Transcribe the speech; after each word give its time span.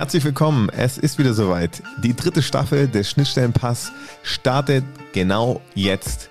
Herzlich 0.00 0.24
willkommen. 0.24 0.70
Es 0.70 0.96
ist 0.96 1.18
wieder 1.18 1.34
soweit. 1.34 1.82
Die 2.02 2.16
dritte 2.16 2.40
Staffel 2.40 2.88
des 2.88 3.10
Schnittstellenpass 3.10 3.92
startet 4.22 4.82
genau 5.12 5.60
jetzt. 5.74 6.30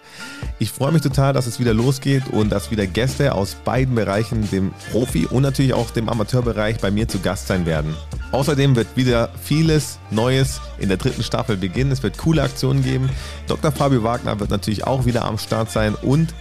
Ich 0.57 0.71
freue 0.71 0.91
mich 0.91 1.03
total, 1.03 1.33
dass 1.33 1.45
es 1.45 1.59
wieder 1.59 1.75
losgeht 1.75 2.23
und 2.31 2.49
dass 2.49 2.71
wieder 2.71 2.87
Gäste 2.87 3.35
aus 3.35 3.53
beiden 3.53 3.93
Bereichen, 3.93 4.49
dem 4.49 4.73
Profi- 4.91 5.27
und 5.27 5.43
natürlich 5.43 5.75
auch 5.75 5.91
dem 5.91 6.09
Amateurbereich, 6.09 6.79
bei 6.79 6.89
mir 6.89 7.07
zu 7.07 7.19
Gast 7.19 7.45
sein 7.45 7.67
werden. 7.67 7.95
Außerdem 8.31 8.75
wird 8.75 8.87
wieder 8.95 9.29
vieles 9.39 9.99
Neues 10.09 10.61
in 10.79 10.87
der 10.89 10.97
dritten 10.97 11.21
Staffel 11.21 11.55
beginnen. 11.55 11.91
Es 11.91 12.01
wird 12.01 12.17
coole 12.17 12.41
Aktionen 12.41 12.83
geben. 12.83 13.07
Dr. 13.45 13.71
Fabio 13.71 14.01
Wagner 14.01 14.39
wird 14.39 14.49
natürlich 14.49 14.87
auch 14.87 15.05
wieder 15.05 15.25
am 15.25 15.37
Start 15.37 15.69
sein 15.69 15.93
und 15.93 16.33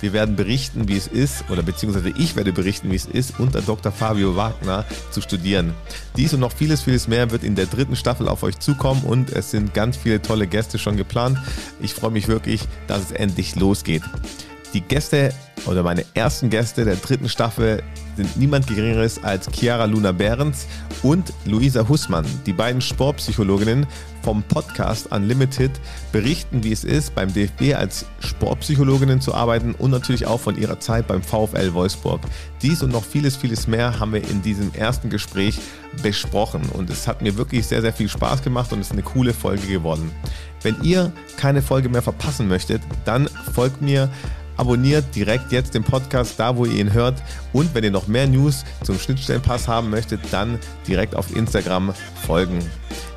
wir 0.00 0.12
werden 0.12 0.36
berichten, 0.36 0.88
wie 0.88 0.96
es 0.96 1.06
ist, 1.06 1.44
oder 1.50 1.62
beziehungsweise 1.62 2.10
ich 2.10 2.36
werde 2.36 2.52
berichten, 2.52 2.90
wie 2.90 2.96
es 2.96 3.06
ist, 3.06 3.38
unter 3.38 3.62
Dr. 3.62 3.92
Fabio 3.92 4.36
Wagner 4.36 4.84
zu 5.10 5.20
studieren. 5.20 5.74
Dies 6.16 6.34
und 6.34 6.40
noch 6.40 6.52
vieles, 6.52 6.82
vieles 6.82 7.08
mehr 7.08 7.30
wird 7.30 7.44
in 7.44 7.54
der 7.54 7.66
dritten 7.66 7.96
Staffel 7.96 8.28
auf 8.28 8.42
euch 8.42 8.58
zukommen 8.58 9.02
und 9.04 9.30
es 9.30 9.50
sind 9.50 9.74
ganz 9.74 9.96
viele 9.96 10.20
tolle 10.20 10.46
Gäste 10.46 10.78
schon 10.78 10.96
geplant. 10.96 11.38
Ich 11.80 11.94
freue 11.94 12.10
mich 12.10 12.28
wirklich, 12.28 12.62
dass 12.86 13.02
es 13.02 13.12
endlich 13.12 13.56
losgeht. 13.56 14.02
Die 14.74 14.80
Gäste 14.80 15.32
oder 15.66 15.84
meine 15.84 16.04
ersten 16.14 16.50
Gäste 16.50 16.84
der 16.84 16.96
dritten 16.96 17.28
Staffel 17.28 17.80
sind 18.16 18.36
niemand 18.36 18.66
Geringeres 18.66 19.22
als 19.22 19.48
Chiara 19.52 19.84
Luna 19.84 20.10
Behrens 20.10 20.66
und 21.04 21.32
Luisa 21.44 21.88
Hussmann. 21.88 22.26
Die 22.44 22.52
beiden 22.52 22.80
Sportpsychologinnen 22.80 23.86
vom 24.22 24.42
Podcast 24.42 25.12
Unlimited 25.12 25.70
berichten, 26.10 26.64
wie 26.64 26.72
es 26.72 26.82
ist, 26.82 27.14
beim 27.14 27.32
DFB 27.32 27.74
als 27.76 28.04
Sportpsychologinnen 28.18 29.20
zu 29.20 29.32
arbeiten 29.32 29.76
und 29.76 29.92
natürlich 29.92 30.26
auch 30.26 30.40
von 30.40 30.56
ihrer 30.58 30.80
Zeit 30.80 31.06
beim 31.06 31.22
VfL 31.22 31.72
Wolfsburg. 31.72 32.22
Dies 32.60 32.82
und 32.82 32.90
noch 32.90 33.04
vieles, 33.04 33.36
vieles 33.36 33.68
mehr 33.68 34.00
haben 34.00 34.12
wir 34.12 34.28
in 34.28 34.42
diesem 34.42 34.74
ersten 34.74 35.08
Gespräch 35.08 35.60
besprochen 36.02 36.62
und 36.72 36.90
es 36.90 37.06
hat 37.06 37.22
mir 37.22 37.36
wirklich 37.36 37.64
sehr, 37.64 37.80
sehr 37.80 37.92
viel 37.92 38.08
Spaß 38.08 38.42
gemacht 38.42 38.72
und 38.72 38.80
es 38.80 38.88
ist 38.88 38.92
eine 38.92 39.02
coole 39.02 39.34
Folge 39.34 39.68
geworden. 39.68 40.10
Wenn 40.62 40.82
ihr 40.82 41.12
keine 41.36 41.62
Folge 41.62 41.88
mehr 41.88 42.02
verpassen 42.02 42.48
möchtet, 42.48 42.82
dann 43.04 43.28
folgt 43.52 43.82
mir 43.82 44.10
abonniert 44.56 45.14
direkt 45.14 45.52
jetzt 45.52 45.74
den 45.74 45.84
Podcast 45.84 46.34
da, 46.38 46.56
wo 46.56 46.64
ihr 46.64 46.80
ihn 46.80 46.92
hört. 46.92 47.22
Und 47.52 47.74
wenn 47.74 47.84
ihr 47.84 47.90
noch 47.90 48.06
mehr 48.06 48.26
News 48.26 48.64
zum 48.82 48.98
Schnittstellenpass 48.98 49.68
haben 49.68 49.90
möchtet, 49.90 50.20
dann 50.30 50.58
direkt 50.86 51.14
auf 51.14 51.34
Instagram 51.34 51.94
folgen. 52.26 52.58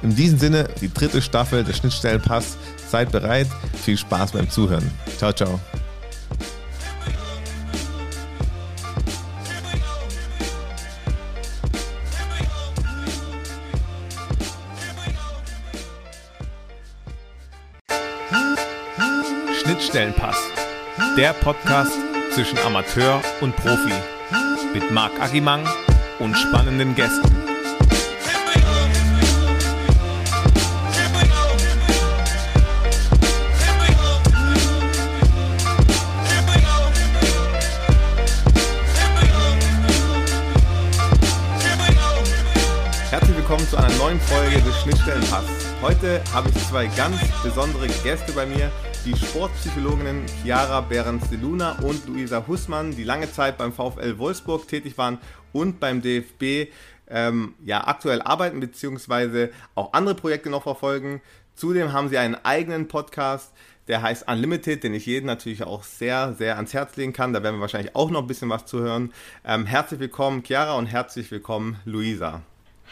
In 0.02 0.16
diesem 0.16 0.40
Sinne, 0.40 0.68
die 0.82 0.94
dritte 0.94 1.22
Staffel 1.22 1.64
des 1.64 1.78
Schnittstellenpass. 1.78 2.58
Seid 2.90 3.12
bereit. 3.12 3.48
Viel 3.84 3.98
Spaß 3.98 4.32
beim 4.32 4.50
Zuhören. 4.50 4.90
Ciao, 5.18 5.34
ciao. 5.34 5.60
Schnittstellenpass. 19.64 20.57
Der 21.18 21.34
Podcast 21.34 21.98
zwischen 22.36 22.60
Amateur 22.60 23.20
und 23.42 23.56
Profi. 23.56 23.92
Mit 24.72 24.92
Marc 24.92 25.20
Agimang 25.20 25.68
und 26.20 26.38
spannenden 26.38 26.94
Gästen. 26.94 27.36
Herzlich 43.10 43.38
willkommen 43.38 43.68
zu 43.68 43.78
einer 43.78 43.90
neuen 43.96 44.22
Folge 44.22 44.62
des 44.62 44.82
Schnittstellenpass. 44.84 45.46
Heute 45.82 46.22
habe 46.32 46.50
ich 46.50 46.68
zwei 46.68 46.86
ganz 46.86 47.18
besondere 47.42 47.88
Gäste 47.88 48.34
bei 48.34 48.46
mir, 48.46 48.70
die 49.08 49.16
Sportpsychologinnen 49.16 50.26
Chiara 50.44 50.82
Behrens 50.82 51.30
de 51.30 51.40
Luna 51.40 51.80
und 51.82 52.06
Luisa 52.08 52.46
Hussmann, 52.46 52.94
die 52.94 53.06
lange 53.06 53.32
Zeit 53.32 53.58
beim 53.58 53.72
VfL 53.72 54.18
Wolfsburg 54.18 54.68
tätig 54.68 54.98
waren 54.98 55.18
und 55.54 55.80
beim 55.80 56.02
DFB 56.02 56.74
ähm, 57.08 57.54
ja, 57.64 57.88
aktuell 57.88 58.22
arbeiten 58.22 58.60
bzw. 58.60 59.48
auch 59.76 59.94
andere 59.94 60.16
Projekte 60.16 60.50
noch 60.50 60.64
verfolgen. 60.64 61.22
Zudem 61.56 61.94
haben 61.94 62.10
sie 62.10 62.18
einen 62.18 62.36
eigenen 62.36 62.90
Podcast, 62.90 63.54
der 63.88 64.02
heißt 64.02 64.28
Unlimited, 64.28 64.84
den 64.84 64.94
ich 64.94 65.06
jedem 65.06 65.28
natürlich 65.28 65.64
auch 65.64 65.84
sehr, 65.84 66.34
sehr 66.34 66.58
ans 66.58 66.74
Herz 66.74 66.98
legen 66.98 67.14
kann. 67.14 67.32
Da 67.32 67.42
werden 67.42 67.56
wir 67.56 67.62
wahrscheinlich 67.62 67.96
auch 67.96 68.10
noch 68.10 68.24
ein 68.24 68.28
bisschen 68.28 68.50
was 68.50 68.66
zu 68.66 68.80
hören. 68.80 69.14
Ähm, 69.46 69.66
herzlich 69.66 70.02
willkommen, 70.02 70.44
Chiara, 70.44 70.74
und 70.74 70.88
herzlich 70.88 71.32
willkommen, 71.32 71.80
Luisa. 71.86 72.42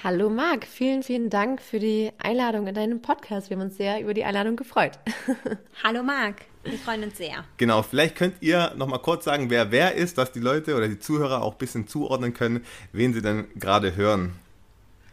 Hallo 0.04 0.30
Marc, 0.30 0.66
vielen, 0.66 1.04
vielen 1.04 1.30
Dank 1.30 1.62
für 1.62 1.80
die 1.80 2.12
Einladung 2.20 2.68
in 2.68 2.76
deinen 2.76 3.02
Podcast. 3.02 3.50
Wir 3.50 3.58
haben 3.58 3.66
uns 3.66 3.78
sehr 3.78 4.02
über 4.02 4.14
die 4.14 4.24
Einladung 4.24 4.56
gefreut. 4.56 5.00
Hallo 5.84 6.04
Marc, 6.04 6.42
wir 6.64 6.78
freuen 6.78 7.04
uns 7.04 7.18
sehr. 7.18 7.44
Genau, 7.58 7.82
vielleicht 7.82 8.16
könnt 8.16 8.36
ihr 8.42 8.74
noch 8.76 8.88
mal 8.88 9.00
kurz 9.00 9.26
sagen, 9.26 9.50
wer 9.50 9.72
wer 9.72 9.96
ist, 9.96 10.18
dass 10.18 10.32
die 10.32 10.40
Leute 10.42 10.76
oder 10.76 10.88
die 10.88 11.00
Zuhörer 11.00 11.42
auch 11.42 11.54
ein 11.54 11.58
bisschen 11.58 11.88
zuordnen 11.88 12.34
können, 12.34 12.64
wen 12.92 13.14
sie 13.14 13.22
denn 13.22 13.46
gerade 13.56 13.96
hören. 13.96 14.34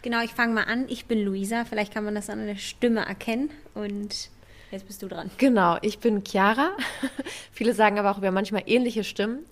Genau, 0.02 0.20
ich 0.22 0.32
fange 0.32 0.52
mal 0.52 0.64
an. 0.64 0.86
Ich 0.88 1.06
bin 1.06 1.24
Luisa. 1.24 1.64
Vielleicht 1.64 1.94
kann 1.94 2.04
man 2.04 2.16
das 2.16 2.28
an 2.28 2.44
der 2.44 2.56
Stimme 2.56 3.06
erkennen. 3.06 3.50
Und 3.74 4.30
jetzt 4.72 4.86
bist 4.86 5.02
du 5.02 5.08
dran. 5.08 5.30
Genau, 5.38 5.76
ich 5.82 5.98
bin 5.98 6.24
Chiara. 6.24 6.70
Viele 7.52 7.74
sagen 7.74 7.98
aber 7.98 8.10
auch, 8.10 8.20
wir 8.20 8.28
haben 8.28 8.34
manchmal 8.34 8.62
ähnliche 8.66 9.04
Stimmen. 9.04 9.44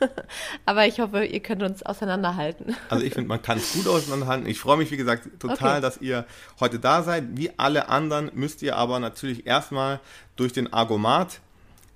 aber 0.66 0.86
ich 0.86 1.00
hoffe, 1.00 1.24
ihr 1.24 1.40
könnt 1.40 1.62
uns 1.62 1.82
auseinanderhalten. 1.82 2.76
Also 2.90 3.04
ich 3.04 3.14
finde, 3.14 3.28
man 3.28 3.42
kann 3.42 3.58
es 3.58 3.72
gut 3.72 3.86
auseinanderhalten. 3.86 4.46
Ich 4.46 4.58
freue 4.60 4.76
mich, 4.76 4.90
wie 4.90 4.96
gesagt, 4.96 5.28
total, 5.40 5.72
okay. 5.72 5.80
dass 5.80 5.98
ihr 5.98 6.26
heute 6.60 6.78
da 6.78 7.02
seid. 7.02 7.24
Wie 7.36 7.50
alle 7.56 7.88
anderen 7.88 8.30
müsst 8.34 8.62
ihr 8.62 8.76
aber 8.76 9.00
natürlich 9.00 9.46
erstmal 9.46 10.00
durch 10.36 10.52
den 10.52 10.72
Argomat. 10.72 11.40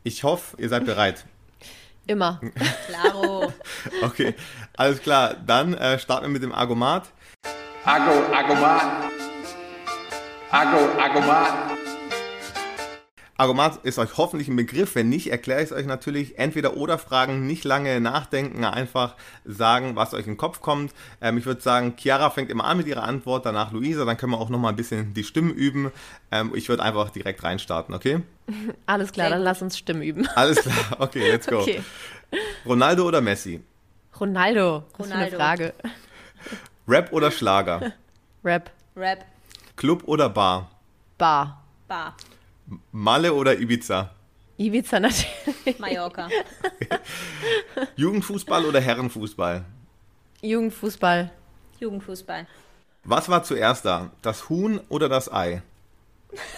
Ich 0.02 0.24
hoffe, 0.24 0.56
ihr 0.60 0.68
seid 0.68 0.86
bereit. 0.86 1.24
Immer. 2.06 2.40
Claro. 2.88 3.52
okay, 4.02 4.34
alles 4.76 5.02
klar. 5.02 5.34
Dann 5.46 5.74
äh, 5.74 5.98
starten 5.98 6.26
wir 6.26 6.30
mit 6.30 6.42
dem 6.42 6.52
Argomat. 6.52 7.08
Argo, 7.84 8.34
Argomat. 8.34 9.10
Argo, 10.50 11.00
Argomat. 11.00 11.87
Argomat 13.38 13.84
ist 13.84 14.00
euch 14.00 14.16
hoffentlich 14.16 14.48
ein 14.48 14.56
Begriff. 14.56 14.96
Wenn 14.96 15.08
nicht, 15.08 15.30
erkläre 15.30 15.60
ich 15.60 15.66
es 15.66 15.72
euch 15.72 15.86
natürlich. 15.86 16.38
Entweder 16.40 16.76
oder 16.76 16.98
Fragen, 16.98 17.46
nicht 17.46 17.62
lange 17.62 18.00
nachdenken, 18.00 18.64
einfach 18.64 19.14
sagen, 19.44 19.94
was 19.94 20.12
euch 20.12 20.26
in 20.26 20.32
den 20.32 20.36
Kopf 20.36 20.60
kommt. 20.60 20.92
Ähm, 21.20 21.38
ich 21.38 21.46
würde 21.46 21.60
sagen, 21.60 21.94
Chiara 21.96 22.30
fängt 22.30 22.50
immer 22.50 22.64
an 22.64 22.78
mit 22.78 22.88
ihrer 22.88 23.04
Antwort, 23.04 23.46
danach 23.46 23.70
Luisa, 23.70 24.04
dann 24.04 24.16
können 24.16 24.32
wir 24.32 24.40
auch 24.40 24.48
nochmal 24.48 24.72
ein 24.72 24.76
bisschen 24.76 25.14
die 25.14 25.22
Stimmen 25.22 25.54
üben. 25.54 25.92
Ähm, 26.32 26.50
ich 26.56 26.68
würde 26.68 26.82
einfach 26.82 27.10
direkt 27.10 27.44
reinstarten, 27.44 27.94
okay? 27.94 28.22
Alles 28.86 29.12
klar, 29.12 29.30
dann 29.30 29.42
lass 29.42 29.62
uns 29.62 29.78
Stimmen 29.78 30.02
üben. 30.02 30.26
Alles 30.34 30.58
klar, 30.58 30.96
okay, 30.98 31.30
let's 31.30 31.46
go. 31.46 31.60
Okay. 31.60 31.80
Ronaldo 32.66 33.06
oder 33.06 33.20
Messi? 33.20 33.60
Ronaldo, 34.18 34.82
was 34.96 35.06
Ronaldo. 35.06 35.14
für 35.14 35.16
eine 35.16 35.36
Frage. 35.36 35.74
Rap 36.88 37.12
oder 37.12 37.30
Schlager? 37.30 37.92
Rap. 38.44 38.72
Rap. 38.96 39.24
Club 39.76 40.02
oder 40.06 40.28
Bar? 40.28 40.68
Bar. 41.18 41.62
Bar. 41.86 42.16
Malle 42.92 43.32
oder 43.34 43.58
Ibiza? 43.58 44.10
Ibiza 44.56 45.00
natürlich. 45.00 45.78
Mallorca. 45.78 46.28
Jugendfußball 47.96 48.64
oder 48.64 48.80
Herrenfußball? 48.80 49.64
Jugendfußball. 50.42 51.30
Jugendfußball. 51.80 52.46
Was 53.04 53.28
war 53.28 53.42
zuerst 53.42 53.84
da? 53.84 54.10
Das 54.22 54.48
Huhn 54.48 54.80
oder 54.88 55.08
das 55.08 55.32
Ei? 55.32 55.62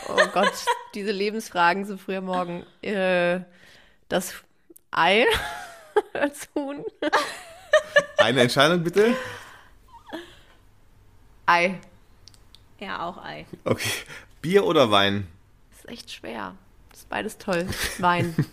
Oh 0.09 0.27
Gott, 0.33 0.53
diese 0.95 1.13
Lebensfragen 1.13 1.85
so 1.85 1.97
früh 1.97 2.17
am 2.17 2.25
Morgen. 2.25 2.65
Äh, 2.83 3.41
das 4.09 4.35
Ei 4.91 5.27
als 6.13 6.49
Huhn. 6.55 6.85
Eine 8.19 8.41
Entscheidung 8.41 8.83
bitte. 8.83 9.15
Ei. 11.47 11.79
Ja, 12.79 13.07
auch 13.07 13.23
Ei. 13.23 13.47
Okay. 13.65 13.91
Bier 14.41 14.65
oder 14.65 14.91
Wein? 14.91 15.27
Echt 15.91 16.13
schwer. 16.13 16.55
Das 16.91 17.01
ist 17.01 17.09
beides 17.09 17.39
toll. 17.39 17.67
Wein. 17.99 18.35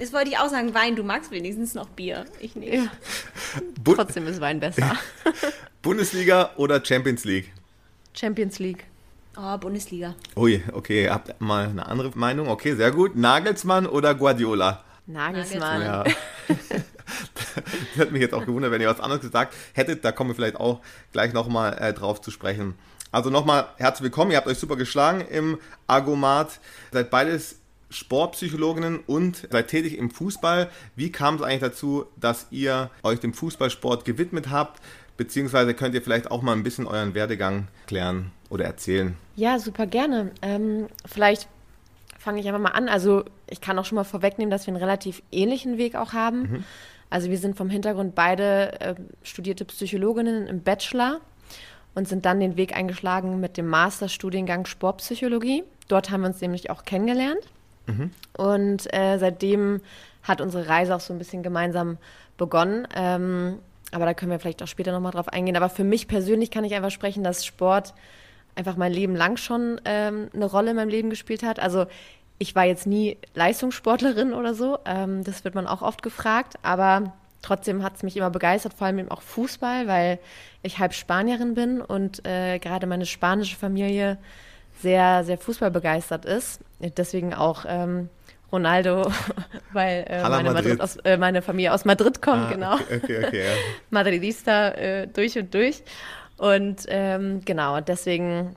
Das 0.00 0.12
wollte 0.12 0.28
ich 0.28 0.36
auch 0.36 0.50
sagen, 0.50 0.74
Wein. 0.74 0.96
Du 0.96 1.04
magst 1.04 1.30
wenigstens 1.30 1.72
noch 1.74 1.88
Bier. 1.88 2.26
Ich 2.40 2.56
nicht. 2.56 2.74
Ja. 2.74 2.88
Trotzdem 3.84 4.26
ist 4.26 4.40
Wein 4.40 4.60
besser. 4.60 4.96
Bundesliga 5.82 6.50
oder 6.56 6.84
Champions 6.84 7.24
League? 7.24 7.52
Champions 8.12 8.58
League. 8.58 8.84
Oh, 9.36 9.56
Bundesliga. 9.56 10.14
Ui, 10.36 10.62
okay, 10.72 11.08
habt 11.08 11.40
mal 11.40 11.68
eine 11.68 11.86
andere 11.86 12.10
Meinung. 12.16 12.48
Okay, 12.48 12.74
sehr 12.74 12.90
gut. 12.90 13.16
Nagelsmann 13.16 13.86
oder 13.86 14.14
Guardiola? 14.14 14.84
Nagelsmann. 15.06 15.80
Ja. 15.80 16.04
das 16.48 17.96
hätte 17.96 18.12
mich 18.12 18.20
jetzt 18.20 18.34
auch 18.34 18.44
gewundert, 18.44 18.72
wenn 18.72 18.80
ihr 18.80 18.88
was 18.88 19.00
anderes 19.00 19.22
gesagt 19.22 19.54
hättet. 19.72 20.04
Da 20.04 20.12
kommen 20.12 20.30
wir 20.30 20.34
vielleicht 20.34 20.56
auch 20.56 20.80
gleich 21.12 21.32
nochmal 21.32 21.78
äh, 21.78 21.94
drauf 21.94 22.20
zu 22.20 22.30
sprechen. 22.30 22.74
Also 23.14 23.30
nochmal 23.30 23.68
herzlich 23.76 24.02
willkommen. 24.02 24.32
Ihr 24.32 24.38
habt 24.38 24.48
euch 24.48 24.58
super 24.58 24.74
geschlagen 24.74 25.20
im 25.20 25.60
Argomat. 25.86 26.58
Seid 26.90 27.10
beides 27.10 27.60
Sportpsychologinnen 27.88 28.98
und 29.06 29.46
seid 29.52 29.68
tätig 29.68 29.96
im 29.96 30.10
Fußball. 30.10 30.68
Wie 30.96 31.12
kam 31.12 31.36
es 31.36 31.42
eigentlich 31.42 31.60
dazu, 31.60 32.06
dass 32.16 32.48
ihr 32.50 32.90
euch 33.04 33.20
dem 33.20 33.32
Fußballsport 33.32 34.04
gewidmet 34.04 34.50
habt? 34.50 34.80
beziehungsweise 35.16 35.74
könnt 35.74 35.94
ihr 35.94 36.02
vielleicht 36.02 36.32
auch 36.32 36.42
mal 36.42 36.54
ein 36.54 36.64
bisschen 36.64 36.88
euren 36.88 37.14
Werdegang 37.14 37.68
klären 37.86 38.32
oder 38.50 38.64
erzählen. 38.64 39.16
Ja, 39.36 39.60
super 39.60 39.86
gerne. 39.86 40.32
Ähm, 40.42 40.88
vielleicht 41.06 41.46
fange 42.18 42.40
ich 42.40 42.48
einfach 42.48 42.60
mal 42.60 42.70
an. 42.70 42.88
Also 42.88 43.24
ich 43.46 43.60
kann 43.60 43.78
auch 43.78 43.84
schon 43.84 43.94
mal 43.94 44.02
vorwegnehmen, 44.02 44.50
dass 44.50 44.66
wir 44.66 44.74
einen 44.74 44.82
relativ 44.82 45.22
ähnlichen 45.30 45.78
Weg 45.78 45.94
auch 45.94 46.14
haben. 46.14 46.40
Mhm. 46.40 46.64
Also 47.10 47.30
wir 47.30 47.38
sind 47.38 47.56
vom 47.56 47.70
Hintergrund 47.70 48.16
beide 48.16 48.80
äh, 48.80 48.94
studierte 49.22 49.64
Psychologinnen 49.66 50.48
im 50.48 50.64
Bachelor 50.64 51.20
und 51.94 52.08
sind 52.08 52.24
dann 52.24 52.40
den 52.40 52.56
Weg 52.56 52.76
eingeschlagen 52.76 53.40
mit 53.40 53.56
dem 53.56 53.68
Masterstudiengang 53.68 54.66
Sportpsychologie. 54.66 55.64
Dort 55.88 56.10
haben 56.10 56.22
wir 56.22 56.28
uns 56.28 56.40
nämlich 56.40 56.70
auch 56.70 56.84
kennengelernt. 56.84 57.42
Mhm. 57.86 58.10
Und 58.36 58.92
äh, 58.94 59.18
seitdem 59.18 59.80
hat 60.22 60.40
unsere 60.40 60.68
Reise 60.68 60.94
auch 60.94 61.00
so 61.00 61.12
ein 61.12 61.18
bisschen 61.18 61.42
gemeinsam 61.42 61.98
begonnen. 62.36 62.88
Ähm, 62.96 63.58
aber 63.92 64.06
da 64.06 64.14
können 64.14 64.32
wir 64.32 64.40
vielleicht 64.40 64.62
auch 64.62 64.68
später 64.68 64.92
nochmal 64.92 65.12
drauf 65.12 65.28
eingehen. 65.28 65.56
Aber 65.56 65.68
für 65.68 65.84
mich 65.84 66.08
persönlich 66.08 66.50
kann 66.50 66.64
ich 66.64 66.74
einfach 66.74 66.90
sprechen, 66.90 67.22
dass 67.22 67.44
Sport 67.44 67.94
einfach 68.56 68.76
mein 68.76 68.92
Leben 68.92 69.14
lang 69.14 69.36
schon 69.36 69.80
ähm, 69.84 70.28
eine 70.34 70.46
Rolle 70.46 70.70
in 70.70 70.76
meinem 70.76 70.88
Leben 70.88 71.10
gespielt 71.10 71.42
hat. 71.42 71.60
Also 71.60 71.86
ich 72.38 72.54
war 72.54 72.64
jetzt 72.64 72.86
nie 72.86 73.18
Leistungssportlerin 73.34 74.32
oder 74.32 74.54
so. 74.54 74.78
Ähm, 74.84 75.22
das 75.22 75.44
wird 75.44 75.54
man 75.54 75.66
auch 75.66 75.82
oft 75.82 76.02
gefragt. 76.02 76.54
Aber 76.62 77.12
trotzdem 77.44 77.82
hat 77.82 77.96
es 77.96 78.02
mich 78.02 78.16
immer 78.16 78.30
begeistert, 78.30 78.74
vor 78.74 78.86
allem 78.86 78.98
eben 78.98 79.10
auch 79.10 79.22
Fußball, 79.22 79.86
weil 79.86 80.18
ich 80.62 80.78
halb 80.78 80.94
Spanierin 80.94 81.54
bin 81.54 81.80
und 81.80 82.26
äh, 82.26 82.58
gerade 82.58 82.86
meine 82.86 83.06
spanische 83.06 83.56
Familie 83.56 84.18
sehr, 84.80 85.24
sehr 85.24 85.38
fußballbegeistert 85.38 86.24
ist. 86.24 86.60
Deswegen 86.80 87.34
auch 87.34 87.64
ähm, 87.68 88.08
Ronaldo, 88.50 89.10
weil 89.72 90.04
äh, 90.08 90.28
meine, 90.28 90.52
Madrid 90.52 90.80
aus, 90.80 90.96
äh, 90.96 91.16
meine, 91.16 91.42
Familie 91.42 91.72
aus 91.72 91.84
Madrid 91.84 92.22
kommt, 92.22 92.46
ah, 92.46 92.52
genau. 92.52 92.74
Okay, 92.74 93.00
okay, 93.02 93.24
okay, 93.26 93.44
ja. 93.44 93.52
Madridista 93.90 94.68
äh, 94.70 95.06
durch 95.06 95.38
und 95.38 95.52
durch. 95.52 95.82
Und 96.36 96.84
ähm, 96.88 97.42
genau, 97.44 97.80
deswegen 97.80 98.56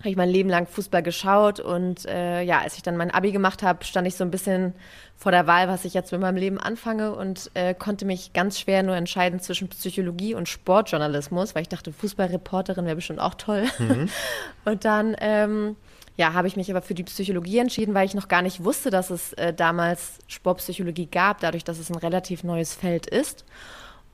habe 0.00 0.10
ich 0.10 0.16
mein 0.16 0.28
Leben 0.28 0.50
lang 0.50 0.66
Fußball 0.66 1.02
geschaut 1.02 1.58
und 1.58 2.04
äh, 2.06 2.42
ja, 2.42 2.60
als 2.60 2.76
ich 2.76 2.82
dann 2.82 2.96
mein 2.96 3.10
Abi 3.10 3.32
gemacht 3.32 3.62
habe, 3.62 3.84
stand 3.84 4.06
ich 4.06 4.14
so 4.14 4.24
ein 4.24 4.30
bisschen 4.30 4.74
vor 5.16 5.32
der 5.32 5.46
Wahl, 5.46 5.68
was 5.68 5.86
ich 5.86 5.94
jetzt 5.94 6.12
mit 6.12 6.20
meinem 6.20 6.36
Leben 6.36 6.58
anfange 6.58 7.14
und 7.14 7.50
äh, 7.54 7.74
konnte 7.74 8.04
mich 8.04 8.34
ganz 8.34 8.60
schwer 8.60 8.82
nur 8.82 8.94
entscheiden 8.94 9.40
zwischen 9.40 9.68
Psychologie 9.68 10.34
und 10.34 10.48
Sportjournalismus, 10.48 11.54
weil 11.54 11.62
ich 11.62 11.68
dachte, 11.68 11.92
Fußballreporterin 11.92 12.84
wäre 12.84 12.96
bestimmt 12.96 13.20
auch 13.20 13.34
toll. 13.34 13.64
Mhm. 13.78 14.10
Und 14.64 14.84
dann 14.84 15.16
ähm, 15.20 15.76
ja, 16.16 16.32
habe 16.32 16.48
ich 16.48 16.56
mich 16.56 16.70
aber 16.70 16.82
für 16.82 16.94
die 16.94 17.04
Psychologie 17.04 17.58
entschieden, 17.58 17.94
weil 17.94 18.06
ich 18.06 18.14
noch 18.14 18.28
gar 18.28 18.42
nicht 18.42 18.64
wusste, 18.64 18.90
dass 18.90 19.10
es 19.10 19.32
äh, 19.34 19.52
damals 19.52 20.18
Sportpsychologie 20.28 21.06
gab, 21.06 21.40
dadurch, 21.40 21.64
dass 21.64 21.78
es 21.78 21.90
ein 21.90 21.96
relativ 21.96 22.42
neues 22.42 22.74
Feld 22.74 23.06
ist. 23.06 23.44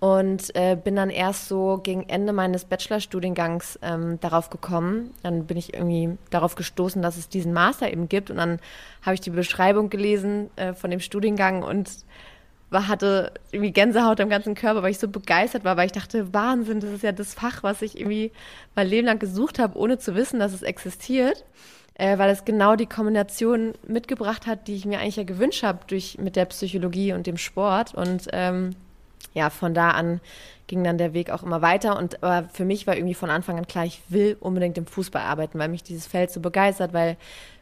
Und 0.03 0.57
äh, 0.57 0.75
bin 0.75 0.97
dann 0.97 1.11
erst 1.11 1.47
so 1.47 1.79
gegen 1.81 2.09
Ende 2.09 2.33
meines 2.33 2.65
Bachelorstudiengangs 2.65 3.79
ähm, 3.83 4.19
darauf 4.19 4.51
gekommen. 4.51 5.15
Dann 5.23 5.47
bin 5.47 5.57
ich 5.57 5.75
irgendwie 5.75 6.19
darauf 6.31 6.57
gestoßen, 6.57 7.01
dass 7.03 7.17
es 7.17 7.29
diesen 7.29 7.53
Master 7.53 7.89
eben 7.89 8.09
gibt. 8.09 8.29
Und 8.29 8.39
dann 8.39 8.59
habe 9.03 9.15
ich 9.15 9.21
die 9.21 9.31
Beschreibung 9.31 9.91
gelesen 9.91 10.51
äh, 10.57 10.73
von 10.73 10.91
dem 10.91 10.99
Studiengang 10.99 11.63
und 11.63 11.89
war, 12.69 12.89
hatte 12.89 13.31
irgendwie 13.53 13.71
Gänsehaut 13.71 14.21
am 14.21 14.29
ganzen 14.29 14.57
Körper, 14.57 14.83
weil 14.83 14.91
ich 14.91 14.99
so 14.99 15.07
begeistert 15.07 15.63
war, 15.63 15.77
weil 15.77 15.87
ich 15.87 15.93
dachte, 15.93 16.35
Wahnsinn, 16.35 16.81
das 16.81 16.91
ist 16.91 17.05
ja 17.05 17.13
das 17.13 17.33
Fach, 17.33 17.63
was 17.63 17.81
ich 17.81 17.97
irgendwie 17.97 18.33
mein 18.75 18.89
Leben 18.89 19.07
lang 19.07 19.21
gesucht 19.21 19.61
habe, 19.61 19.79
ohne 19.79 19.99
zu 19.99 20.17
wissen, 20.17 20.41
dass 20.41 20.53
es 20.53 20.63
existiert. 20.63 21.45
Äh, 21.95 22.19
weil 22.19 22.31
es 22.31 22.45
genau 22.45 22.75
die 22.75 22.87
Kombination 22.87 23.75
mitgebracht 23.87 24.49
hat, 24.49 24.67
die 24.67 24.75
ich 24.75 24.85
mir 24.85 24.99
eigentlich 24.99 25.15
ja 25.15 25.23
gewünscht 25.23 25.63
habe 25.63 25.79
mit 26.19 26.35
der 26.35 26.47
Psychologie 26.47 27.13
und 27.13 27.29
dem 27.29 27.37
Sport. 27.37 27.95
Und 27.95 28.27
ähm, 28.33 28.75
ja, 29.35 29.51
von 29.51 29.75
da 29.75 29.91
an 29.91 30.21
ging 30.67 30.85
dann 30.85 30.99
der 30.99 31.13
Weg 31.13 31.31
auch 31.31 31.43
immer 31.43 31.63
weiter. 31.63 31.99
Und 31.99 32.23
aber 32.23 32.49
für 32.49 32.65
mich 32.65 32.87
war 32.87 32.97
irgendwie 32.97 33.15
von 33.15 33.31
Anfang 33.31 33.59
an 33.59 33.67
klar, 33.67 33.85
ich 33.85 34.01
will 34.09 34.37
unbedingt 34.41 34.79
im 34.79 34.87
Fußball 34.87 35.23
arbeiten, 35.23 35.59
weil 35.59 35.69
mich 35.69 35.83
dieses 35.83 36.07
Feld 36.07 36.31
so 36.31 36.41
begeistert, 36.41 36.93
weil 36.93 37.17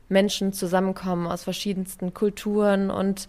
Menschen 0.08 0.52
zusammenkommen 0.52 1.26
aus 1.26 1.44
verschiedensten 1.44 2.14
Kulturen 2.14 2.90
und 2.90 3.28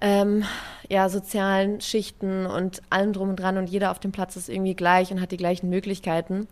ähm, 0.00 0.44
ja, 0.88 1.08
sozialen 1.08 1.80
Schichten 1.80 2.46
und 2.46 2.82
allem 2.88 3.12
drum 3.12 3.30
und 3.30 3.36
dran 3.36 3.58
und 3.58 3.68
jeder 3.68 3.90
auf 3.90 3.98
dem 3.98 4.12
Platz 4.12 4.36
ist 4.36 4.48
irgendwie 4.48 4.74
gleich 4.74 5.10
und 5.10 5.20
hat 5.20 5.32
die 5.32 5.36
gleichen 5.36 5.68
Möglichkeiten. 5.70 6.46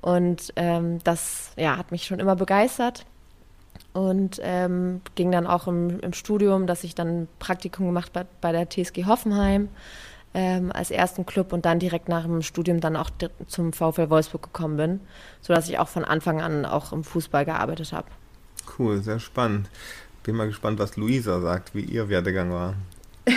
Und 0.00 0.52
ähm, 0.56 1.00
das 1.02 1.52
ja, 1.56 1.76
hat 1.76 1.90
mich 1.90 2.06
schon 2.06 2.20
immer 2.20 2.36
begeistert 2.36 3.04
und 3.92 4.40
ähm, 4.42 5.00
ging 5.14 5.32
dann 5.32 5.46
auch 5.46 5.66
im, 5.66 5.98
im, 6.00 6.12
Studium, 6.12 6.66
dass 6.66 6.84
ich 6.84 6.94
dann 6.94 7.28
Praktikum 7.38 7.86
gemacht 7.86 8.12
bei, 8.12 8.24
bei 8.40 8.52
der 8.52 8.68
TSG 8.68 9.06
Hoffenheim 9.06 9.68
ähm, 10.36 10.70
als 10.70 10.90
ersten 10.90 11.24
Club 11.24 11.54
und 11.54 11.64
dann 11.64 11.78
direkt 11.78 12.10
nach 12.10 12.24
dem 12.24 12.42
Studium 12.42 12.80
dann 12.80 12.94
auch 12.94 13.08
zum 13.46 13.72
VfL 13.72 14.10
Wolfsburg 14.10 14.42
gekommen 14.42 14.76
bin, 14.76 15.00
sodass 15.40 15.66
ich 15.70 15.78
auch 15.78 15.88
von 15.88 16.04
Anfang 16.04 16.42
an 16.42 16.66
auch 16.66 16.92
im 16.92 17.04
Fußball 17.04 17.46
gearbeitet 17.46 17.94
habe. 17.94 18.08
Cool, 18.78 19.02
sehr 19.02 19.18
spannend. 19.18 19.70
Bin 20.24 20.36
mal 20.36 20.46
gespannt, 20.46 20.78
was 20.78 20.98
Luisa 20.98 21.40
sagt, 21.40 21.74
wie 21.74 21.80
ihr 21.80 22.10
Werdegang 22.10 22.52
war. 22.52 22.74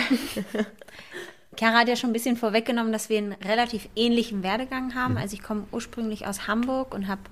Chiara 1.56 1.78
hat 1.78 1.88
ja 1.88 1.96
schon 1.96 2.10
ein 2.10 2.14
bisschen 2.14 2.36
vorweggenommen, 2.36 2.92
dass 2.92 3.08
wir 3.08 3.16
einen 3.16 3.32
relativ 3.32 3.88
ähnlichen 3.96 4.42
Werdegang 4.42 4.94
haben. 4.94 5.14
Mhm. 5.14 5.20
Also 5.20 5.34
ich 5.34 5.42
komme 5.42 5.64
ursprünglich 5.72 6.26
aus 6.26 6.48
Hamburg 6.48 6.94
und 6.94 7.08
habe 7.08 7.22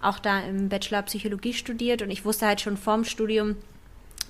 auch 0.00 0.18
da 0.18 0.40
im 0.40 0.70
Bachelor 0.70 1.02
Psychologie 1.02 1.52
studiert 1.52 2.00
und 2.00 2.10
ich 2.10 2.24
wusste 2.24 2.46
halt 2.46 2.62
schon 2.62 2.78
vorm 2.78 3.04
Studium, 3.04 3.56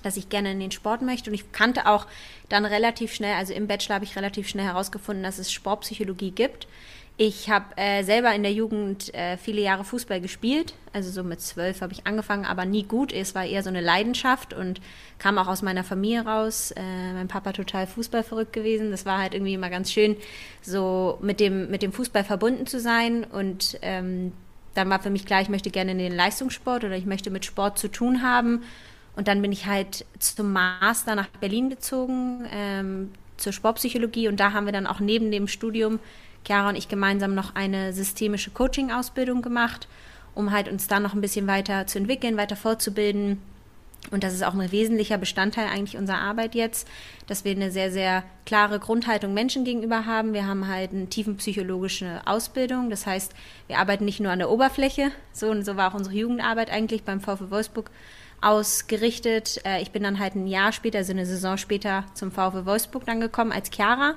dass 0.02 0.16
ich 0.16 0.28
gerne 0.28 0.52
in 0.52 0.60
den 0.60 0.70
Sport 0.70 1.02
möchte. 1.02 1.30
Und 1.30 1.34
ich 1.34 1.52
kannte 1.52 1.86
auch 1.86 2.06
dann 2.48 2.64
relativ 2.64 3.12
schnell, 3.12 3.34
also 3.34 3.52
im 3.52 3.66
Bachelor 3.66 3.96
habe 3.96 4.04
ich 4.04 4.16
relativ 4.16 4.48
schnell 4.48 4.66
herausgefunden, 4.66 5.22
dass 5.22 5.38
es 5.38 5.52
Sportpsychologie 5.52 6.30
gibt. 6.30 6.66
Ich 7.20 7.50
habe 7.50 7.76
äh, 7.76 8.04
selber 8.04 8.32
in 8.32 8.44
der 8.44 8.52
Jugend 8.52 9.12
äh, 9.12 9.36
viele 9.38 9.60
Jahre 9.60 9.82
Fußball 9.82 10.20
gespielt. 10.20 10.74
Also 10.92 11.10
so 11.10 11.24
mit 11.24 11.40
zwölf 11.40 11.80
habe 11.80 11.92
ich 11.92 12.06
angefangen, 12.06 12.44
aber 12.44 12.64
nie 12.64 12.84
gut. 12.84 13.12
Es 13.12 13.34
war 13.34 13.44
eher 13.44 13.64
so 13.64 13.70
eine 13.70 13.80
Leidenschaft 13.80 14.54
und 14.54 14.80
kam 15.18 15.36
auch 15.36 15.48
aus 15.48 15.60
meiner 15.60 15.82
Familie 15.82 16.24
raus. 16.24 16.70
Äh, 16.70 17.12
mein 17.14 17.26
Papa 17.26 17.52
total 17.52 17.88
Fußball 17.88 18.22
verrückt 18.22 18.52
gewesen. 18.52 18.92
Das 18.92 19.04
war 19.04 19.18
halt 19.18 19.34
irgendwie 19.34 19.54
immer 19.54 19.68
ganz 19.68 19.90
schön, 19.90 20.16
so 20.62 21.18
mit 21.20 21.40
dem, 21.40 21.68
mit 21.72 21.82
dem 21.82 21.92
Fußball 21.92 22.22
verbunden 22.22 22.68
zu 22.68 22.78
sein. 22.78 23.24
Und 23.24 23.80
ähm, 23.82 24.32
dann 24.74 24.88
war 24.88 25.00
für 25.00 25.10
mich 25.10 25.26
klar, 25.26 25.42
ich 25.42 25.48
möchte 25.48 25.70
gerne 25.70 25.90
in 25.90 25.98
den 25.98 26.14
Leistungssport 26.14 26.84
oder 26.84 26.96
ich 26.96 27.04
möchte 27.04 27.30
mit 27.30 27.44
Sport 27.44 27.80
zu 27.80 27.88
tun 27.88 28.22
haben. 28.22 28.62
Und 29.18 29.26
dann 29.26 29.42
bin 29.42 29.50
ich 29.50 29.66
halt 29.66 30.06
zum 30.20 30.52
Master 30.52 31.16
nach 31.16 31.26
Berlin 31.26 31.70
gezogen, 31.70 32.46
ähm, 32.52 33.10
zur 33.36 33.52
Sportpsychologie. 33.52 34.28
Und 34.28 34.38
da 34.38 34.52
haben 34.52 34.64
wir 34.64 34.72
dann 34.72 34.86
auch 34.86 35.00
neben 35.00 35.32
dem 35.32 35.48
Studium, 35.48 35.98
Chiara 36.46 36.68
und 36.68 36.76
ich 36.76 36.86
gemeinsam 36.86 37.34
noch 37.34 37.56
eine 37.56 37.92
systemische 37.92 38.52
Coaching-Ausbildung 38.52 39.42
gemacht, 39.42 39.88
um 40.36 40.52
halt 40.52 40.68
uns 40.68 40.86
da 40.86 41.00
noch 41.00 41.14
ein 41.14 41.20
bisschen 41.20 41.48
weiter 41.48 41.88
zu 41.88 41.98
entwickeln, 41.98 42.36
weiter 42.36 42.54
fortzubilden. 42.54 43.42
Und 44.12 44.22
das 44.22 44.34
ist 44.34 44.44
auch 44.44 44.54
ein 44.54 44.70
wesentlicher 44.70 45.18
Bestandteil 45.18 45.66
eigentlich 45.66 45.98
unserer 45.98 46.20
Arbeit 46.20 46.54
jetzt, 46.54 46.86
dass 47.26 47.44
wir 47.44 47.50
eine 47.50 47.72
sehr, 47.72 47.90
sehr 47.90 48.22
klare 48.46 48.78
Grundhaltung 48.78 49.34
Menschen 49.34 49.64
gegenüber 49.64 50.06
haben. 50.06 50.32
Wir 50.32 50.46
haben 50.46 50.68
halt 50.68 50.92
eine 50.92 51.08
tiefenpsychologische 51.08 52.20
Ausbildung. 52.24 52.88
Das 52.88 53.04
heißt, 53.04 53.34
wir 53.66 53.78
arbeiten 53.78 54.04
nicht 54.04 54.20
nur 54.20 54.30
an 54.30 54.38
der 54.38 54.48
Oberfläche. 54.48 55.10
So 55.32 55.50
und 55.50 55.64
so 55.64 55.74
war 55.74 55.90
auch 55.90 55.96
unsere 55.96 56.14
Jugendarbeit 56.14 56.70
eigentlich 56.70 57.02
beim 57.02 57.20
VfW 57.20 57.50
Wolfsburg 57.50 57.90
ausgerichtet. 58.40 59.60
Äh, 59.64 59.82
ich 59.82 59.90
bin 59.90 60.02
dann 60.02 60.18
halt 60.18 60.34
ein 60.34 60.46
Jahr 60.46 60.72
später, 60.72 60.98
also 60.98 61.12
eine 61.12 61.26
Saison 61.26 61.56
später 61.56 62.04
zum 62.14 62.30
VfW 62.30 62.64
Wolfsburg 62.66 63.06
dann 63.06 63.20
gekommen 63.20 63.52
als 63.52 63.70
Chiara. 63.70 64.14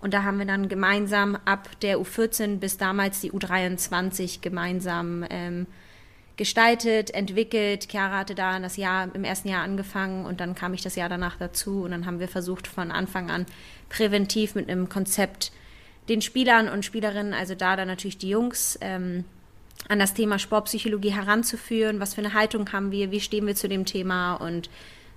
Und 0.00 0.14
da 0.14 0.22
haben 0.22 0.38
wir 0.38 0.46
dann 0.46 0.68
gemeinsam 0.68 1.36
ab 1.44 1.68
der 1.80 1.98
U14 1.98 2.58
bis 2.58 2.76
damals 2.76 3.20
die 3.20 3.32
U23 3.32 4.40
gemeinsam 4.40 5.24
ähm, 5.30 5.66
gestaltet, 6.36 7.12
entwickelt. 7.12 7.88
Chiara 7.90 8.18
hatte 8.18 8.34
da 8.34 8.58
das 8.60 8.76
Jahr 8.76 9.08
im 9.14 9.24
ersten 9.24 9.48
Jahr 9.48 9.62
angefangen 9.62 10.26
und 10.26 10.40
dann 10.40 10.54
kam 10.54 10.74
ich 10.74 10.82
das 10.82 10.96
Jahr 10.96 11.08
danach 11.08 11.36
dazu 11.36 11.82
und 11.82 11.92
dann 11.92 12.06
haben 12.06 12.20
wir 12.20 12.28
versucht 12.28 12.66
von 12.66 12.90
Anfang 12.92 13.30
an 13.30 13.46
präventiv 13.88 14.54
mit 14.54 14.68
einem 14.68 14.88
Konzept 14.88 15.50
den 16.08 16.22
Spielern 16.22 16.68
und 16.68 16.84
Spielerinnen, 16.84 17.34
also 17.34 17.54
da 17.54 17.74
dann 17.74 17.88
natürlich 17.88 18.18
die 18.18 18.28
Jungs, 18.28 18.78
ähm, 18.80 19.24
an 19.88 19.98
das 19.98 20.14
Thema 20.14 20.38
Sportpsychologie 20.38 21.12
heranzuführen. 21.12 22.00
Was 22.00 22.14
für 22.14 22.20
eine 22.20 22.34
Haltung 22.34 22.72
haben 22.72 22.90
wir? 22.90 23.10
Wie 23.10 23.20
stehen 23.20 23.46
wir 23.46 23.54
zu 23.54 23.68
dem 23.68 23.84
Thema? 23.84 24.34
Und 24.34 24.68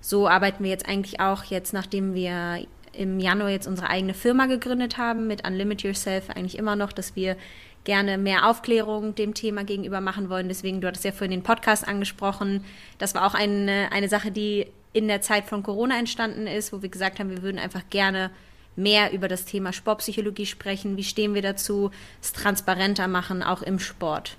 so 0.01 0.28
arbeiten 0.28 0.63
wir 0.63 0.70
jetzt 0.70 0.88
eigentlich 0.88 1.20
auch 1.20 1.44
jetzt, 1.46 1.74
nachdem 1.74 2.13
wir 2.13 2.66
im 2.94 3.20
Januar 3.20 3.50
jetzt 3.50 3.68
unsere 3.68 3.89
eigene 3.89 4.13
Firma 4.13 4.46
gegründet 4.46 4.98
haben 4.98 5.28
mit 5.28 5.48
Unlimit 5.48 5.84
Yourself, 5.84 6.30
eigentlich 6.30 6.58
immer 6.58 6.75
noch, 6.75 6.92
dass 6.92 7.16
wir 7.16 7.38
gerne 7.84 8.18
mehr 8.18 8.50
Aufklärung 8.50 9.16
dem 9.16 9.34
Thema 9.34 9.63
gegenüber 9.63 10.01
machen 10.01 10.30
wollen. 10.30 10.48
Deswegen, 10.48 10.82
du 10.82 10.88
hattest 10.88 11.06
ja 11.06 11.12
vorhin 11.12 11.32
den 11.32 11.44
Podcast 11.44 11.88
angesprochen. 11.88 12.63
Das 12.98 13.16
war 13.16 13.25
auch 13.25 13.34
eine, 13.34 13.92
eine 13.92 14.10
Sache, 14.10 14.32
die 14.32 14.68
in 14.92 15.08
der 15.08 15.22
Zeit 15.22 15.46
von 15.46 15.63
Corona 15.63 15.98
entstanden 15.98 16.48
ist, 16.48 16.74
wo 16.74 16.82
wir 16.82 16.89
gesagt 16.89 17.20
haben, 17.20 17.30
wir 17.30 17.42
würden 17.42 17.60
einfach 17.60 17.84
gerne 17.89 18.32
mehr 18.75 19.12
über 19.12 19.28
das 19.28 19.46
Thema 19.46 19.72
Sportpsychologie 19.72 20.46
sprechen. 20.46 20.98
Wie 20.98 21.04
stehen 21.04 21.34
wir 21.36 21.42
dazu? 21.42 21.92
Es 22.22 22.34
transparenter 22.34 23.08
machen, 23.08 23.44
auch 23.44 23.62
im 23.62 23.80
Sport. 23.80 24.38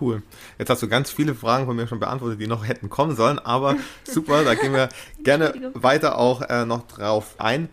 Cool. 0.00 0.22
Jetzt 0.58 0.70
hast 0.70 0.82
du 0.82 0.88
ganz 0.88 1.10
viele 1.10 1.34
Fragen 1.34 1.66
von 1.66 1.76
mir 1.76 1.86
schon 1.86 2.00
beantwortet, 2.00 2.40
die 2.40 2.46
noch 2.46 2.66
hätten 2.66 2.90
kommen 2.90 3.16
sollen, 3.16 3.38
aber 3.38 3.76
super, 4.04 4.44
da 4.44 4.54
gehen 4.54 4.72
wir 4.72 4.88
gerne 5.22 5.72
weiter 5.74 6.18
auch 6.18 6.42
äh, 6.42 6.64
noch 6.64 6.86
drauf 6.86 7.34
ein. 7.38 7.68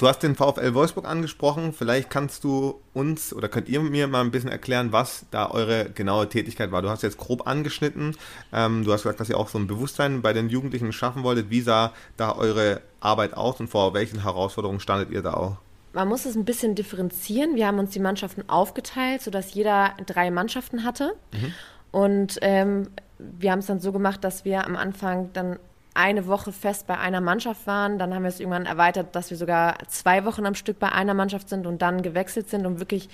Du 0.00 0.08
hast 0.08 0.22
den 0.22 0.34
VfL 0.34 0.72
Wolfsburg 0.72 1.06
angesprochen. 1.06 1.74
Vielleicht 1.74 2.08
kannst 2.08 2.42
du 2.42 2.80
uns 2.94 3.34
oder 3.34 3.50
könnt 3.50 3.68
ihr 3.68 3.82
mir 3.82 4.08
mal 4.08 4.22
ein 4.22 4.30
bisschen 4.30 4.48
erklären, 4.48 4.92
was 4.92 5.26
da 5.30 5.50
eure 5.50 5.90
genaue 5.90 6.26
Tätigkeit 6.26 6.72
war. 6.72 6.80
Du 6.80 6.88
hast 6.88 7.02
jetzt 7.02 7.18
grob 7.18 7.46
angeschnitten. 7.46 8.16
Ähm, 8.50 8.82
du 8.82 8.94
hast 8.94 9.02
gesagt, 9.02 9.20
dass 9.20 9.28
ihr 9.28 9.36
auch 9.36 9.50
so 9.50 9.58
ein 9.58 9.66
Bewusstsein 9.66 10.22
bei 10.22 10.32
den 10.32 10.48
Jugendlichen 10.48 10.94
schaffen 10.94 11.22
wolltet. 11.22 11.50
Wie 11.50 11.60
sah 11.60 11.92
da 12.16 12.34
eure 12.34 12.80
Arbeit 13.00 13.34
aus 13.34 13.60
und 13.60 13.68
vor 13.68 13.92
welchen 13.92 14.22
Herausforderungen 14.22 14.80
standet 14.80 15.10
ihr 15.10 15.20
da 15.20 15.34
auch? 15.34 15.58
Man 15.92 16.08
muss 16.08 16.24
es 16.24 16.36
ein 16.36 16.44
bisschen 16.44 16.74
differenzieren. 16.74 17.56
Wir 17.56 17.66
haben 17.66 17.78
uns 17.78 17.90
die 17.90 18.00
Mannschaften 18.00 18.48
aufgeteilt, 18.48 19.22
sodass 19.22 19.54
jeder 19.54 19.94
drei 20.06 20.30
Mannschaften 20.30 20.84
hatte. 20.84 21.14
Mhm. 21.32 21.54
Und 21.90 22.38
ähm, 22.42 22.88
wir 23.18 23.52
haben 23.52 23.58
es 23.58 23.66
dann 23.66 23.80
so 23.80 23.92
gemacht, 23.92 24.22
dass 24.22 24.44
wir 24.44 24.66
am 24.66 24.76
Anfang 24.76 25.32
dann 25.32 25.58
eine 25.94 26.26
Woche 26.26 26.52
fest 26.52 26.86
bei 26.86 26.98
einer 26.98 27.20
Mannschaft 27.20 27.66
waren. 27.66 27.98
Dann 27.98 28.14
haben 28.14 28.22
wir 28.22 28.28
es 28.28 28.40
irgendwann 28.40 28.66
erweitert, 28.66 29.14
dass 29.16 29.30
wir 29.30 29.36
sogar 29.36 29.76
zwei 29.88 30.24
Wochen 30.24 30.46
am 30.46 30.54
Stück 30.54 30.78
bei 30.78 30.90
einer 30.90 31.14
Mannschaft 31.14 31.48
sind 31.48 31.66
und 31.66 31.82
dann 31.82 32.02
gewechselt 32.02 32.48
sind, 32.48 32.64
um 32.64 32.78
wirklich 32.78 33.08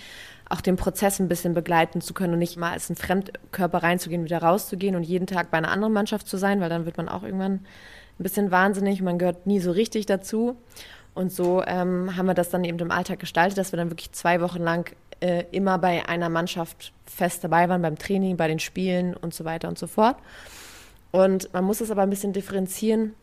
auch 0.48 0.60
den 0.60 0.76
Prozess 0.76 1.18
ein 1.18 1.28
bisschen 1.28 1.54
begleiten 1.54 2.00
zu 2.00 2.14
können 2.14 2.34
und 2.34 2.38
nicht 2.38 2.56
mal 2.56 2.72
als 2.72 2.90
ein 2.90 2.96
Fremdkörper 2.96 3.82
reinzugehen, 3.82 4.24
wieder 4.24 4.42
rauszugehen 4.42 4.94
und 4.94 5.02
jeden 5.02 5.26
Tag 5.26 5.50
bei 5.50 5.58
einer 5.58 5.70
anderen 5.70 5.92
Mannschaft 5.92 6.28
zu 6.28 6.36
sein, 6.36 6.60
weil 6.60 6.68
dann 6.68 6.84
wird 6.84 6.98
man 6.98 7.08
auch 7.08 7.22
irgendwann 7.22 7.52
ein 8.18 8.22
bisschen 8.22 8.50
wahnsinnig. 8.50 9.02
Man 9.02 9.18
gehört 9.18 9.46
nie 9.46 9.60
so 9.60 9.70
richtig 9.70 10.06
dazu. 10.06 10.56
Und 11.16 11.32
so 11.32 11.62
ähm, 11.66 12.14
haben 12.14 12.26
wir 12.26 12.34
das 12.34 12.50
dann 12.50 12.62
eben 12.62 12.78
im 12.78 12.90
Alltag 12.90 13.18
gestaltet, 13.18 13.56
dass 13.56 13.72
wir 13.72 13.78
dann 13.78 13.90
wirklich 13.90 14.12
zwei 14.12 14.42
Wochen 14.42 14.62
lang 14.62 14.94
äh, 15.20 15.44
immer 15.50 15.78
bei 15.78 16.06
einer 16.06 16.28
Mannschaft 16.28 16.92
fest 17.06 17.42
dabei 17.42 17.70
waren, 17.70 17.80
beim 17.80 17.96
Training, 17.96 18.36
bei 18.36 18.48
den 18.48 18.58
Spielen 18.58 19.14
und 19.14 19.32
so 19.32 19.46
weiter 19.46 19.66
und 19.68 19.78
so 19.78 19.86
fort. 19.86 20.16
Und 21.12 21.52
man 21.54 21.64
muss 21.64 21.80
es 21.80 21.90
aber 21.90 22.02
ein 22.02 22.10
bisschen 22.10 22.34
differenzieren, 22.34 23.14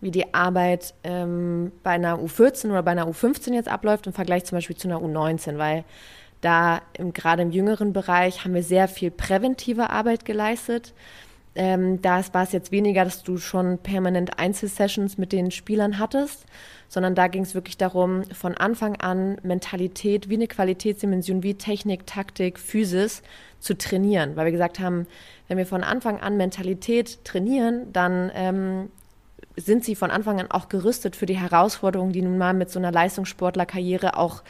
wie 0.00 0.10
die 0.10 0.34
Arbeit 0.34 0.94
ähm, 1.04 1.70
bei 1.84 1.92
einer 1.92 2.18
U14 2.18 2.70
oder 2.70 2.82
bei 2.82 2.90
einer 2.90 3.06
U15 3.06 3.54
jetzt 3.54 3.68
abläuft 3.68 4.08
im 4.08 4.12
Vergleich 4.12 4.44
zum 4.44 4.58
Beispiel 4.58 4.76
zu 4.76 4.88
einer 4.88 4.98
U19, 4.98 5.58
weil 5.58 5.84
da 6.40 6.82
gerade 7.14 7.42
im 7.42 7.52
jüngeren 7.52 7.92
Bereich 7.92 8.44
haben 8.44 8.54
wir 8.54 8.64
sehr 8.64 8.88
viel 8.88 9.12
präventive 9.12 9.90
Arbeit 9.90 10.24
geleistet. 10.24 10.92
Ähm, 11.58 12.00
da 12.00 12.22
war 12.32 12.44
es 12.44 12.52
jetzt 12.52 12.70
weniger, 12.70 13.04
dass 13.04 13.24
du 13.24 13.36
schon 13.36 13.78
permanent 13.78 14.38
Einzelsessions 14.38 15.18
mit 15.18 15.32
den 15.32 15.50
Spielern 15.50 15.98
hattest, 15.98 16.46
sondern 16.88 17.16
da 17.16 17.26
ging 17.26 17.42
es 17.42 17.56
wirklich 17.56 17.76
darum, 17.76 18.22
von 18.32 18.56
Anfang 18.56 18.94
an 19.00 19.38
Mentalität 19.42 20.28
wie 20.28 20.36
eine 20.36 20.46
Qualitätsdimension, 20.46 21.42
wie 21.42 21.54
Technik, 21.54 22.06
Taktik, 22.06 22.60
Physis 22.60 23.24
zu 23.58 23.76
trainieren, 23.76 24.36
weil 24.36 24.44
wir 24.44 24.52
gesagt 24.52 24.78
haben, 24.78 25.08
wenn 25.48 25.58
wir 25.58 25.66
von 25.66 25.82
Anfang 25.82 26.20
an 26.20 26.36
Mentalität 26.36 27.24
trainieren, 27.24 27.92
dann 27.92 28.30
ähm, 28.36 28.90
sind 29.56 29.84
sie 29.84 29.96
von 29.96 30.12
Anfang 30.12 30.38
an 30.38 30.52
auch 30.52 30.68
gerüstet 30.68 31.16
für 31.16 31.26
die 31.26 31.36
Herausforderungen, 31.36 32.12
die 32.12 32.22
nun 32.22 32.38
mal 32.38 32.54
mit 32.54 32.70
so 32.70 32.78
einer 32.78 32.92
Leistungssportlerkarriere 32.92 34.16
auch 34.16 34.44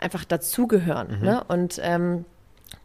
einfach 0.00 0.24
dazugehören. 0.24 1.20
Mhm. 1.20 1.24
Ne? 1.24 1.44
Und 1.46 1.80
ähm, 1.80 2.24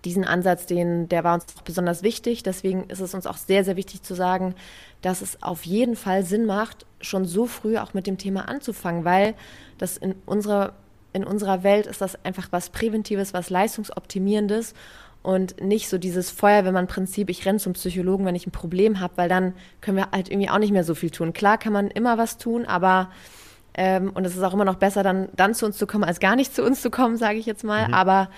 diesen 0.05 0.23
Ansatz, 0.23 0.65
den, 0.65 1.09
der 1.09 1.23
war 1.23 1.35
uns 1.35 1.45
besonders 1.63 2.03
wichtig. 2.03 2.43
Deswegen 2.43 2.85
ist 2.85 3.01
es 3.01 3.13
uns 3.13 3.27
auch 3.27 3.37
sehr, 3.37 3.63
sehr 3.63 3.75
wichtig 3.75 4.01
zu 4.01 4.13
sagen, 4.13 4.55
dass 5.01 5.21
es 5.21 5.41
auf 5.43 5.65
jeden 5.65 5.95
Fall 5.95 6.23
Sinn 6.23 6.45
macht, 6.45 6.85
schon 7.01 7.25
so 7.25 7.45
früh 7.45 7.77
auch 7.77 7.93
mit 7.93 8.07
dem 8.07 8.17
Thema 8.17 8.47
anzufangen, 8.47 9.05
weil 9.05 9.35
das 9.77 9.97
in 9.97 10.15
unserer, 10.25 10.73
in 11.13 11.23
unserer 11.23 11.63
Welt 11.63 11.85
ist 11.85 12.01
das 12.01 12.23
einfach 12.23 12.47
was 12.51 12.69
Präventives, 12.69 13.33
was 13.33 13.49
Leistungsoptimierendes 13.49 14.73
und 15.21 15.61
nicht 15.61 15.89
so 15.89 15.97
dieses 15.97 16.31
Feuerwehrmann-Prinzip, 16.31 17.29
ich 17.29 17.45
renne 17.45 17.59
zum 17.59 17.73
Psychologen, 17.73 18.25
wenn 18.25 18.35
ich 18.35 18.47
ein 18.47 18.51
Problem 18.51 18.99
habe, 19.01 19.13
weil 19.17 19.29
dann 19.29 19.53
können 19.81 19.97
wir 19.97 20.11
halt 20.11 20.29
irgendwie 20.29 20.49
auch 20.49 20.59
nicht 20.59 20.71
mehr 20.71 20.85
so 20.85 20.95
viel 20.95 21.09
tun. 21.09 21.33
Klar 21.33 21.57
kann 21.57 21.73
man 21.73 21.89
immer 21.89 22.17
was 22.17 22.37
tun, 22.37 22.65
aber 22.65 23.09
ähm, 23.73 24.11
und 24.13 24.25
es 24.25 24.35
ist 24.35 24.43
auch 24.43 24.53
immer 24.53 24.65
noch 24.65 24.75
besser, 24.75 25.03
dann, 25.03 25.29
dann 25.35 25.53
zu 25.53 25.65
uns 25.65 25.77
zu 25.77 25.87
kommen, 25.87 26.03
als 26.03 26.19
gar 26.19 26.35
nicht 26.35 26.55
zu 26.55 26.63
uns 26.63 26.81
zu 26.81 26.89
kommen, 26.89 27.17
sage 27.17 27.37
ich 27.37 27.45
jetzt 27.45 27.63
mal. 27.63 27.87
Mhm. 27.87 27.93
Aber 27.93 28.29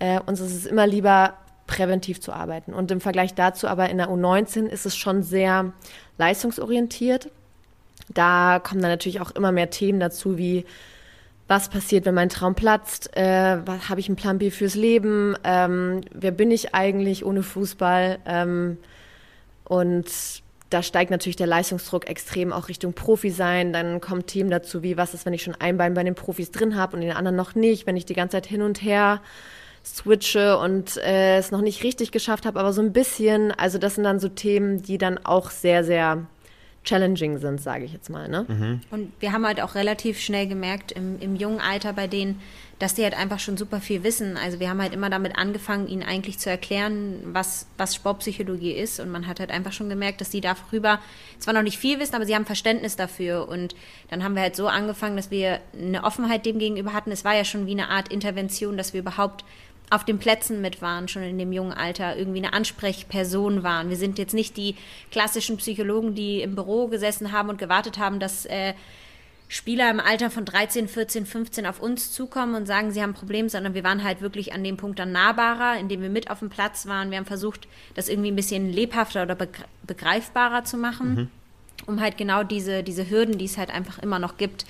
äh, 0.00 0.20
uns 0.26 0.40
ist 0.40 0.54
es 0.54 0.66
immer 0.66 0.86
lieber, 0.86 1.34
präventiv 1.66 2.20
zu 2.20 2.32
arbeiten. 2.32 2.74
Und 2.74 2.90
im 2.90 3.00
Vergleich 3.00 3.34
dazu 3.34 3.68
aber 3.68 3.88
in 3.90 3.98
der 3.98 4.08
U19 4.08 4.66
ist 4.66 4.86
es 4.86 4.96
schon 4.96 5.22
sehr 5.22 5.72
leistungsorientiert. 6.18 7.30
Da 8.08 8.58
kommen 8.58 8.82
dann 8.82 8.90
natürlich 8.90 9.20
auch 9.20 9.30
immer 9.30 9.52
mehr 9.52 9.70
Themen 9.70 10.00
dazu, 10.00 10.36
wie 10.36 10.66
was 11.46 11.68
passiert, 11.68 12.06
wenn 12.06 12.14
mein 12.14 12.28
Traum 12.28 12.54
platzt, 12.54 13.16
äh, 13.16 13.58
was 13.64 13.88
habe 13.88 14.00
ich 14.00 14.08
einen 14.08 14.16
Plan 14.16 14.38
B 14.38 14.50
fürs 14.50 14.74
Leben, 14.74 15.36
ähm, 15.42 16.00
wer 16.12 16.30
bin 16.30 16.52
ich 16.52 16.74
eigentlich 16.74 17.24
ohne 17.24 17.42
Fußball 17.42 18.18
ähm, 18.24 18.78
und 19.64 20.06
da 20.70 20.84
steigt 20.84 21.10
natürlich 21.10 21.34
der 21.34 21.48
Leistungsdruck 21.48 22.08
extrem 22.08 22.52
auch 22.52 22.68
Richtung 22.68 22.92
Profi 22.92 23.30
sein. 23.30 23.72
Dann 23.72 24.00
kommen 24.00 24.26
Themen 24.26 24.50
dazu 24.50 24.84
wie, 24.84 24.96
was 24.96 25.14
ist, 25.14 25.26
wenn 25.26 25.32
ich 25.32 25.42
schon 25.42 25.56
ein 25.58 25.76
Bein 25.76 25.94
bei 25.94 26.04
den 26.04 26.14
Profis 26.14 26.52
drin 26.52 26.76
habe 26.76 26.94
und 26.96 27.02
den 27.02 27.10
anderen 27.10 27.36
noch 27.36 27.56
nicht, 27.56 27.88
wenn 27.88 27.96
ich 27.96 28.06
die 28.06 28.14
ganze 28.14 28.36
Zeit 28.36 28.46
hin 28.46 28.62
und 28.62 28.80
her 28.80 29.20
switche 29.84 30.58
und 30.58 30.96
äh, 30.98 31.38
es 31.38 31.50
noch 31.50 31.62
nicht 31.62 31.82
richtig 31.82 32.12
geschafft 32.12 32.46
habe, 32.46 32.60
aber 32.60 32.72
so 32.72 32.82
ein 32.82 32.92
bisschen. 32.92 33.52
Also 33.52 33.78
das 33.78 33.94
sind 33.94 34.04
dann 34.04 34.20
so 34.20 34.28
Themen, 34.28 34.82
die 34.82 34.98
dann 34.98 35.18
auch 35.24 35.50
sehr, 35.50 35.84
sehr 35.84 36.26
challenging 36.84 37.38
sind, 37.38 37.60
sage 37.60 37.84
ich 37.84 37.92
jetzt 37.92 38.08
mal. 38.08 38.28
Ne? 38.28 38.46
Mhm. 38.48 38.80
Und 38.90 39.12
wir 39.20 39.32
haben 39.32 39.46
halt 39.46 39.60
auch 39.60 39.74
relativ 39.74 40.18
schnell 40.18 40.46
gemerkt 40.46 40.92
im, 40.92 41.20
im 41.20 41.36
jungen 41.36 41.60
Alter 41.60 41.92
bei 41.92 42.06
denen, 42.06 42.40
dass 42.78 42.94
die 42.94 43.02
halt 43.02 43.16
einfach 43.16 43.38
schon 43.38 43.58
super 43.58 43.82
viel 43.82 44.02
wissen. 44.02 44.38
Also 44.38 44.58
wir 44.58 44.70
haben 44.70 44.80
halt 44.80 44.94
immer 44.94 45.10
damit 45.10 45.36
angefangen, 45.36 45.86
ihnen 45.86 46.02
eigentlich 46.02 46.38
zu 46.38 46.48
erklären, 46.48 47.20
was, 47.24 47.66
was 47.76 47.94
Sportpsychologie 47.94 48.72
ist. 48.72 49.00
Und 49.00 49.10
man 49.10 49.26
hat 49.26 49.38
halt 49.38 49.50
einfach 49.50 49.72
schon 49.72 49.90
gemerkt, 49.90 50.22
dass 50.22 50.30
die 50.30 50.40
darüber 50.40 50.98
zwar 51.38 51.52
noch 51.52 51.62
nicht 51.62 51.78
viel 51.78 52.00
wissen, 52.00 52.14
aber 52.14 52.24
sie 52.24 52.34
haben 52.34 52.46
Verständnis 52.46 52.96
dafür. 52.96 53.46
Und 53.46 53.74
dann 54.08 54.24
haben 54.24 54.34
wir 54.34 54.40
halt 54.40 54.56
so 54.56 54.66
angefangen, 54.66 55.16
dass 55.16 55.30
wir 55.30 55.60
eine 55.78 56.02
Offenheit 56.04 56.46
dem 56.46 56.58
gegenüber 56.58 56.94
hatten. 56.94 57.12
Es 57.12 57.22
war 57.22 57.36
ja 57.36 57.44
schon 57.44 57.66
wie 57.66 57.72
eine 57.72 57.90
Art 57.90 58.10
Intervention, 58.10 58.78
dass 58.78 58.94
wir 58.94 59.00
überhaupt 59.00 59.44
auf 59.90 60.04
den 60.04 60.18
Plätzen 60.18 60.60
mit 60.60 60.80
waren, 60.80 61.08
schon 61.08 61.22
in 61.22 61.36
dem 61.36 61.52
jungen 61.52 61.72
Alter, 61.72 62.16
irgendwie 62.16 62.38
eine 62.38 62.52
Ansprechperson 62.52 63.64
waren. 63.64 63.90
Wir 63.90 63.96
sind 63.96 64.18
jetzt 64.18 64.34
nicht 64.34 64.56
die 64.56 64.76
klassischen 65.10 65.56
Psychologen, 65.56 66.14
die 66.14 66.42
im 66.42 66.54
Büro 66.54 66.86
gesessen 66.86 67.32
haben 67.32 67.48
und 67.48 67.58
gewartet 67.58 67.98
haben, 67.98 68.20
dass 68.20 68.46
äh, 68.46 68.74
Spieler 69.48 69.90
im 69.90 69.98
Alter 69.98 70.30
von 70.30 70.44
13, 70.44 70.86
14, 70.86 71.26
15 71.26 71.66
auf 71.66 71.80
uns 71.80 72.12
zukommen 72.12 72.54
und 72.54 72.66
sagen, 72.66 72.92
sie 72.92 73.02
haben 73.02 73.10
ein 73.10 73.14
Problem, 73.14 73.48
sondern 73.48 73.74
wir 73.74 73.82
waren 73.82 74.04
halt 74.04 74.20
wirklich 74.20 74.52
an 74.52 74.62
dem 74.62 74.76
Punkt 74.76 75.00
dann 75.00 75.10
nahbarer, 75.10 75.76
indem 75.76 76.02
wir 76.02 76.08
mit 76.08 76.30
auf 76.30 76.38
dem 76.38 76.50
Platz 76.50 76.86
waren. 76.86 77.10
Wir 77.10 77.18
haben 77.18 77.26
versucht, 77.26 77.66
das 77.94 78.08
irgendwie 78.08 78.30
ein 78.30 78.36
bisschen 78.36 78.72
lebhafter 78.72 79.24
oder 79.24 79.36
begreifbarer 79.88 80.62
zu 80.62 80.76
machen, 80.76 81.14
mhm. 81.14 81.28
um 81.86 82.00
halt 82.00 82.16
genau 82.16 82.44
diese, 82.44 82.84
diese 82.84 83.10
Hürden, 83.10 83.38
die 83.38 83.46
es 83.46 83.58
halt 83.58 83.70
einfach 83.70 83.98
immer 83.98 84.20
noch 84.20 84.36
gibt, 84.36 84.66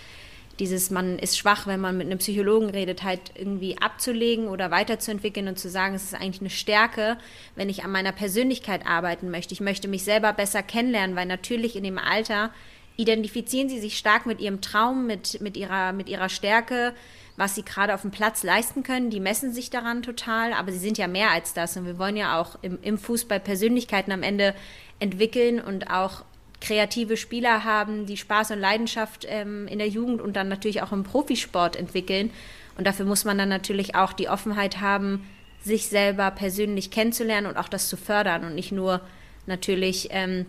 dieses, 0.61 0.91
man 0.91 1.19
ist 1.19 1.39
schwach, 1.39 1.67
wenn 1.67 1.81
man 1.81 1.97
mit 1.97 2.07
einem 2.07 2.19
Psychologen 2.19 2.71
redet, 2.71 3.03
halt 3.03 3.21
irgendwie 3.35 3.79
abzulegen 3.79 4.47
oder 4.47 4.71
weiterzuentwickeln 4.71 5.49
und 5.49 5.59
zu 5.59 5.71
sagen, 5.71 5.95
es 5.95 6.05
ist 6.05 6.15
eigentlich 6.15 6.43
eine 6.43 6.51
Stärke, 6.51 7.17
wenn 7.57 7.71
ich 7.71 7.83
an 7.83 7.91
meiner 7.91 8.13
Persönlichkeit 8.13 8.87
arbeiten 8.87 9.31
möchte. 9.31 9.55
Ich 9.55 9.61
möchte 9.61 9.89
mich 9.89 10.05
selber 10.05 10.33
besser 10.33 10.63
kennenlernen, 10.63 11.17
weil 11.17 11.27
natürlich 11.27 11.75
in 11.77 11.85
dem 11.85 11.99
Alter 11.99 12.51
identifizieren 12.97 13.71
sie 13.71 13.81
sich 13.81 13.97
stark 13.97 14.27
mit 14.27 14.41
ihrem 14.41 14.61
Traum, 14.61 15.07
mit, 15.07 15.41
mit, 15.41 15.57
ihrer, 15.57 15.93
mit 15.93 16.09
ihrer 16.09 16.29
Stärke, 16.29 16.93
was 17.37 17.55
sie 17.55 17.65
gerade 17.65 17.95
auf 17.95 18.03
dem 18.03 18.11
Platz 18.11 18.43
leisten 18.43 18.83
können. 18.83 19.09
Die 19.09 19.21
messen 19.21 19.55
sich 19.55 19.71
daran 19.71 20.03
total, 20.03 20.53
aber 20.53 20.71
sie 20.71 20.79
sind 20.79 20.99
ja 20.99 21.09
mehr 21.09 21.31
als 21.31 21.55
das. 21.55 21.79
Und 21.79 21.87
wir 21.87 21.99
wollen 21.99 22.17
ja 22.17 22.39
auch 22.39 22.59
im, 22.61 22.79
im 22.83 22.99
Fußball 22.99 23.41
Persönlichkeiten 23.41 24.13
am 24.13 24.23
Ende 24.23 24.55
entwickeln 24.99 25.61
und 25.61 25.91
auch 25.91 26.25
kreative 26.61 27.17
Spieler 27.17 27.65
haben, 27.65 28.07
die 28.07 28.17
Spaß 28.17 28.51
und 28.53 28.61
Leidenschaft 28.61 29.27
ähm, 29.29 29.67
in 29.67 29.79
der 29.79 29.89
Jugend 29.89 30.21
und 30.21 30.37
dann 30.37 30.49
natürlich 30.49 30.83
auch 30.83 30.93
im 30.93 31.05
Profisport 31.05 31.77
entwickeln. 31.77 32.31
Und 32.77 32.87
dafür 32.87 33.07
muss 33.07 33.25
man 33.25 33.39
dann 33.39 33.49
natürlich 33.49 33.95
auch 33.95 34.13
die 34.13 34.29
Offenheit 34.29 34.81
haben, 34.81 35.27
sich 35.63 35.89
selber 35.89 36.31
persönlich 36.31 36.91
kennenzulernen 36.91 37.47
und 37.47 37.57
auch 37.57 37.69
das 37.69 37.89
zu 37.89 37.97
fördern 37.97 38.45
und 38.45 38.55
nicht 38.55 38.73
nur 38.73 39.01
natürlich 39.47 40.09
ähm, 40.11 40.47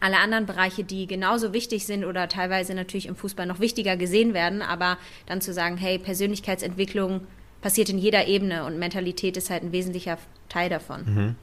alle 0.00 0.18
anderen 0.18 0.46
Bereiche, 0.46 0.84
die 0.84 1.06
genauso 1.06 1.52
wichtig 1.52 1.86
sind 1.86 2.04
oder 2.04 2.28
teilweise 2.28 2.74
natürlich 2.74 3.06
im 3.06 3.16
Fußball 3.16 3.46
noch 3.46 3.60
wichtiger 3.60 3.96
gesehen 3.96 4.34
werden, 4.34 4.62
aber 4.62 4.98
dann 5.26 5.40
zu 5.40 5.52
sagen, 5.52 5.76
hey, 5.76 5.98
Persönlichkeitsentwicklung 5.98 7.22
passiert 7.62 7.88
in 7.88 7.98
jeder 7.98 8.26
Ebene 8.26 8.64
und 8.64 8.78
Mentalität 8.78 9.36
ist 9.36 9.50
halt 9.50 9.62
ein 9.62 9.72
wesentlicher 9.72 10.18
Teil 10.48 10.68
davon. 10.68 11.04
Mhm. 11.06 11.34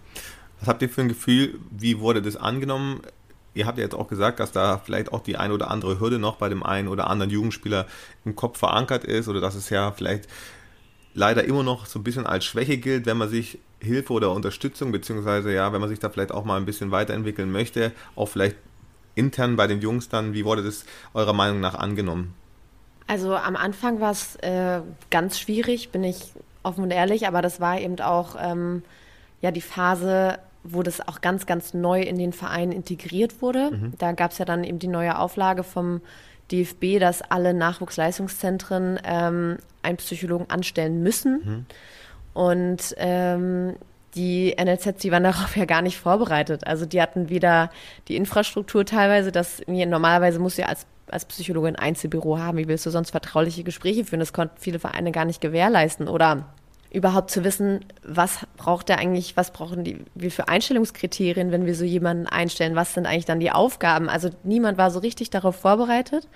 Was 0.60 0.68
habt 0.68 0.82
ihr 0.84 0.90
für 0.90 1.02
ein 1.02 1.08
Gefühl, 1.08 1.60
wie 1.72 2.00
wurde 2.00 2.22
das 2.22 2.36
angenommen? 2.36 3.02
Ihr 3.54 3.66
habt 3.66 3.78
ja 3.78 3.84
jetzt 3.84 3.96
auch 3.96 4.08
gesagt, 4.08 4.40
dass 4.40 4.52
da 4.52 4.78
vielleicht 4.78 5.12
auch 5.12 5.22
die 5.22 5.38
ein 5.38 5.52
oder 5.52 5.70
andere 5.70 6.00
Hürde 6.00 6.20
noch 6.20 6.38
bei 6.38 6.50
dem 6.50 6.64
einen 6.64 6.88
oder 6.88 7.10
anderen 7.10 7.32
Jugendspieler 7.32 7.86
im 8.26 8.36
Kopf 8.36 8.60
verankert 8.60 9.04
ist 9.04 9.28
oder 9.28 9.42
dass 9.42 9.56
es 9.56 9.70
ja 9.70 9.92
vielleicht 9.92 10.28
leider 11.14 11.44
immer 11.44 11.64
noch 11.64 11.86
so 11.86 12.00
ein 12.00 12.04
bisschen 12.04 12.26
als 12.26 12.46
Schwäche 12.46 12.78
gilt, 12.78 13.06
wenn 13.06 13.18
man 13.18 13.30
sich 13.30 13.60
Hilfe 13.82 14.14
oder 14.14 14.32
Unterstützung, 14.32 14.92
beziehungsweise 14.92 15.52
ja, 15.54 15.74
wenn 15.74 15.82
man 15.82 15.90
sich 15.90 16.00
da 16.00 16.10
vielleicht 16.10 16.32
auch 16.32 16.46
mal 16.46 16.58
ein 16.58 16.66
bisschen 16.66 16.92
weiterentwickeln 16.92 17.52
möchte, 17.52 17.92
auch 18.16 18.28
vielleicht 18.28 18.56
intern 19.16 19.56
bei 19.56 19.68
den 19.68 19.82
Jungs 19.82 20.08
dann, 20.08 20.34
wie 20.34 20.46
wurde 20.46 20.64
das 20.64 20.86
eurer 21.14 21.34
Meinung 21.34 21.60
nach 21.60 21.76
angenommen? 21.76 22.34
Also 23.08 23.36
am 23.36 23.58
Anfang 23.58 24.00
war 24.00 24.12
es 24.12 24.36
äh, 24.38 24.82
ganz 25.10 25.38
schwierig, 25.38 25.90
bin 25.90 26.04
ich 26.04 26.32
offen 26.64 26.84
und 26.84 26.92
ehrlich, 26.92 27.28
aber 27.28 27.42
das 27.42 27.60
war 27.60 27.80
eben 27.80 28.00
auch 28.00 28.36
ähm, 28.40 28.84
ja 29.42 29.52
die 29.52 29.62
Phase, 29.62 30.40
wo 30.64 30.84
das 30.84 31.06
auch 31.08 31.22
ganz, 31.22 31.46
ganz 31.46 31.74
neu 31.74 32.02
in 32.02 32.18
den 32.18 32.34
Verein 32.34 32.72
integriert 32.72 33.42
wurde. 33.42 33.72
Mhm. 33.72 33.94
Da 33.98 34.12
gab 34.12 34.32
es 34.32 34.38
ja 34.38 34.46
dann 34.46 34.64
eben 34.64 34.80
die 34.80 34.88
neue 34.88 35.18
Auflage 35.18 35.64
vom 35.64 36.02
DFB, 36.52 37.00
dass 37.00 37.22
alle 37.22 37.54
Nachwuchsleistungszentren 37.54 39.00
ähm, 39.04 39.58
einen 39.82 39.98
Psychologen 39.98 40.50
anstellen 40.50 41.02
müssen. 41.02 41.42
Mhm. 41.44 41.66
Und 42.34 42.96
ähm, 42.98 43.76
die 44.16 44.56
NLZ, 44.62 45.02
die 45.02 45.12
waren 45.12 45.24
darauf 45.24 45.56
ja 45.56 45.66
gar 45.66 45.82
nicht 45.82 45.98
vorbereitet. 45.98 46.68
Also 46.68 46.86
die 46.86 47.02
hatten 47.02 47.30
wieder 47.30 47.70
die 48.08 48.16
Infrastruktur 48.16 48.86
teilweise, 48.86 49.32
dass 49.32 49.62
normalerweise 49.68 50.40
muss 50.40 50.58
ja 50.58 50.68
als, 50.68 50.86
als 51.10 51.26
Psychologe 51.26 51.70
ein 51.70 51.76
Einzelbüro 51.76 52.38
haben. 52.38 52.58
Wie 52.58 52.68
willst 52.68 52.86
du 52.86 52.90
sonst 52.90 53.12
vertrauliche 53.12 53.64
Gespräche 53.64 54.06
führen? 54.06 54.20
Das 54.20 54.34
konnten 54.34 54.56
viele 54.60 54.80
Vereine 54.80 55.12
gar 55.12 55.26
nicht 55.26 55.42
gewährleisten. 55.42 56.08
Oder 56.08 56.54
überhaupt 56.92 57.32
zu 57.32 57.44
wissen, 57.46 57.86
was 58.04 58.40
braucht 58.58 58.90
er 58.90 59.00
eigentlich, 59.00 59.38
was 59.38 59.52
brauchen 59.52 59.84
die, 59.84 60.04
wie 60.14 60.30
für 60.30 60.50
Einstellungskriterien, 60.50 61.52
wenn 61.52 61.66
wir 61.66 61.74
so 61.74 61.86
jemanden 61.86 62.28
einstellen, 62.28 62.76
was 62.76 62.94
sind 62.94 63.06
eigentlich 63.06 63.26
dann 63.26 63.40
die 63.40 63.52
Aufgaben? 63.52 64.10
Also 64.10 64.30
niemand 64.44 64.78
war 64.78 64.92
so 64.92 65.00
richtig 65.00 65.30
darauf 65.30 65.56
vorbereitet 65.56 66.28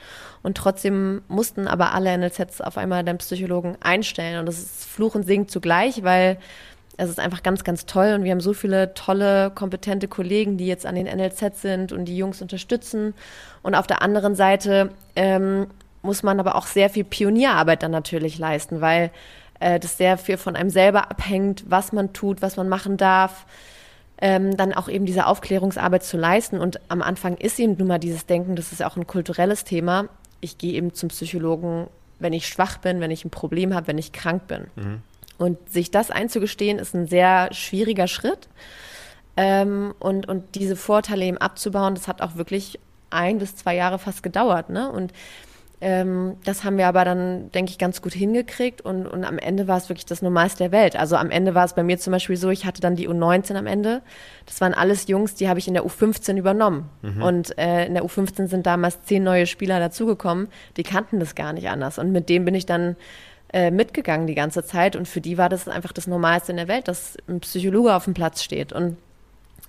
und 0.43 0.55
trotzdem 0.55 1.21
mussten 1.27 1.67
aber 1.67 1.93
alle 1.93 2.17
NLZs 2.17 2.61
auf 2.61 2.77
einmal 2.77 3.03
den 3.03 3.17
Psychologen 3.17 3.77
einstellen 3.81 4.39
und 4.39 4.45
das 4.45 4.59
ist 4.59 4.85
Fluch 4.85 5.15
und 5.15 5.23
Segen 5.23 5.49
zugleich, 5.49 6.03
weil 6.03 6.37
es 6.97 7.09
ist 7.09 7.19
einfach 7.19 7.43
ganz, 7.43 7.65
ganz 7.65 7.85
toll 7.85 8.13
und 8.13 8.23
wir 8.23 8.31
haben 8.31 8.39
so 8.39 8.53
viele 8.53 8.93
tolle, 8.93 9.51
kompetente 9.53 10.07
Kollegen, 10.07 10.57
die 10.57 10.67
jetzt 10.67 10.85
an 10.85 10.95
den 10.95 11.07
NLZ 11.07 11.61
sind 11.61 11.91
und 11.91 12.05
die 12.05 12.15
Jungs 12.15 12.41
unterstützen. 12.41 13.13
Und 13.61 13.75
auf 13.75 13.87
der 13.87 14.01
anderen 14.01 14.35
Seite 14.35 14.91
ähm, 15.17 15.67
muss 16.01 16.23
man 16.23 16.39
aber 16.39 16.55
auch 16.55 16.67
sehr 16.67 16.89
viel 16.89 17.03
Pionierarbeit 17.03 17.83
dann 17.83 17.91
natürlich 17.91 18.37
leisten, 18.37 18.79
weil 18.79 19.11
äh, 19.65 19.79
das 19.79 19.97
sehr 19.97 20.19
viel 20.19 20.37
von 20.37 20.55
einem 20.55 20.69
selber 20.69 21.09
abhängt, 21.09 21.63
was 21.67 21.91
man 21.91 22.13
tut, 22.13 22.43
was 22.43 22.55
man 22.55 22.69
machen 22.69 22.97
darf. 22.97 23.47
Ähm, 24.17 24.55
dann 24.55 24.73
auch 24.73 24.87
eben 24.87 25.05
diese 25.05 25.25
Aufklärungsarbeit 25.25 26.03
zu 26.03 26.17
leisten. 26.17 26.59
Und 26.59 26.79
am 26.87 27.01
Anfang 27.01 27.35
ist 27.35 27.59
eben 27.59 27.75
nun 27.75 27.87
mal 27.87 27.97
dieses 27.97 28.27
Denken, 28.27 28.55
das 28.55 28.71
ist 28.71 28.83
auch 28.85 28.95
ein 28.95 29.07
kulturelles 29.07 29.63
Thema. 29.63 30.07
Ich 30.39 30.59
gehe 30.59 30.73
eben 30.73 30.93
zum 30.93 31.09
Psychologen, 31.09 31.87
wenn 32.19 32.31
ich 32.31 32.47
schwach 32.47 32.77
bin, 32.77 33.01
wenn 33.01 33.09
ich 33.09 33.25
ein 33.25 33.31
Problem 33.31 33.73
habe, 33.73 33.87
wenn 33.87 33.97
ich 33.97 34.13
krank 34.13 34.47
bin. 34.47 34.67
Mhm. 34.75 35.01
Und 35.37 35.69
sich 35.69 35.89
das 35.89 36.11
einzugestehen, 36.11 36.77
ist 36.77 36.93
ein 36.93 37.07
sehr 37.07 37.51
schwieriger 37.51 38.07
Schritt. 38.07 38.47
Ähm, 39.35 39.95
und, 39.99 40.29
und 40.29 40.53
diese 40.53 40.75
Vorteile 40.75 41.25
eben 41.25 41.39
abzubauen, 41.39 41.95
das 41.95 42.07
hat 42.07 42.21
auch 42.21 42.35
wirklich 42.35 42.79
ein 43.09 43.39
bis 43.39 43.55
zwei 43.55 43.75
Jahre 43.75 43.97
fast 43.97 44.21
gedauert. 44.21 44.69
Ne? 44.69 44.89
Und 44.89 45.11
ähm, 45.81 46.37
das 46.45 46.63
haben 46.63 46.77
wir 46.77 46.87
aber 46.87 47.03
dann, 47.03 47.51
denke 47.51 47.71
ich, 47.71 47.77
ganz 47.77 48.01
gut 48.01 48.13
hingekriegt 48.13 48.81
und, 48.81 49.05
und 49.05 49.25
am 49.25 49.37
Ende 49.37 49.67
war 49.67 49.77
es 49.77 49.89
wirklich 49.89 50.05
das 50.05 50.21
Normalste 50.21 50.65
der 50.65 50.71
Welt. 50.71 50.95
Also 50.95 51.17
am 51.17 51.31
Ende 51.31 51.53
war 51.53 51.65
es 51.65 51.73
bei 51.73 51.83
mir 51.83 51.97
zum 51.97 52.11
Beispiel 52.11 52.37
so, 52.37 52.49
ich 52.49 52.65
hatte 52.65 52.81
dann 52.81 52.95
die 52.95 53.09
U19 53.09 53.55
am 53.55 53.67
Ende. 53.67 54.01
Das 54.45 54.61
waren 54.61 54.73
alles 54.73 55.07
Jungs, 55.07 55.35
die 55.35 55.49
habe 55.49 55.59
ich 55.59 55.67
in 55.67 55.73
der 55.73 55.85
U15 55.85 56.37
übernommen. 56.37 56.89
Mhm. 57.01 57.21
Und 57.21 57.57
äh, 57.57 57.85
in 57.85 57.93
der 57.93 58.03
U15 58.03 58.47
sind 58.47 58.65
damals 58.65 59.03
zehn 59.03 59.23
neue 59.23 59.47
Spieler 59.47 59.79
dazugekommen, 59.79 60.47
die 60.77 60.83
kannten 60.83 61.19
das 61.19 61.35
gar 61.35 61.51
nicht 61.51 61.69
anders. 61.69 61.99
Und 61.99 62.11
mit 62.11 62.29
dem 62.29 62.45
bin 62.45 62.55
ich 62.55 62.65
dann 62.65 62.95
äh, 63.51 63.69
mitgegangen 63.69 64.27
die 64.27 64.35
ganze 64.35 64.63
Zeit 64.63 64.95
und 64.95 65.07
für 65.07 65.21
die 65.21 65.37
war 65.37 65.49
das 65.49 65.67
einfach 65.67 65.91
das 65.91 66.07
Normalste 66.07 66.51
in 66.51 66.57
der 66.57 66.67
Welt, 66.67 66.87
dass 66.87 67.17
ein 67.27 67.41
Psychologe 67.41 67.93
auf 67.93 68.05
dem 68.05 68.13
Platz 68.13 68.43
steht. 68.43 68.71
Und 68.71 68.97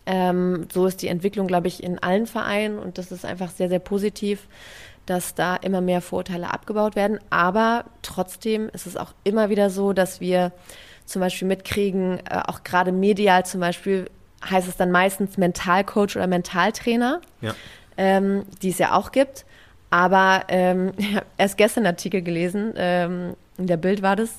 ähm, 0.06 0.68
so 0.72 0.86
ist 0.86 1.02
die 1.02 1.08
Entwicklung, 1.08 1.48
glaube 1.48 1.66
ich, 1.66 1.82
in 1.82 1.98
allen 1.98 2.26
Vereinen 2.26 2.78
und 2.78 2.96
das 2.96 3.10
ist 3.10 3.24
einfach 3.24 3.50
sehr, 3.50 3.68
sehr 3.68 3.80
positiv, 3.80 4.46
dass 5.06 5.34
da 5.34 5.56
immer 5.56 5.80
mehr 5.80 6.00
Vorurteile 6.00 6.52
abgebaut 6.52 6.96
werden. 6.96 7.18
Aber 7.30 7.84
trotzdem 8.02 8.68
ist 8.70 8.86
es 8.86 8.96
auch 8.96 9.14
immer 9.24 9.48
wieder 9.48 9.70
so, 9.70 9.92
dass 9.92 10.20
wir 10.20 10.52
zum 11.04 11.20
Beispiel 11.20 11.48
mitkriegen, 11.48 12.18
äh, 12.28 12.42
auch 12.46 12.64
gerade 12.64 12.92
medial 12.92 13.46
zum 13.46 13.60
Beispiel 13.60 14.10
heißt 14.44 14.68
es 14.68 14.76
dann 14.76 14.90
meistens 14.90 15.38
Mentalcoach 15.38 16.16
oder 16.16 16.26
Mentaltrainer, 16.26 17.20
ja. 17.40 17.54
ähm, 17.96 18.44
die 18.62 18.70
es 18.70 18.78
ja 18.78 18.92
auch 18.94 19.12
gibt. 19.12 19.46
Aber 19.90 20.44
ähm, 20.48 20.92
ich 20.98 21.14
habe 21.14 21.26
erst 21.38 21.56
gestern 21.56 21.84
einen 21.84 21.94
Artikel 21.94 22.22
gelesen, 22.22 22.74
ähm, 22.76 23.34
in 23.58 23.66
der 23.66 23.78
Bild 23.78 24.02
war 24.02 24.16
das, 24.16 24.30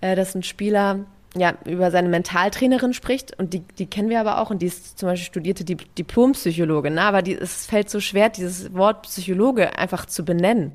äh, 0.00 0.14
dass 0.16 0.34
ein 0.34 0.42
Spieler 0.42 1.00
ja, 1.36 1.54
über 1.64 1.90
seine 1.90 2.08
Mentaltrainerin 2.08 2.92
spricht 2.92 3.38
und 3.38 3.54
die, 3.54 3.60
die 3.78 3.86
kennen 3.86 4.08
wir 4.08 4.20
aber 4.20 4.40
auch 4.40 4.50
und 4.50 4.62
die 4.62 4.66
ist 4.66 4.98
zum 4.98 5.08
Beispiel 5.08 5.26
studierte 5.26 5.64
die 5.64 5.76
Diplompsychologin, 5.76 6.94
ne? 6.94 7.02
aber 7.02 7.22
die, 7.22 7.34
es 7.34 7.66
fällt 7.66 7.88
so 7.88 8.00
schwer, 8.00 8.30
dieses 8.30 8.74
Wort 8.74 9.02
Psychologe 9.02 9.78
einfach 9.78 10.06
zu 10.06 10.24
benennen, 10.24 10.72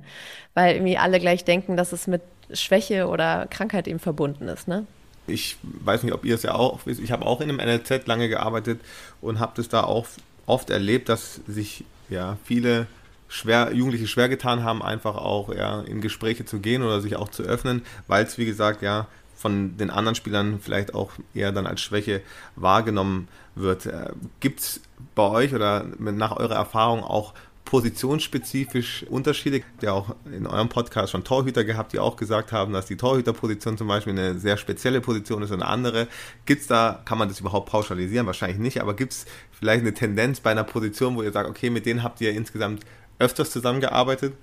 weil 0.54 0.76
irgendwie 0.76 0.98
alle 0.98 1.20
gleich 1.20 1.44
denken, 1.44 1.76
dass 1.76 1.92
es 1.92 2.08
mit 2.08 2.22
Schwäche 2.54 3.08
oder 3.08 3.48
Krankheit 3.50 3.88
eben 3.88 4.00
verbunden 4.00 4.48
ist. 4.48 4.68
Ne? 4.68 4.86
Ich 5.28 5.58
weiß 5.64 6.04
nicht, 6.04 6.14
ob 6.14 6.24
ihr 6.24 6.36
es 6.36 6.44
ja 6.44 6.56
auch 6.56 6.80
wisst, 6.86 7.02
ich 7.02 7.12
habe 7.12 7.26
auch 7.26 7.42
in 7.42 7.50
einem 7.50 7.58
NLZ 7.58 8.08
lange 8.08 8.30
gearbeitet 8.30 8.80
und 9.20 9.40
habe 9.40 9.54
das 9.56 9.68
da 9.68 9.84
auch 9.84 10.06
oft 10.46 10.70
erlebt, 10.70 11.10
dass 11.10 11.42
sich 11.48 11.84
ja 12.10 12.38
viele 12.46 12.88
schwer, 13.28 13.74
Jugendliche 13.74 14.08
schwer 14.08 14.30
getan 14.30 14.64
haben, 14.64 14.82
einfach 14.82 15.16
auch 15.16 15.54
ja, 15.54 15.82
in 15.82 16.00
Gespräche 16.00 16.46
zu 16.46 16.60
gehen 16.60 16.84
oder 16.84 17.02
sich 17.02 17.18
auch 17.18 17.30
zu 17.30 17.44
öffnen, 17.44 17.82
weil 18.08 18.24
es, 18.24 18.38
wie 18.38 18.46
gesagt, 18.46 18.82
ja, 18.82 19.08
von 19.46 19.78
den 19.78 19.92
anderen 19.92 20.16
Spielern 20.16 20.60
vielleicht 20.60 20.96
auch 20.96 21.12
eher 21.36 21.52
dann 21.52 21.68
als 21.68 21.80
Schwäche 21.80 22.24
wahrgenommen 22.56 23.28
wird. 23.54 23.86
Äh, 23.86 24.10
Gibt 24.40 24.60
es 24.60 24.82
bei 25.14 25.22
euch 25.22 25.54
oder 25.54 25.86
nach 26.00 26.36
eurer 26.36 26.56
Erfahrung 26.56 27.04
auch 27.04 27.36
positionsspezifisch 27.64 29.06
Unterschiede. 29.08 29.62
Ja, 29.84 29.94
auch 29.94 30.16
in 30.26 30.48
eurem 30.48 30.68
Podcast 30.68 31.12
schon 31.12 31.24
Torhüter 31.24 31.64
gehabt, 31.64 31.94
die 31.94 32.00
auch 32.00 32.16
gesagt 32.16 32.52
haben, 32.52 32.74
dass 32.74 32.88
die 32.88 32.98
Torhüterposition 32.98 33.78
zum 33.78 33.88
Beispiel 33.88 34.14
eine 34.14 34.40
sehr 34.40 34.58
spezielle 34.58 35.00
Position 35.00 35.44
ist 35.44 35.52
und 35.52 35.62
eine 35.62 35.70
andere. 35.70 36.08
Gibt 36.48 36.62
es 36.62 36.68
da, 36.68 37.04
kann 37.06 37.20
man 37.20 37.28
das 37.28 37.40
überhaupt 37.40 37.70
pauschalisieren? 37.70 38.26
Wahrscheinlich 38.26 38.58
nicht, 38.58 38.82
aber 38.82 38.96
gibt 38.96 39.14
es 39.14 39.28
vielleicht 39.52 39.82
eine 39.82 39.94
Tendenz 39.94 40.40
bei 40.40 40.50
einer 40.50 40.64
Position, 40.64 41.16
wo 41.16 41.22
ihr 41.22 41.32
sagt, 41.32 41.48
okay, 41.48 41.70
mit 41.70 41.86
denen 41.86 42.02
habt 42.02 42.20
ihr 42.20 42.32
insgesamt 42.32 42.84
öfters 43.20 43.52
zusammengearbeitet? 43.52 44.34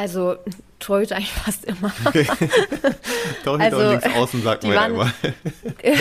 Also 0.00 0.38
Torhüter 0.78 1.16
eigentlich 1.16 1.30
fast 1.30 1.66
immer. 1.66 1.92
Okay. 2.06 2.24
Torhüter 3.44 3.76
also, 3.76 3.90
links 3.90 4.06
außen 4.16 4.42
sagt 4.42 4.64
man 4.64 4.72
ja 4.72 4.86
immer. 4.86 5.12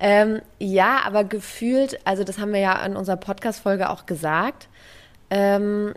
ähm, 0.00 0.42
ja, 0.58 1.02
aber 1.04 1.22
gefühlt, 1.22 2.00
also 2.04 2.24
das 2.24 2.40
haben 2.40 2.52
wir 2.52 2.58
ja 2.58 2.84
in 2.84 2.96
unserer 2.96 3.16
Podcast-Folge 3.16 3.88
auch 3.90 4.06
gesagt, 4.06 4.66
ähm, 5.30 5.94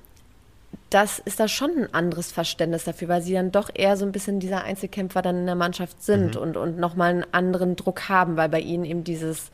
das 0.91 1.17
ist 1.17 1.39
da 1.39 1.47
schon 1.47 1.71
ein 1.71 1.93
anderes 1.95 2.31
Verständnis 2.31 2.83
dafür, 2.83 3.07
weil 3.07 3.23
sie 3.23 3.33
dann 3.33 3.51
doch 3.51 3.71
eher 3.73 3.97
so 3.97 4.05
ein 4.05 4.11
bisschen 4.11 4.39
dieser 4.39 4.63
Einzelkämpfer 4.63 5.23
dann 5.23 5.39
in 5.39 5.45
der 5.47 5.55
Mannschaft 5.55 6.03
sind 6.03 6.35
mhm. 6.35 6.41
und, 6.41 6.57
und 6.57 6.77
nochmal 6.77 7.09
einen 7.09 7.25
anderen 7.31 7.75
Druck 7.75 8.07
haben, 8.07 8.37
weil 8.37 8.49
bei 8.49 8.59
ihnen 8.59 8.85
eben 8.85 9.03
dieses 9.03 9.49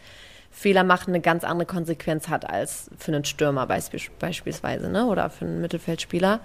Fehler 0.56 0.86
machen 0.86 1.10
eine 1.10 1.20
ganz 1.20 1.44
andere 1.44 1.68
Konsequenz 1.68 2.30
hat 2.30 2.50
als 2.50 2.90
für 2.98 3.12
einen 3.12 3.26
Stürmer 3.26 3.68
beispielsweise 3.68 4.90
ne? 4.90 5.06
oder 5.06 5.30
für 5.30 5.44
einen 5.44 5.60
Mittelfeldspieler. 5.60 6.40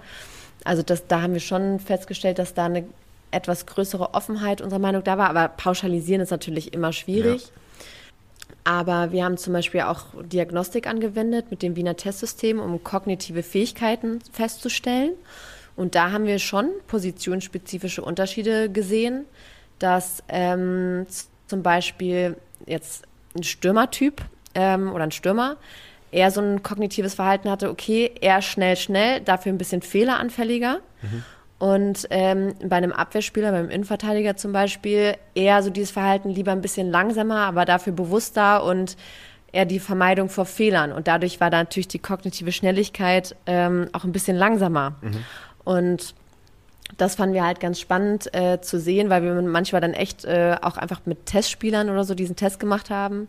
Also 0.65 0.83
das, 0.83 1.07
da 1.07 1.21
haben 1.21 1.33
wir 1.33 1.39
schon 1.39 1.79
festgestellt, 1.79 2.37
dass 2.37 2.53
da 2.53 2.65
eine 2.65 2.83
etwas 3.31 3.65
größere 3.65 4.13
Offenheit 4.13 4.59
unserer 4.59 4.79
Meinung 4.79 5.03
da 5.05 5.17
war. 5.17 5.29
Aber 5.29 5.47
pauschalisieren 5.47 6.21
ist 6.21 6.29
natürlich 6.29 6.73
immer 6.73 6.91
schwierig. 6.91 7.43
Ja. 7.45 7.51
Aber 8.65 9.13
wir 9.13 9.23
haben 9.23 9.37
zum 9.37 9.53
Beispiel 9.53 9.81
auch 9.81 10.07
Diagnostik 10.23 10.87
angewendet 10.87 11.45
mit 11.49 11.63
dem 11.63 11.77
Wiener 11.77 11.95
Testsystem, 11.95 12.59
um 12.59 12.83
kognitive 12.83 13.43
Fähigkeiten 13.43 14.19
festzustellen. 14.33 15.13
Und 15.77 15.95
da 15.95 16.11
haben 16.11 16.25
wir 16.25 16.37
schon 16.37 16.69
positionsspezifische 16.87 18.03
Unterschiede 18.03 18.69
gesehen, 18.69 19.23
dass 19.79 20.21
ähm, 20.27 21.07
zum 21.47 21.63
Beispiel 21.63 22.35
jetzt 22.65 23.05
ein 23.35 23.43
Stürmertyp 23.43 24.21
ähm, 24.55 24.91
oder 24.91 25.03
ein 25.05 25.11
Stürmer 25.11 25.57
eher 26.11 26.31
so 26.31 26.41
ein 26.41 26.61
kognitives 26.61 27.15
Verhalten 27.15 27.49
hatte, 27.49 27.69
okay, 27.69 28.11
eher 28.19 28.41
schnell, 28.41 28.75
schnell, 28.75 29.21
dafür 29.21 29.51
ein 29.51 29.57
bisschen 29.57 29.81
fehleranfälliger. 29.81 30.79
Mhm. 31.01 31.23
Und 31.57 32.07
ähm, 32.09 32.55
bei 32.63 32.77
einem 32.77 32.91
Abwehrspieler, 32.91 33.51
beim 33.51 33.69
Innenverteidiger 33.69 34.35
zum 34.35 34.51
Beispiel, 34.51 35.15
eher 35.35 35.61
so 35.61 35.69
dieses 35.69 35.91
Verhalten 35.91 36.29
lieber 36.29 36.51
ein 36.51 36.61
bisschen 36.61 36.89
langsamer, 36.89 37.41
aber 37.41 37.65
dafür 37.65 37.93
bewusster 37.93 38.63
und 38.63 38.97
eher 39.51 39.65
die 39.65 39.79
Vermeidung 39.79 40.29
vor 40.29 40.45
Fehlern. 40.45 40.91
Und 40.91 41.07
dadurch 41.07 41.39
war 41.39 41.49
da 41.49 41.57
natürlich 41.59 41.87
die 41.87 41.99
kognitive 41.99 42.51
Schnelligkeit 42.51 43.35
ähm, 43.45 43.89
auch 43.93 44.03
ein 44.03 44.11
bisschen 44.11 44.37
langsamer. 44.37 44.95
Mhm. 45.01 45.23
Und 45.63 46.15
das 46.97 47.15
fanden 47.15 47.35
wir 47.35 47.45
halt 47.45 47.59
ganz 47.59 47.79
spannend 47.79 48.33
äh, 48.33 48.61
zu 48.61 48.79
sehen, 48.79 49.09
weil 49.09 49.23
wir 49.23 49.33
manchmal 49.41 49.81
dann 49.81 49.93
echt 49.93 50.25
äh, 50.25 50.57
auch 50.61 50.77
einfach 50.77 51.01
mit 51.05 51.25
Testspielern 51.25 51.89
oder 51.89 52.03
so 52.03 52.15
diesen 52.15 52.35
Test 52.35 52.59
gemacht 52.59 52.89
haben. 52.89 53.27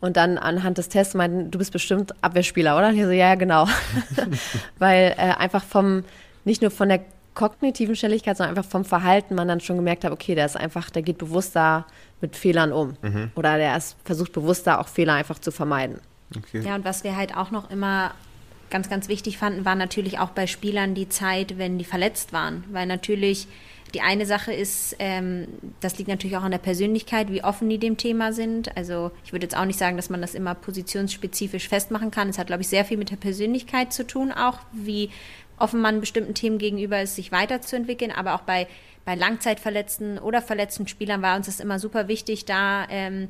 Und 0.00 0.16
dann 0.16 0.36
anhand 0.36 0.78
des 0.78 0.88
Tests 0.88 1.14
meinten, 1.14 1.50
du 1.50 1.58
bist 1.58 1.72
bestimmt 1.72 2.12
Abwehrspieler, 2.22 2.76
oder? 2.76 2.88
Und 2.88 2.96
ich 2.96 3.04
so, 3.04 3.10
ja, 3.10 3.28
ja, 3.28 3.34
genau. 3.36 3.68
weil 4.78 5.14
äh, 5.16 5.34
einfach 5.38 5.62
vom, 5.62 6.04
nicht 6.44 6.60
nur 6.60 6.72
von 6.72 6.88
der 6.88 7.00
kognitiven 7.34 7.96
Schnelligkeit, 7.96 8.36
sondern 8.36 8.56
einfach 8.56 8.68
vom 8.68 8.84
Verhalten 8.84 9.34
man 9.34 9.48
dann 9.48 9.60
schon 9.60 9.76
gemerkt 9.76 10.04
hat, 10.04 10.12
okay, 10.12 10.34
der 10.34 10.46
ist 10.46 10.56
einfach, 10.56 10.90
der 10.90 11.02
geht 11.02 11.18
bewusster 11.18 11.86
mit 12.20 12.36
Fehlern 12.36 12.72
um. 12.72 12.96
Mhm. 13.00 13.30
Oder 13.34 13.56
der 13.56 13.76
ist, 13.76 13.96
versucht 14.04 14.32
bewusster 14.32 14.80
auch 14.80 14.88
Fehler 14.88 15.14
einfach 15.14 15.38
zu 15.38 15.50
vermeiden. 15.50 16.00
Okay. 16.36 16.60
Ja, 16.60 16.74
und 16.74 16.84
was 16.84 17.04
wir 17.04 17.16
halt 17.16 17.36
auch 17.36 17.50
noch 17.50 17.70
immer 17.70 18.12
ganz, 18.72 18.90
ganz 18.90 19.08
wichtig 19.08 19.38
fanden, 19.38 19.64
war 19.64 19.76
natürlich 19.76 20.18
auch 20.18 20.30
bei 20.30 20.48
Spielern 20.48 20.94
die 20.94 21.08
Zeit, 21.08 21.58
wenn 21.58 21.78
die 21.78 21.84
verletzt 21.84 22.32
waren. 22.32 22.64
Weil 22.72 22.86
natürlich 22.86 23.46
die 23.94 24.00
eine 24.00 24.24
Sache 24.26 24.52
ist, 24.52 24.96
ähm, 24.98 25.46
das 25.80 25.98
liegt 25.98 26.08
natürlich 26.08 26.36
auch 26.36 26.42
an 26.42 26.50
der 26.50 26.58
Persönlichkeit, 26.58 27.30
wie 27.30 27.44
offen 27.44 27.68
die 27.68 27.78
dem 27.78 27.96
Thema 27.96 28.32
sind. 28.32 28.76
Also 28.76 29.12
ich 29.24 29.32
würde 29.32 29.44
jetzt 29.44 29.56
auch 29.56 29.66
nicht 29.66 29.78
sagen, 29.78 29.96
dass 29.96 30.10
man 30.10 30.22
das 30.22 30.34
immer 30.34 30.54
positionsspezifisch 30.54 31.68
festmachen 31.68 32.10
kann. 32.10 32.28
Es 32.28 32.38
hat, 32.38 32.46
glaube 32.46 32.62
ich, 32.62 32.68
sehr 32.68 32.84
viel 32.84 32.96
mit 32.96 33.10
der 33.10 33.16
Persönlichkeit 33.16 33.92
zu 33.92 34.06
tun, 34.06 34.32
auch 34.32 34.58
wie 34.72 35.10
offen 35.58 35.80
man 35.80 36.00
bestimmten 36.00 36.34
Themen 36.34 36.58
gegenüber 36.58 37.02
ist, 37.02 37.16
sich 37.16 37.30
weiterzuentwickeln. 37.30 38.10
Aber 38.10 38.34
auch 38.34 38.40
bei, 38.40 38.66
bei 39.04 39.14
Langzeitverletzten 39.14 40.18
oder 40.18 40.40
verletzten 40.40 40.88
Spielern 40.88 41.20
war 41.20 41.36
uns 41.36 41.46
das 41.46 41.60
immer 41.60 41.78
super 41.78 42.08
wichtig, 42.08 42.46
da 42.46 42.86
ähm, 42.88 43.28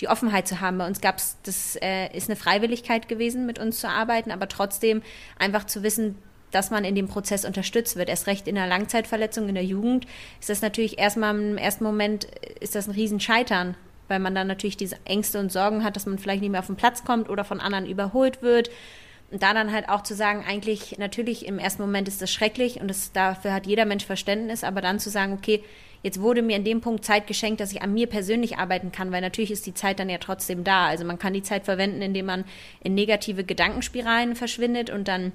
die 0.00 0.08
Offenheit 0.08 0.48
zu 0.48 0.60
haben. 0.60 0.78
Bei 0.78 0.86
uns 0.86 1.00
gab 1.00 1.18
es, 1.18 1.36
das 1.42 1.76
äh, 1.76 2.14
ist 2.16 2.28
eine 2.28 2.36
Freiwilligkeit 2.36 3.08
gewesen, 3.08 3.46
mit 3.46 3.58
uns 3.58 3.78
zu 3.78 3.88
arbeiten, 3.88 4.30
aber 4.30 4.48
trotzdem 4.48 5.02
einfach 5.38 5.64
zu 5.64 5.82
wissen, 5.82 6.16
dass 6.50 6.70
man 6.70 6.84
in 6.84 6.94
dem 6.94 7.08
Prozess 7.08 7.44
unterstützt 7.44 7.96
wird. 7.96 8.08
Erst 8.08 8.26
recht 8.26 8.46
in 8.46 8.54
der 8.54 8.66
Langzeitverletzung 8.66 9.48
in 9.48 9.54
der 9.54 9.64
Jugend 9.64 10.06
ist 10.40 10.50
das 10.50 10.62
natürlich 10.62 10.98
erstmal 10.98 11.36
im 11.36 11.58
ersten 11.58 11.84
Moment 11.84 12.26
ist 12.60 12.74
das 12.74 12.86
ein 12.86 12.92
Riesenscheitern, 12.92 13.76
weil 14.08 14.20
man 14.20 14.34
dann 14.34 14.46
natürlich 14.46 14.76
diese 14.76 14.96
Ängste 15.04 15.40
und 15.40 15.50
Sorgen 15.50 15.82
hat, 15.82 15.96
dass 15.96 16.06
man 16.06 16.18
vielleicht 16.18 16.42
nicht 16.42 16.50
mehr 16.50 16.60
auf 16.60 16.66
den 16.66 16.76
Platz 16.76 17.04
kommt 17.04 17.28
oder 17.28 17.44
von 17.44 17.60
anderen 17.60 17.86
überholt 17.86 18.42
wird. 18.42 18.70
Und 19.30 19.42
da 19.42 19.52
dann 19.52 19.72
halt 19.72 19.88
auch 19.88 20.02
zu 20.02 20.14
sagen, 20.14 20.44
eigentlich, 20.46 20.96
natürlich 20.98 21.46
im 21.46 21.58
ersten 21.58 21.82
Moment 21.82 22.06
ist 22.06 22.22
das 22.22 22.30
schrecklich 22.30 22.80
und 22.80 22.88
das, 22.88 23.10
dafür 23.12 23.52
hat 23.52 23.66
jeder 23.66 23.84
Mensch 23.84 24.04
Verständnis, 24.04 24.62
aber 24.62 24.80
dann 24.80 25.00
zu 25.00 25.10
sagen, 25.10 25.32
okay, 25.32 25.64
jetzt 26.04 26.20
wurde 26.20 26.42
mir 26.42 26.56
in 26.56 26.64
dem 26.64 26.80
Punkt 26.80 27.04
Zeit 27.04 27.26
geschenkt, 27.26 27.60
dass 27.60 27.72
ich 27.72 27.82
an 27.82 27.92
mir 27.92 28.06
persönlich 28.06 28.58
arbeiten 28.58 28.92
kann, 28.92 29.10
weil 29.10 29.22
natürlich 29.22 29.50
ist 29.50 29.66
die 29.66 29.74
Zeit 29.74 29.98
dann 29.98 30.10
ja 30.10 30.18
trotzdem 30.18 30.62
da. 30.62 30.86
Also 30.86 31.04
man 31.04 31.18
kann 31.18 31.32
die 31.32 31.42
Zeit 31.42 31.64
verwenden, 31.64 32.02
indem 32.02 32.26
man 32.26 32.44
in 32.82 32.94
negative 32.94 33.42
Gedankenspiralen 33.42 34.36
verschwindet 34.36 34.90
und 34.90 35.08
dann 35.08 35.32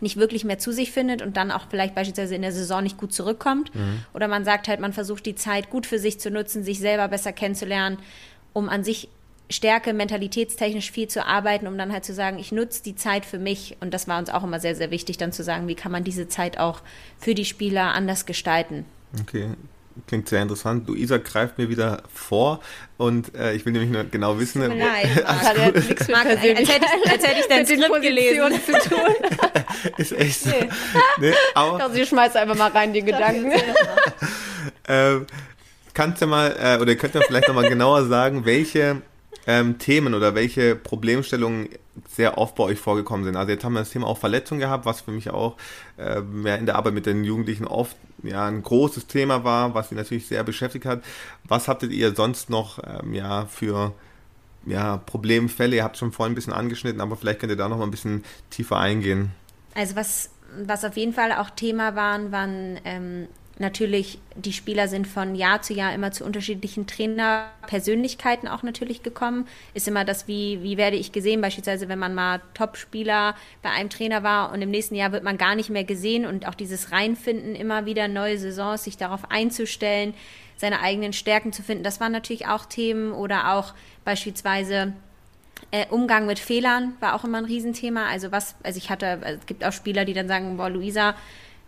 nicht 0.00 0.16
wirklich 0.16 0.44
mehr 0.44 0.58
zu 0.58 0.72
sich 0.72 0.92
findet 0.92 1.22
und 1.22 1.36
dann 1.36 1.50
auch 1.50 1.66
vielleicht 1.70 1.94
beispielsweise 1.94 2.34
in 2.34 2.42
der 2.42 2.52
Saison 2.52 2.82
nicht 2.82 2.98
gut 2.98 3.14
zurückkommt. 3.14 3.74
Mhm. 3.74 4.04
Oder 4.12 4.28
man 4.28 4.44
sagt 4.44 4.68
halt, 4.68 4.78
man 4.78 4.92
versucht 4.92 5.24
die 5.24 5.36
Zeit 5.36 5.70
gut 5.70 5.86
für 5.86 5.98
sich 5.98 6.20
zu 6.20 6.30
nutzen, 6.30 6.62
sich 6.62 6.78
selber 6.80 7.08
besser 7.08 7.32
kennenzulernen, 7.32 7.98
um 8.52 8.68
an 8.68 8.84
sich 8.84 9.08
Stärke, 9.50 9.92
mentalitätstechnisch 9.92 10.90
viel 10.90 11.08
zu 11.08 11.24
arbeiten, 11.26 11.66
um 11.66 11.76
dann 11.76 11.92
halt 11.92 12.04
zu 12.04 12.14
sagen, 12.14 12.38
ich 12.38 12.50
nutze 12.50 12.82
die 12.82 12.96
Zeit 12.96 13.24
für 13.24 13.38
mich. 13.38 13.76
Und 13.80 13.92
das 13.92 14.08
war 14.08 14.18
uns 14.18 14.30
auch 14.30 14.42
immer 14.42 14.60
sehr, 14.60 14.74
sehr 14.74 14.90
wichtig, 14.90 15.16
dann 15.16 15.32
zu 15.32 15.42
sagen, 15.42 15.68
wie 15.68 15.74
kann 15.74 15.92
man 15.92 16.04
diese 16.04 16.28
Zeit 16.28 16.58
auch 16.58 16.80
für 17.18 17.34
die 17.34 17.44
Spieler 17.44 17.94
anders 17.94 18.26
gestalten. 18.26 18.84
Okay, 19.20 19.50
Klingt 20.08 20.28
sehr 20.28 20.42
interessant. 20.42 20.88
Luisa 20.88 21.18
greift 21.18 21.56
mir 21.56 21.68
wieder 21.68 22.02
vor 22.12 22.60
und 22.96 23.34
äh, 23.36 23.54
ich 23.54 23.64
will 23.64 23.72
nämlich 23.72 23.90
nur 23.90 24.02
genau 24.04 24.38
wissen. 24.40 24.60
Mir 24.60 24.74
leid, 24.74 25.24
hat 25.24 25.56
ja 25.56 25.70
nichts 25.70 26.08
mit 26.08 26.16
als, 26.16 26.40
hätte 26.40 26.62
ich, 26.62 27.10
als 27.10 27.24
hätte 27.24 27.40
ich 27.40 27.46
dein 27.46 27.64
Skript 27.66 28.02
gelesen. 28.02 28.52
zu 28.64 28.88
tun. 28.88 28.98
Ist 29.96 30.12
echt 30.12 30.40
so. 30.40 30.50
Nee. 30.50 30.68
Nee, 31.18 31.34
aber, 31.54 31.86
ich 31.86 31.94
sie 31.94 32.06
schmeißt 32.06 32.36
einfach 32.36 32.56
mal 32.56 32.70
rein 32.70 32.92
die 32.92 33.02
Gedanken. 33.02 33.52
ähm, 34.88 35.26
kannst 35.94 36.22
du 36.22 36.26
mal, 36.26 36.56
äh, 36.60 36.82
oder 36.82 36.96
könnt 36.96 37.14
ihr 37.14 37.22
vielleicht 37.22 37.46
nochmal 37.46 37.68
genauer 37.68 38.06
sagen, 38.06 38.44
welche 38.44 39.00
ähm, 39.46 39.78
Themen 39.78 40.14
oder 40.14 40.34
welche 40.34 40.74
Problemstellungen 40.74 41.68
sehr 42.08 42.38
oft 42.38 42.54
bei 42.56 42.64
euch 42.64 42.78
vorgekommen 42.78 43.24
sind. 43.24 43.36
Also 43.36 43.52
jetzt 43.52 43.64
haben 43.64 43.74
wir 43.74 43.80
das 43.80 43.90
Thema 43.90 44.06
auch 44.06 44.18
Verletzung 44.18 44.58
gehabt, 44.58 44.86
was 44.86 45.00
für 45.00 45.12
mich 45.12 45.30
auch 45.30 45.56
äh, 45.96 46.18
in 46.18 46.66
der 46.66 46.76
Arbeit 46.76 46.94
mit 46.94 47.06
den 47.06 47.24
Jugendlichen 47.24 47.66
oft 47.66 47.96
ja 48.22 48.46
ein 48.46 48.62
großes 48.62 49.06
Thema 49.06 49.44
war, 49.44 49.74
was 49.74 49.90
sie 49.90 49.94
natürlich 49.94 50.26
sehr 50.26 50.42
beschäftigt 50.44 50.86
hat. 50.86 51.02
Was 51.44 51.68
habtet 51.68 51.92
ihr 51.92 52.14
sonst 52.14 52.50
noch 52.50 52.80
ähm, 52.84 53.14
ja 53.14 53.46
für 53.46 53.92
ja, 54.66 54.96
Problemfälle? 54.96 55.76
Ihr 55.76 55.84
habt 55.84 55.96
schon 55.96 56.12
vorhin 56.12 56.32
ein 56.32 56.34
bisschen 56.34 56.52
angeschnitten, 56.52 57.00
aber 57.00 57.16
vielleicht 57.16 57.40
könnt 57.40 57.52
ihr 57.52 57.56
da 57.56 57.68
noch 57.68 57.78
mal 57.78 57.84
ein 57.84 57.90
bisschen 57.90 58.24
tiefer 58.50 58.78
eingehen. 58.78 59.30
Also 59.74 59.96
was, 59.96 60.30
was 60.64 60.84
auf 60.84 60.96
jeden 60.96 61.12
Fall 61.12 61.32
auch 61.32 61.50
Thema 61.50 61.94
waren, 61.94 62.32
waren 62.32 62.80
ähm, 62.84 63.28
natürlich, 63.58 64.18
die 64.34 64.52
Spieler 64.52 64.88
sind 64.88 65.06
von 65.06 65.34
Jahr 65.34 65.62
zu 65.62 65.74
Jahr 65.74 65.94
immer 65.94 66.12
zu 66.12 66.24
unterschiedlichen 66.24 66.86
Trainerpersönlichkeiten 66.86 68.48
auch 68.48 68.62
natürlich 68.62 69.02
gekommen. 69.02 69.46
Ist 69.74 69.88
immer 69.88 70.04
das, 70.04 70.26
wie, 70.26 70.62
wie 70.62 70.76
werde 70.76 70.96
ich 70.96 71.12
gesehen, 71.12 71.40
beispielsweise 71.40 71.88
wenn 71.88 71.98
man 71.98 72.14
mal 72.14 72.40
Top-Spieler 72.54 73.34
bei 73.62 73.70
einem 73.70 73.90
Trainer 73.90 74.22
war 74.22 74.52
und 74.52 74.62
im 74.62 74.70
nächsten 74.70 74.94
Jahr 74.94 75.12
wird 75.12 75.24
man 75.24 75.38
gar 75.38 75.54
nicht 75.54 75.70
mehr 75.70 75.84
gesehen 75.84 76.26
und 76.26 76.48
auch 76.48 76.54
dieses 76.54 76.92
Reinfinden, 76.92 77.54
immer 77.54 77.86
wieder 77.86 78.08
neue 78.08 78.38
Saisons, 78.38 78.84
sich 78.84 78.96
darauf 78.96 79.30
einzustellen, 79.30 80.14
seine 80.56 80.80
eigenen 80.80 81.12
Stärken 81.12 81.52
zu 81.52 81.62
finden, 81.62 81.84
das 81.84 82.00
waren 82.00 82.12
natürlich 82.12 82.46
auch 82.46 82.64
Themen 82.66 83.12
oder 83.12 83.54
auch 83.54 83.74
beispielsweise 84.04 84.92
äh, 85.70 85.86
Umgang 85.90 86.26
mit 86.26 86.38
Fehlern 86.38 86.94
war 87.00 87.14
auch 87.14 87.24
immer 87.24 87.38
ein 87.38 87.44
Riesenthema. 87.44 88.06
Also 88.06 88.32
was, 88.32 88.54
also 88.62 88.78
ich 88.78 88.90
hatte, 88.90 89.20
es 89.24 89.46
gibt 89.46 89.64
auch 89.64 89.72
Spieler, 89.72 90.04
die 90.04 90.12
dann 90.12 90.28
sagen, 90.28 90.56
boah, 90.56 90.70
Luisa, 90.70 91.14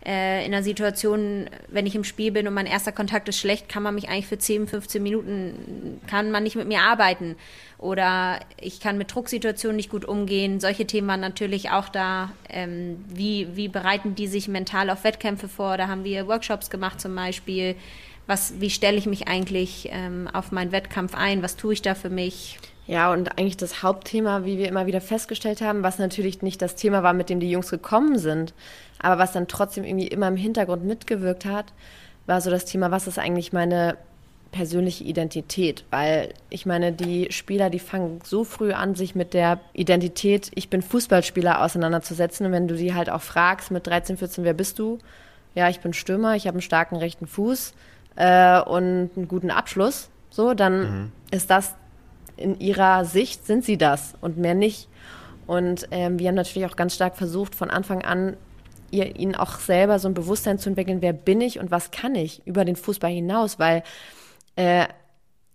äh, 0.05 0.45
in 0.45 0.53
einer 0.53 0.63
Situation, 0.63 1.49
wenn 1.67 1.85
ich 1.85 1.95
im 1.95 2.03
Spiel 2.03 2.31
bin 2.31 2.47
und 2.47 2.53
mein 2.53 2.65
erster 2.65 2.91
Kontakt 2.91 3.27
ist 3.29 3.39
schlecht, 3.39 3.67
kann 3.67 3.83
man 3.83 3.95
mich 3.95 4.09
eigentlich 4.09 4.27
für 4.27 4.37
10, 4.37 4.67
15 4.67 5.01
Minuten, 5.01 5.99
kann 6.07 6.31
man 6.31 6.43
nicht 6.43 6.55
mit 6.55 6.67
mir 6.67 6.81
arbeiten. 6.81 7.35
Oder 7.77 8.39
ich 8.59 8.79
kann 8.79 8.97
mit 8.97 9.13
Drucksituationen 9.13 9.75
nicht 9.75 9.89
gut 9.89 10.05
umgehen. 10.05 10.59
Solche 10.59 10.87
Themen 10.87 11.07
waren 11.07 11.19
natürlich 11.19 11.71
auch 11.71 11.89
da. 11.89 12.31
Ähm, 12.49 13.03
wie, 13.09 13.55
wie 13.55 13.67
bereiten 13.67 14.15
die 14.15 14.27
sich 14.27 14.47
mental 14.47 14.89
auf 14.89 15.03
Wettkämpfe 15.03 15.47
vor? 15.47 15.77
Da 15.77 15.87
haben 15.87 16.03
wir 16.03 16.27
Workshops 16.27 16.69
gemacht 16.69 17.01
zum 17.01 17.15
Beispiel. 17.15 17.75
Was, 18.27 18.59
wie 18.59 18.69
stelle 18.69 18.97
ich 18.97 19.05
mich 19.05 19.27
eigentlich 19.27 19.89
ähm, 19.91 20.27
auf 20.31 20.51
meinen 20.51 20.71
Wettkampf 20.71 21.15
ein? 21.15 21.43
Was 21.43 21.55
tue 21.55 21.73
ich 21.73 21.81
da 21.81 21.95
für 21.95 22.09
mich? 22.09 22.59
Ja, 22.87 23.11
und 23.11 23.37
eigentlich 23.37 23.57
das 23.57 23.83
Hauptthema, 23.83 24.45
wie 24.45 24.57
wir 24.57 24.69
immer 24.69 24.85
wieder 24.85 25.01
festgestellt 25.01 25.61
haben, 25.61 25.83
was 25.83 25.99
natürlich 25.99 26.41
nicht 26.41 26.61
das 26.61 26.75
Thema 26.75 27.03
war, 27.03 27.13
mit 27.13 27.29
dem 27.29 27.41
die 27.41 27.51
Jungs 27.51 27.69
gekommen 27.69 28.17
sind, 28.17 28.53
aber 28.99 29.19
was 29.19 29.33
dann 29.33 29.49
trotzdem 29.49 29.83
irgendwie 29.83 30.07
immer 30.07 30.29
im 30.29 30.37
Hintergrund 30.37 30.85
mitgewirkt 30.85 31.45
hat, 31.45 31.73
war 32.27 32.39
so 32.39 32.49
das 32.49 32.65
Thema, 32.65 32.89
was 32.89 33.07
ist 33.07 33.19
eigentlich 33.19 33.51
meine 33.51 33.97
persönliche 34.51 35.03
Identität? 35.03 35.83
Weil 35.91 36.33
ich 36.49 36.65
meine, 36.65 36.93
die 36.93 37.27
Spieler, 37.31 37.69
die 37.69 37.79
fangen 37.79 38.21
so 38.23 38.45
früh 38.45 38.71
an, 38.71 38.95
sich 38.95 39.15
mit 39.15 39.33
der 39.33 39.59
Identität, 39.73 40.51
ich 40.55 40.69
bin 40.69 40.81
Fußballspieler, 40.81 41.61
auseinanderzusetzen. 41.61 42.45
Und 42.45 42.51
wenn 42.53 42.67
du 42.67 42.77
sie 42.77 42.93
halt 42.93 43.09
auch 43.09 43.21
fragst 43.21 43.69
mit 43.69 43.85
13, 43.85 44.17
14, 44.17 44.43
wer 44.45 44.53
bist 44.53 44.79
du? 44.79 44.99
Ja, 45.55 45.69
ich 45.69 45.81
bin 45.81 45.93
Stürmer, 45.93 46.35
ich 46.35 46.47
habe 46.47 46.55
einen 46.55 46.61
starken 46.61 46.95
rechten 46.95 47.27
Fuß 47.27 47.73
äh, 48.15 48.61
und 48.61 49.11
einen 49.15 49.27
guten 49.27 49.51
Abschluss. 49.51 50.09
So, 50.29 50.53
dann 50.53 50.79
mhm. 50.79 51.11
ist 51.31 51.49
das 51.49 51.75
in 52.37 52.59
ihrer 52.59 53.05
Sicht 53.05 53.45
sind 53.45 53.65
sie 53.65 53.77
das 53.77 54.13
und 54.21 54.37
mehr 54.37 54.55
nicht. 54.55 54.87
Und 55.45 55.87
ähm, 55.91 56.19
wir 56.19 56.27
haben 56.27 56.35
natürlich 56.35 56.69
auch 56.69 56.75
ganz 56.75 56.95
stark 56.95 57.15
versucht, 57.15 57.55
von 57.55 57.69
Anfang 57.69 58.03
an 58.03 58.37
ihr, 58.91 59.15
ihnen 59.17 59.35
auch 59.35 59.59
selber 59.59 59.99
so 59.99 60.07
ein 60.07 60.13
Bewusstsein 60.13 60.59
zu 60.59 60.69
entwickeln, 60.69 61.01
wer 61.01 61.13
bin 61.13 61.41
ich 61.41 61.59
und 61.59 61.71
was 61.71 61.91
kann 61.91 62.15
ich 62.15 62.45
über 62.45 62.65
den 62.65 62.75
Fußball 62.75 63.11
hinaus, 63.11 63.59
weil 63.59 63.83
äh, 64.55 64.85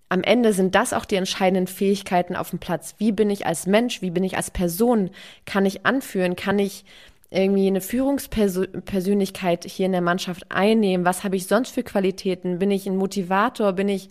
am 0.09 0.23
Ende 0.23 0.53
sind 0.53 0.75
das 0.75 0.93
auch 0.93 1.07
die 1.07 1.17
entscheidenden 1.17 1.67
Fähigkeiten 1.67 2.37
auf 2.37 2.51
dem 2.51 2.59
Platz. 2.59 2.95
Wie 2.99 3.13
bin 3.13 3.31
ich 3.31 3.47
als 3.47 3.67
Mensch, 3.67 4.03
wie 4.03 4.11
bin 4.11 4.25
ich 4.25 4.37
als 4.37 4.51
Person, 4.51 5.11
kann 5.47 5.65
ich 5.65 5.87
anführen, 5.87 6.37
kann 6.37 6.59
ich 6.59 6.85
irgendwie 7.31 7.67
eine 7.67 7.81
Führungspersönlichkeit 7.81 9.65
hier 9.65 9.87
in 9.87 9.93
der 9.93 10.03
Mannschaft 10.03 10.45
einnehmen, 10.51 11.07
was 11.07 11.25
habe 11.25 11.37
ich 11.37 11.47
sonst 11.47 11.71
für 11.71 11.83
Qualitäten, 11.83 12.59
bin 12.59 12.71
ich 12.71 12.87
ein 12.87 12.97
Motivator, 12.97 13.73
bin 13.73 13.89
ich 13.89 14.11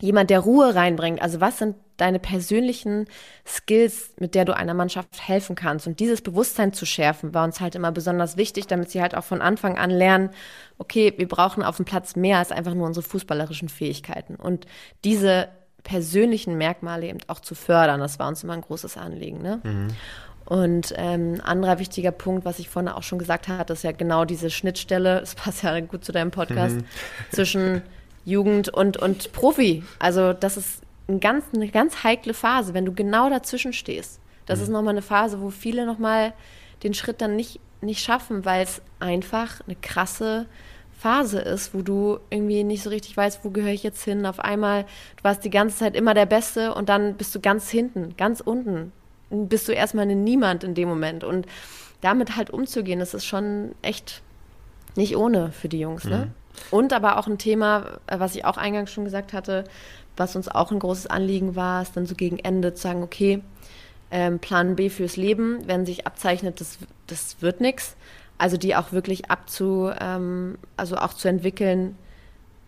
jemand, 0.00 0.30
der 0.30 0.40
Ruhe 0.40 0.74
reinbringt. 0.74 1.22
Also 1.22 1.40
was 1.40 1.58
sind 1.58 1.76
deine 1.96 2.18
persönlichen 2.18 3.06
Skills, 3.46 4.12
mit 4.18 4.34
der 4.34 4.44
du 4.44 4.56
einer 4.56 4.74
Mannschaft 4.74 5.26
helfen 5.26 5.56
kannst? 5.56 5.86
Und 5.86 6.00
dieses 6.00 6.20
Bewusstsein 6.20 6.72
zu 6.72 6.86
schärfen, 6.86 7.34
war 7.34 7.44
uns 7.44 7.60
halt 7.60 7.74
immer 7.74 7.92
besonders 7.92 8.36
wichtig, 8.36 8.66
damit 8.66 8.90
sie 8.90 9.02
halt 9.02 9.14
auch 9.14 9.24
von 9.24 9.40
Anfang 9.40 9.78
an 9.78 9.90
lernen, 9.90 10.30
okay, 10.78 11.14
wir 11.16 11.28
brauchen 11.28 11.62
auf 11.62 11.76
dem 11.76 11.84
Platz 11.84 12.16
mehr 12.16 12.38
als 12.38 12.52
einfach 12.52 12.74
nur 12.74 12.86
unsere 12.86 13.06
fußballerischen 13.06 13.68
Fähigkeiten. 13.68 14.36
Und 14.36 14.66
diese 15.04 15.48
persönlichen 15.82 16.56
Merkmale 16.58 17.06
eben 17.06 17.18
auch 17.26 17.40
zu 17.40 17.54
fördern, 17.54 18.00
das 18.00 18.18
war 18.18 18.28
uns 18.28 18.42
immer 18.42 18.54
ein 18.54 18.60
großes 18.60 18.96
Anliegen. 18.96 19.42
Ne? 19.42 19.60
Mhm. 19.62 19.88
Und 20.44 20.92
ähm, 20.96 21.34
ein 21.34 21.40
anderer 21.40 21.78
wichtiger 21.78 22.10
Punkt, 22.10 22.44
was 22.44 22.58
ich 22.58 22.68
vorhin 22.68 22.90
auch 22.90 23.02
schon 23.02 23.18
gesagt 23.18 23.48
hatte, 23.48 23.72
ist 23.72 23.84
ja 23.84 23.92
genau 23.92 24.24
diese 24.24 24.50
Schnittstelle, 24.50 25.20
es 25.22 25.34
passt 25.34 25.62
ja 25.62 25.78
gut 25.80 26.04
zu 26.04 26.12
deinem 26.12 26.30
Podcast, 26.30 26.76
mhm. 26.76 26.84
zwischen 27.30 27.82
Jugend 28.24 28.68
und, 28.68 28.96
und 28.96 29.32
Profi. 29.32 29.82
Also 29.98 30.32
das 30.32 30.56
ist 30.56 30.82
ein 31.08 31.20
ganz, 31.20 31.44
eine 31.54 31.68
ganz 31.68 32.04
heikle 32.04 32.34
Phase, 32.34 32.74
wenn 32.74 32.84
du 32.84 32.92
genau 32.92 33.28
dazwischen 33.28 33.72
stehst. 33.72 34.20
Das 34.46 34.58
mhm. 34.58 34.64
ist 34.64 34.68
nochmal 34.70 34.94
eine 34.94 35.02
Phase, 35.02 35.40
wo 35.40 35.50
viele 35.50 35.86
nochmal 35.86 36.32
den 36.82 36.94
Schritt 36.94 37.20
dann 37.20 37.36
nicht, 37.36 37.60
nicht 37.80 38.02
schaffen, 38.02 38.44
weil 38.44 38.62
es 38.62 38.82
einfach 39.00 39.60
eine 39.66 39.76
krasse 39.76 40.46
Phase 41.02 41.40
ist, 41.40 41.74
wo 41.74 41.82
du 41.82 42.18
irgendwie 42.30 42.62
nicht 42.62 42.82
so 42.82 42.90
richtig 42.90 43.16
weißt, 43.16 43.44
wo 43.44 43.50
gehöre 43.50 43.72
ich 43.72 43.82
jetzt 43.82 44.04
hin. 44.04 44.24
Auf 44.24 44.38
einmal, 44.38 44.84
du 45.16 45.24
warst 45.24 45.44
die 45.44 45.50
ganze 45.50 45.78
Zeit 45.78 45.96
immer 45.96 46.14
der 46.14 46.26
Beste 46.26 46.74
und 46.74 46.88
dann 46.88 47.14
bist 47.14 47.34
du 47.34 47.40
ganz 47.40 47.70
hinten, 47.70 48.16
ganz 48.16 48.40
unten. 48.40 48.92
Bist 49.30 49.66
du 49.66 49.72
erstmal 49.72 50.08
ein 50.08 50.22
Niemand 50.22 50.62
in 50.62 50.74
dem 50.74 50.88
Moment. 50.88 51.24
Und 51.24 51.46
damit 52.02 52.36
halt 52.36 52.50
umzugehen, 52.50 53.00
das 53.00 53.14
ist 53.14 53.24
schon 53.24 53.74
echt 53.82 54.22
nicht 54.94 55.16
ohne 55.16 55.50
für 55.50 55.68
die 55.68 55.80
Jungs, 55.80 56.04
ne? 56.04 56.26
Mhm. 56.26 56.32
Und 56.70 56.92
aber 56.92 57.18
auch 57.18 57.26
ein 57.26 57.38
Thema, 57.38 57.98
äh, 58.06 58.20
was 58.20 58.36
ich 58.36 58.44
auch 58.44 58.56
eingangs 58.56 58.92
schon 58.92 59.04
gesagt 59.04 59.32
hatte, 59.32 59.64
was 60.16 60.36
uns 60.36 60.48
auch 60.48 60.70
ein 60.70 60.78
großes 60.78 61.06
Anliegen 61.06 61.56
war, 61.56 61.82
ist 61.82 61.96
dann 61.96 62.06
so 62.06 62.14
gegen 62.14 62.38
Ende 62.38 62.74
zu 62.74 62.82
sagen, 62.82 63.02
okay, 63.02 63.42
ähm, 64.10 64.38
Plan 64.38 64.76
B 64.76 64.90
fürs 64.90 65.16
Leben, 65.16 65.66
wenn 65.66 65.86
sich 65.86 66.06
abzeichnet, 66.06 66.60
das, 66.60 66.78
das 67.06 67.36
wird 67.40 67.60
nichts. 67.60 67.96
Also 68.38 68.56
die 68.56 68.76
auch 68.76 68.92
wirklich 68.92 69.30
abzu, 69.30 69.90
ähm, 69.98 70.58
also 70.76 70.96
auch 70.96 71.14
zu 71.14 71.28
entwickeln 71.28 71.96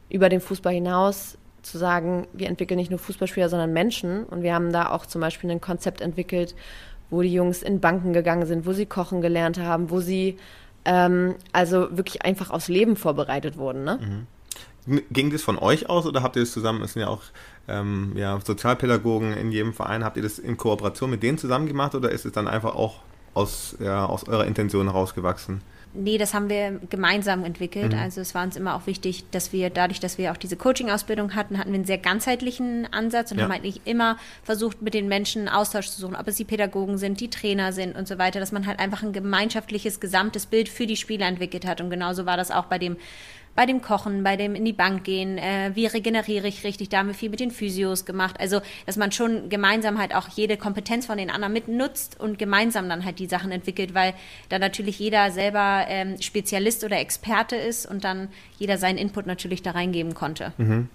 über 0.09 0.29
den 0.29 0.41
Fußball 0.41 0.73
hinaus, 0.73 1.37
zu 1.63 1.79
sagen, 1.79 2.27
wir 2.33 2.49
entwickeln 2.49 2.79
nicht 2.79 2.91
nur 2.91 2.99
Fußballspieler, 2.99 3.49
sondern 3.49 3.73
Menschen. 3.73 4.25
Und 4.25 4.43
wir 4.43 4.55
haben 4.55 4.73
da 4.73 4.91
auch 4.91 5.07
zum 5.07 5.21
Beispiel 5.21 5.51
ein 5.51 5.61
Konzept 5.61 6.01
entwickelt, 6.01 6.55
wo 7.11 7.23
die 7.23 7.33
Jungs 7.33 7.63
in 7.63 7.81
Banken 7.81 8.13
gegangen 8.13 8.47
sind, 8.47 8.67
wo 8.67 8.73
sie 8.73 8.87
kochen 8.87 9.21
gelernt 9.21 9.59
haben, 9.59 9.91
wo 9.91 10.01
sie 10.01 10.37
ähm, 10.85 11.35
also 11.53 11.97
wirklich 11.97 12.23
einfach 12.23 12.51
aufs 12.51 12.69
Leben 12.69 12.97
vorbereitet 12.97 13.57
wurden. 13.57 13.85
Ne? 13.85 13.99
Mhm. 14.01 14.27
Ging 14.87 15.31
das 15.31 15.43
von 15.43 15.59
euch 15.59 15.89
aus 15.89 16.07
oder 16.07 16.23
habt 16.23 16.37
ihr 16.37 16.43
das 16.43 16.53
zusammen? 16.53 16.83
Es 16.83 16.93
sind 16.93 17.03
ja 17.03 17.09
auch 17.09 17.23
ähm, 17.69 18.13
ja, 18.17 18.39
Sozialpädagogen 18.45 19.33
in 19.33 19.51
jedem 19.51 19.73
Verein. 19.73 20.05
Habt 20.05 20.17
ihr 20.17 20.23
das 20.23 20.39
in 20.39 20.57
Kooperation 20.57 21.11
mit 21.11 21.23
denen 21.23 21.39
zusammen 21.39 21.67
gemacht 21.67 21.95
oder 21.95 22.11
ist 22.11 22.25
es 22.25 22.33
dann 22.33 22.49
einfach 22.49 22.75
auch 22.75 23.01
aus, 23.33 23.77
ja, 23.81 24.07
aus 24.07 24.29
eurer 24.29 24.47
Intention 24.47 24.87
herausgewachsen? 24.87 25.63
Nee, 25.97 26.19
das 26.19 26.35
haben 26.35 26.49
wir 26.49 26.81
gemeinsam 26.91 27.45
entwickelt. 27.45 27.93
Mhm. 27.93 27.99
Also 27.99 28.21
es 28.21 28.35
war 28.35 28.43
uns 28.43 28.57
immer 28.57 28.75
auch 28.75 28.89
wichtig, 28.89 29.25
dass 29.31 29.53
wir 29.53 29.71
dadurch, 29.71 30.01
dass 30.01 30.19
wir 30.19 30.33
auch 30.33 30.37
diese 30.37 30.57
Coaching-Ausbildung 30.57 31.37
hatten, 31.37 31.57
hatten 31.57 31.71
wir 31.71 31.77
einen 31.77 31.85
sehr 31.85 31.99
ganzheitlichen 31.99 32.93
Ansatz 32.93 33.31
und 33.31 33.39
ja. 33.39 33.45
haben 33.45 33.53
eigentlich 33.53 33.81
immer 33.85 34.17
versucht, 34.43 34.83
mit 34.83 34.93
den 34.93 35.07
Menschen 35.07 35.49
Austausch 35.49 35.89
zu 35.89 36.01
suchen, 36.01 36.17
ob 36.17 36.27
es 36.27 36.35
die 36.35 36.45
Pädagogen 36.45 36.99
sind, 36.99 37.21
die 37.21 37.31
Trainer 37.31 37.73
sind 37.73 37.97
und 37.97 38.09
so 38.09 38.19
weiter, 38.19 38.41
dass 38.41 38.51
man 38.51 38.67
halt 38.67 38.81
einfach 38.81 39.05
ein 39.05 39.13
gemeinschaftliches, 39.13 40.01
gesamtes 40.01 40.47
Bild 40.47 40.69
für 40.69 40.87
die 40.87 40.97
Spieler 40.97 41.27
entwickelt 41.27 41.65
hat. 41.65 41.81
Und 41.81 41.91
genauso 41.91 42.27
war 42.27 42.37
das 42.37 42.51
auch 42.51 42.65
bei 42.65 42.81
dem 42.81 42.97
bei 43.55 43.67
dem 43.67 43.83
Kochen, 43.83 44.23
bei 44.23 44.37
dem 44.37 44.55
in 44.55 44.65
die 44.65 44.73
Bank 44.73 45.05
gehen, 45.05 45.39
äh, 45.39 45.71
wie 45.75 45.87
regeneriere 45.87 46.49
ich 46.49 46.65
richtig, 46.65 46.89
da 46.89 46.99
haben 46.99 47.09
wir 47.09 47.15
viel 47.15 47.31
mit 47.31 47.41
den 47.41 47.51
Physios 47.51 48.05
gemacht. 48.05 48.37
Also, 48.39 48.61
dass 48.87 48.97
man 48.97 49.13
schon 49.13 49.49
gemeinsam 49.49 49.99
halt 49.99 50.15
auch 50.15 50.29
jede 50.29 50.57
Kompetenz 50.57 51.07
von 51.07 51.19
den 51.19 51.31
anderen 51.31 51.53
mitnutzt 51.53 52.19
und 52.19 52.39
gemeinsam 52.39 52.89
dann 52.89 53.05
halt 53.05 53.19
die 53.19 53.27
Sachen 53.27 53.53
entwickelt, 53.53 53.95
weil 53.95 54.15
da 54.49 54.59
natürlich 54.59 54.99
jeder 54.99 55.31
selber 55.31 55.85
ähm, 55.89 56.21
Spezialist 56.21 56.85
oder 56.85 56.99
Experte 56.99 57.57
ist 57.57 57.87
und 57.87 58.05
dann 58.05 58.29
jeder 58.59 58.79
seinen 58.79 58.99
Input 58.99 59.27
natürlich 59.27 59.63
da 59.63 59.73
reingeben 59.73 60.15
konnte. 60.15 60.53
Mhm. 60.59 60.89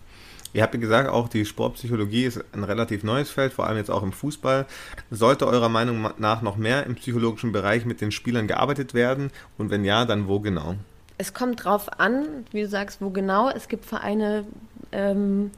Ihr 0.52 0.64
habt 0.64 0.74
ja 0.74 0.80
gesagt, 0.80 1.10
auch 1.10 1.30
die 1.30 1.46
Sportpsychologie 1.46 2.26
ist 2.26 2.44
ein 2.54 2.64
relativ 2.64 3.04
neues 3.04 3.30
Feld, 3.30 3.54
vor 3.54 3.68
allem 3.68 3.78
jetzt 3.78 3.92
auch 3.92 4.02
im 4.02 4.12
Fußball. 4.12 4.66
Sollte 5.12 5.46
eurer 5.46 5.70
Meinung 5.70 6.10
nach 6.18 6.42
noch 6.42 6.58
mehr 6.58 6.88
im 6.88 6.96
psychologischen 6.96 7.52
Bereich 7.52 7.86
mit 7.86 8.02
den 8.02 8.12
Spielern 8.12 8.48
gearbeitet 8.48 8.96
werden? 8.96 9.30
Und 9.60 9.70
wenn 9.70 9.86
ja, 9.86 10.06
dann 10.06 10.28
wo 10.28 10.40
genau? 10.40 10.76
Es 11.20 11.34
kommt 11.34 11.66
drauf 11.66 12.00
an, 12.00 12.46
wie 12.52 12.62
du 12.62 12.68
sagst, 12.68 13.02
wo 13.02 13.10
genau. 13.10 13.50
Es 13.50 13.68
gibt 13.68 13.86
Vereine, 13.86 14.46
ähm, 14.94 15.52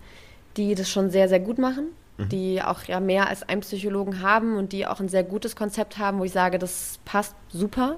die 0.58 0.74
das 0.74 0.90
schon 0.90 1.12
sehr, 1.12 1.30
sehr 1.30 1.40
gut 1.40 1.60
machen, 1.60 1.86
mhm. 2.18 2.30
die 2.30 2.62
auch 2.64 2.84
ja 2.86 3.00
mehr 3.00 3.30
als 3.30 3.48
einen 3.48 3.62
Psychologen 3.62 4.22
haben 4.22 4.58
und 4.58 4.74
die 4.74 4.88
auch 4.88 5.00
ein 5.00 5.08
sehr 5.08 5.24
gutes 5.24 5.56
Konzept 5.56 6.00
haben, 6.00 6.18
wo 6.20 6.24
ich 6.24 6.32
sage, 6.32 6.58
das 6.58 7.00
passt 7.06 7.36
super. 7.50 7.98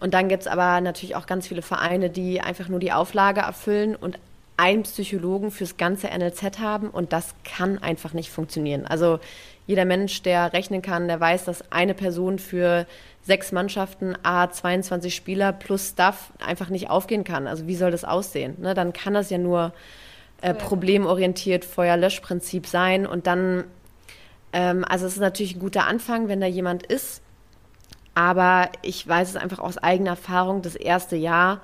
Und 0.00 0.14
dann 0.14 0.28
gibt 0.28 0.42
es 0.42 0.46
aber 0.46 0.80
natürlich 0.80 1.16
auch 1.16 1.26
ganz 1.26 1.48
viele 1.48 1.62
Vereine, 1.62 2.10
die 2.10 2.40
einfach 2.40 2.68
nur 2.68 2.78
die 2.78 2.92
Auflage 2.92 3.40
erfüllen 3.40 3.96
und 3.96 4.16
einen 4.56 4.84
Psychologen 4.84 5.50
fürs 5.50 5.76
ganze 5.78 6.06
NLZ 6.08 6.60
haben 6.60 6.90
und 6.90 7.12
das 7.12 7.34
kann 7.42 7.78
einfach 7.78 8.12
nicht 8.12 8.30
funktionieren. 8.30 8.86
Also 8.86 9.18
jeder 9.66 9.84
Mensch, 9.84 10.22
der 10.22 10.52
rechnen 10.52 10.80
kann, 10.80 11.08
der 11.08 11.18
weiß, 11.18 11.44
dass 11.44 11.72
eine 11.72 11.94
Person 11.94 12.38
für 12.38 12.86
sechs 13.28 13.52
Mannschaften, 13.52 14.16
A, 14.22 14.50
22 14.50 15.14
Spieler 15.14 15.52
plus 15.52 15.90
Staff 15.90 16.32
einfach 16.44 16.70
nicht 16.70 16.88
aufgehen 16.88 17.24
kann. 17.24 17.46
Also 17.46 17.66
wie 17.66 17.76
soll 17.76 17.90
das 17.90 18.04
aussehen? 18.04 18.56
Ne? 18.58 18.72
Dann 18.72 18.94
kann 18.94 19.12
das 19.12 19.28
ja 19.28 19.36
nur 19.36 19.72
äh, 20.40 20.54
problemorientiert 20.54 21.66
Feuer-Lösch-Prinzip 21.66 22.66
sein. 22.66 23.06
Und 23.06 23.26
dann, 23.26 23.64
ähm, 24.54 24.82
also 24.88 25.06
es 25.06 25.12
ist 25.12 25.20
natürlich 25.20 25.56
ein 25.56 25.60
guter 25.60 25.86
Anfang, 25.86 26.28
wenn 26.28 26.40
da 26.40 26.46
jemand 26.46 26.86
ist. 26.86 27.20
Aber 28.14 28.70
ich 28.80 29.06
weiß 29.06 29.28
es 29.28 29.36
einfach 29.36 29.58
aus 29.58 29.76
eigener 29.76 30.10
Erfahrung, 30.10 30.62
das 30.62 30.74
erste 30.74 31.14
Jahr 31.14 31.60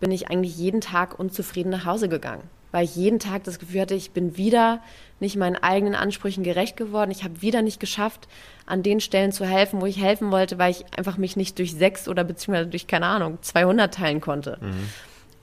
bin 0.00 0.10
ich 0.10 0.28
eigentlich 0.30 0.56
jeden 0.58 0.80
Tag 0.80 1.18
unzufrieden 1.18 1.70
nach 1.70 1.86
Hause 1.86 2.08
gegangen 2.08 2.42
weil 2.74 2.86
ich 2.86 2.96
jeden 2.96 3.20
Tag 3.20 3.44
das 3.44 3.60
Gefühl 3.60 3.82
hatte, 3.82 3.94
ich 3.94 4.10
bin 4.10 4.36
wieder 4.36 4.80
nicht 5.24 5.36
meinen 5.36 5.56
eigenen 5.56 5.94
Ansprüchen 5.94 6.44
gerecht 6.44 6.76
geworden. 6.76 7.10
Ich 7.10 7.24
habe 7.24 7.42
wieder 7.42 7.62
nicht 7.62 7.80
geschafft, 7.80 8.28
an 8.66 8.82
den 8.82 9.00
Stellen 9.00 9.32
zu 9.32 9.44
helfen, 9.44 9.80
wo 9.80 9.86
ich 9.86 10.00
helfen 10.00 10.30
wollte, 10.30 10.58
weil 10.58 10.70
ich 10.70 10.84
einfach 10.96 11.16
mich 11.16 11.36
nicht 11.36 11.58
durch 11.58 11.74
sechs 11.74 12.08
oder 12.08 12.24
beziehungsweise 12.24 12.70
durch, 12.70 12.86
keine 12.86 13.06
Ahnung, 13.06 13.38
200 13.40 13.92
teilen 13.92 14.20
konnte. 14.20 14.58
Mhm. 14.60 14.90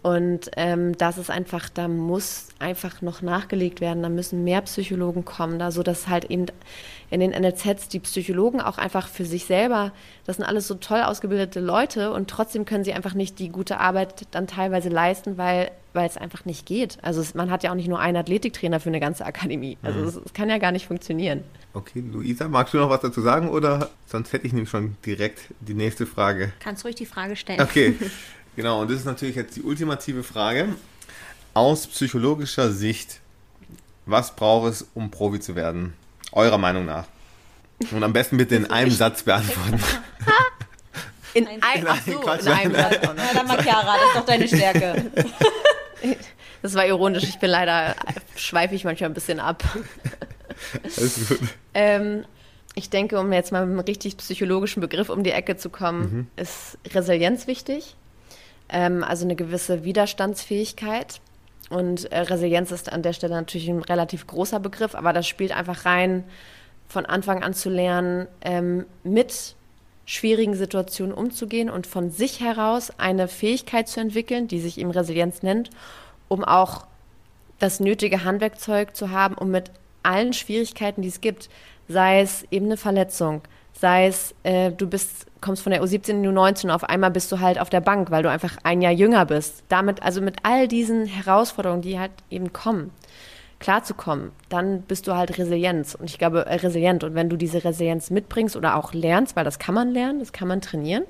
Und 0.03 0.49
ähm, 0.57 0.97
das 0.97 1.19
ist 1.19 1.29
einfach, 1.29 1.69
da 1.69 1.87
muss 1.87 2.47
einfach 2.57 3.03
noch 3.03 3.21
nachgelegt 3.21 3.81
werden, 3.81 4.01
da 4.01 4.09
müssen 4.09 4.43
mehr 4.43 4.61
Psychologen 4.61 5.25
kommen, 5.25 5.59
da 5.59 5.69
so 5.69 5.83
dass 5.83 6.07
halt 6.07 6.25
eben 6.25 6.47
in 7.11 7.19
den 7.19 7.31
NLZs 7.31 7.87
die 7.89 7.99
Psychologen 7.99 8.61
auch 8.61 8.79
einfach 8.79 9.07
für 9.07 9.25
sich 9.25 9.45
selber, 9.45 9.91
das 10.25 10.37
sind 10.37 10.45
alles 10.45 10.67
so 10.67 10.75
toll 10.75 11.01
ausgebildete 11.01 11.59
Leute 11.59 12.13
und 12.13 12.29
trotzdem 12.29 12.65
können 12.65 12.83
sie 12.83 12.93
einfach 12.93 13.13
nicht 13.13 13.37
die 13.37 13.49
gute 13.49 13.79
Arbeit 13.79 14.25
dann 14.31 14.47
teilweise 14.47 14.89
leisten, 14.89 15.37
weil 15.37 15.69
weil 15.93 16.07
es 16.07 16.17
einfach 16.17 16.45
nicht 16.45 16.65
geht. 16.65 16.97
Also 17.01 17.19
es, 17.21 17.33
man 17.33 17.51
hat 17.51 17.63
ja 17.63 17.71
auch 17.71 17.75
nicht 17.75 17.89
nur 17.89 17.99
einen 17.99 18.17
Athletiktrainer 18.17 18.79
für 18.79 18.87
eine 18.89 18.99
ganze 18.99 19.25
Akademie. 19.25 19.77
Also 19.81 19.99
mhm. 19.99 20.07
es, 20.07 20.15
es, 20.15 20.33
kann 20.33 20.49
ja 20.49 20.57
gar 20.57 20.71
nicht 20.71 20.87
funktionieren. 20.87 21.43
Okay, 21.73 22.01
Luisa, 22.13 22.47
magst 22.47 22.73
du 22.73 22.77
noch 22.77 22.89
was 22.89 23.01
dazu 23.01 23.21
sagen 23.21 23.49
oder 23.49 23.89
sonst 24.05 24.31
hätte 24.33 24.47
ich 24.47 24.53
nämlich 24.53 24.69
schon 24.69 24.95
direkt 25.05 25.49
die 25.59 25.73
nächste 25.73 26.05
Frage. 26.05 26.53
Kannst 26.59 26.85
ruhig 26.85 26.95
die 26.95 27.05
Frage 27.05 27.35
stellen. 27.35 27.59
Okay. 27.61 27.95
Genau, 28.55 28.81
und 28.81 28.89
das 28.89 28.99
ist 28.99 29.05
natürlich 29.05 29.35
jetzt 29.35 29.55
die 29.55 29.61
ultimative 29.61 30.23
Frage. 30.23 30.69
Aus 31.53 31.87
psychologischer 31.87 32.71
Sicht, 32.71 33.19
was 34.05 34.35
braucht 34.35 34.71
es, 34.71 34.87
um 34.93 35.11
Profi 35.11 35.39
zu 35.39 35.55
werden? 35.55 35.93
Eurer 36.31 36.57
Meinung 36.57 36.85
nach. 36.85 37.05
Und 37.91 38.03
am 38.03 38.13
besten 38.13 38.37
bitte 38.37 38.55
in 38.55 38.69
einem 38.69 38.91
Satz 38.91 39.23
beantworten. 39.23 39.81
In, 41.33 41.47
ein, 41.47 41.59
in, 41.75 41.87
ach 41.87 42.01
so, 42.05 42.11
in 42.11 42.47
einem 42.49 42.75
Satz. 42.75 42.97
Na 43.03 43.33
dann 43.33 43.47
mal 43.47 43.63
Chiara, 43.63 43.95
das 43.95 44.07
ist 44.07 44.15
doch 44.17 44.25
deine 44.25 44.47
Stärke. 44.49 45.05
Das 46.61 46.75
war 46.75 46.85
ironisch, 46.85 47.23
ich 47.23 47.39
bin 47.39 47.49
leider, 47.49 47.95
schweife 48.35 48.75
ich 48.75 48.83
manchmal 48.83 49.09
ein 49.09 49.15
bisschen 49.15 49.39
ab. 49.39 49.63
Alles 50.83 51.27
gut. 51.27 51.39
Ähm, 51.73 52.25
ich 52.75 52.91
denke, 52.91 53.19
um 53.19 53.33
jetzt 53.33 53.51
mal 53.51 53.65
mit 53.65 53.71
einem 53.71 53.79
richtig 53.79 54.17
psychologischen 54.17 54.79
Begriff 54.79 55.09
um 55.09 55.23
die 55.23 55.31
Ecke 55.31 55.57
zu 55.57 55.69
kommen, 55.71 56.01
mhm. 56.01 56.27
ist 56.35 56.77
Resilienz 56.93 57.47
wichtig 57.47 57.95
ähm, 58.71 59.03
also 59.03 59.25
eine 59.25 59.35
gewisse 59.35 59.83
Widerstandsfähigkeit. 59.83 61.21
Und 61.69 62.11
äh, 62.11 62.19
Resilienz 62.19 62.71
ist 62.71 62.91
an 62.91 63.01
der 63.01 63.13
Stelle 63.13 63.35
natürlich 63.35 63.69
ein 63.69 63.81
relativ 63.81 64.27
großer 64.27 64.59
Begriff, 64.59 64.95
aber 64.95 65.13
das 65.13 65.27
spielt 65.27 65.55
einfach 65.55 65.85
rein, 65.85 66.23
von 66.87 67.05
Anfang 67.05 67.41
an 67.41 67.53
zu 67.53 67.69
lernen, 67.69 68.27
ähm, 68.41 68.85
mit 69.03 69.55
schwierigen 70.05 70.55
Situationen 70.55 71.13
umzugehen 71.13 71.69
und 71.69 71.87
von 71.87 72.11
sich 72.11 72.41
heraus 72.41 72.91
eine 72.97 73.29
Fähigkeit 73.29 73.87
zu 73.87 74.01
entwickeln, 74.01 74.47
die 74.47 74.59
sich 74.59 74.77
eben 74.77 74.91
Resilienz 74.91 75.41
nennt, 75.41 75.69
um 76.27 76.43
auch 76.43 76.85
das 77.59 77.79
nötige 77.79 78.25
Handwerkzeug 78.25 78.95
zu 78.95 79.11
haben, 79.11 79.35
um 79.35 79.51
mit 79.51 79.71
allen 80.03 80.33
Schwierigkeiten, 80.33 81.01
die 81.01 81.07
es 81.07 81.21
gibt, 81.21 81.49
sei 81.87 82.21
es 82.21 82.45
eben 82.51 82.65
eine 82.65 82.77
Verletzung, 82.77 83.41
sei 83.73 84.07
es 84.07 84.35
äh, 84.43 84.71
du 84.71 84.87
bist 84.87 85.27
kommst 85.41 85.63
von 85.63 85.71
der 85.71 85.83
U17 85.83 86.09
in 86.09 86.23
die 86.23 86.29
U19 86.29 86.65
und 86.65 86.71
auf 86.71 86.83
einmal 86.83 87.11
bist 87.11 87.31
du 87.31 87.39
halt 87.39 87.59
auf 87.59 87.69
der 87.69 87.81
Bank, 87.81 88.11
weil 88.11 88.23
du 88.23 88.29
einfach 88.29 88.57
ein 88.63 88.81
Jahr 88.81 88.91
jünger 88.91 89.25
bist. 89.25 89.63
Damit, 89.67 90.01
also 90.03 90.21
mit 90.21 90.37
all 90.43 90.67
diesen 90.67 91.05
Herausforderungen, 91.05 91.81
die 91.81 91.99
halt 91.99 92.11
eben 92.29 92.53
kommen, 92.53 92.91
klarzukommen, 93.59 94.31
dann 94.49 94.83
bist 94.83 95.07
du 95.07 95.15
halt 95.15 95.37
Resilienz. 95.37 95.95
Und 95.95 96.09
ich 96.09 96.17
glaube, 96.17 96.45
äh, 96.45 96.55
resilient. 96.55 97.03
Und 97.03 97.15
wenn 97.15 97.29
du 97.29 97.37
diese 97.37 97.63
Resilienz 97.63 98.09
mitbringst 98.09 98.55
oder 98.55 98.75
auch 98.75 98.93
lernst, 98.93 99.35
weil 99.35 99.43
das 99.43 99.59
kann 99.59 99.75
man 99.75 99.91
lernen, 99.91 100.19
das 100.19 100.31
kann 100.31 100.47
man 100.47 100.61
trainieren, 100.61 101.03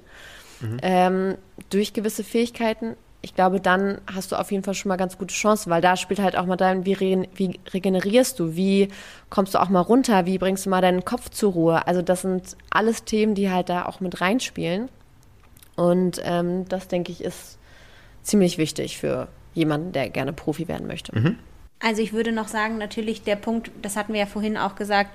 mhm. 0.62 0.78
ähm, 0.82 1.38
durch 1.70 1.94
gewisse 1.94 2.24
Fähigkeiten, 2.24 2.96
ich 3.22 3.36
glaube, 3.36 3.60
dann 3.60 4.02
hast 4.12 4.32
du 4.32 4.36
auf 4.36 4.52
jeden 4.52 4.64
Fall 4.64 4.74
schon 4.74 4.90
mal 4.90 4.98
ganz 4.98 5.18
gute 5.18 5.34
Chancen, 5.34 5.70
weil 5.70 5.82
da 5.82 5.96
spielt 5.96 6.20
halt 6.20 6.36
auch 6.36 6.46
mal 6.46 6.56
dein, 6.56 6.86
wie, 6.86 6.94
re, 6.94 7.28
wie 7.36 7.60
regenerierst 7.72 8.40
du, 8.40 8.56
wie 8.56 8.88
kommst 9.30 9.54
du 9.54 9.62
auch 9.62 9.70
mal 9.70 9.82
runter, 9.82 10.26
wie 10.26 10.40
bringst 10.40 10.66
du 10.66 10.70
mal 10.70 10.82
deinen 10.82 11.06
Kopf 11.06 11.30
zur 11.30 11.54
Ruhe. 11.54 11.88
Also 11.88 12.02
das 12.02 12.22
sind 12.22 12.58
alles 12.72 13.04
Themen, 13.04 13.36
die 13.36 13.52
halt 13.52 13.70
da 13.70 13.86
auch 13.86 14.00
mit 14.00 14.22
reinspielen. 14.22 14.90
Und 15.76 16.22
ähm, 16.26 16.68
das, 16.68 16.88
denke 16.88 17.12
ich, 17.12 17.24
ist 17.24 17.60
ziemlich 18.24 18.58
wichtig 18.58 18.98
für 18.98 19.28
jemanden, 19.54 19.92
der 19.92 20.10
gerne 20.10 20.34
Profi 20.34 20.68
werden 20.68 20.88
möchte. 20.88 21.18
Mhm. 21.18 21.38
Also 21.80 22.02
ich 22.02 22.14
würde 22.14 22.32
noch 22.32 22.48
sagen, 22.48 22.78
natürlich 22.78 23.24
der 23.24 23.36
Punkt, 23.36 23.72
das 23.82 23.96
hatten 23.96 24.14
wir 24.14 24.20
ja 24.20 24.26
vorhin 24.26 24.58
auch 24.58 24.76
gesagt, 24.76 25.12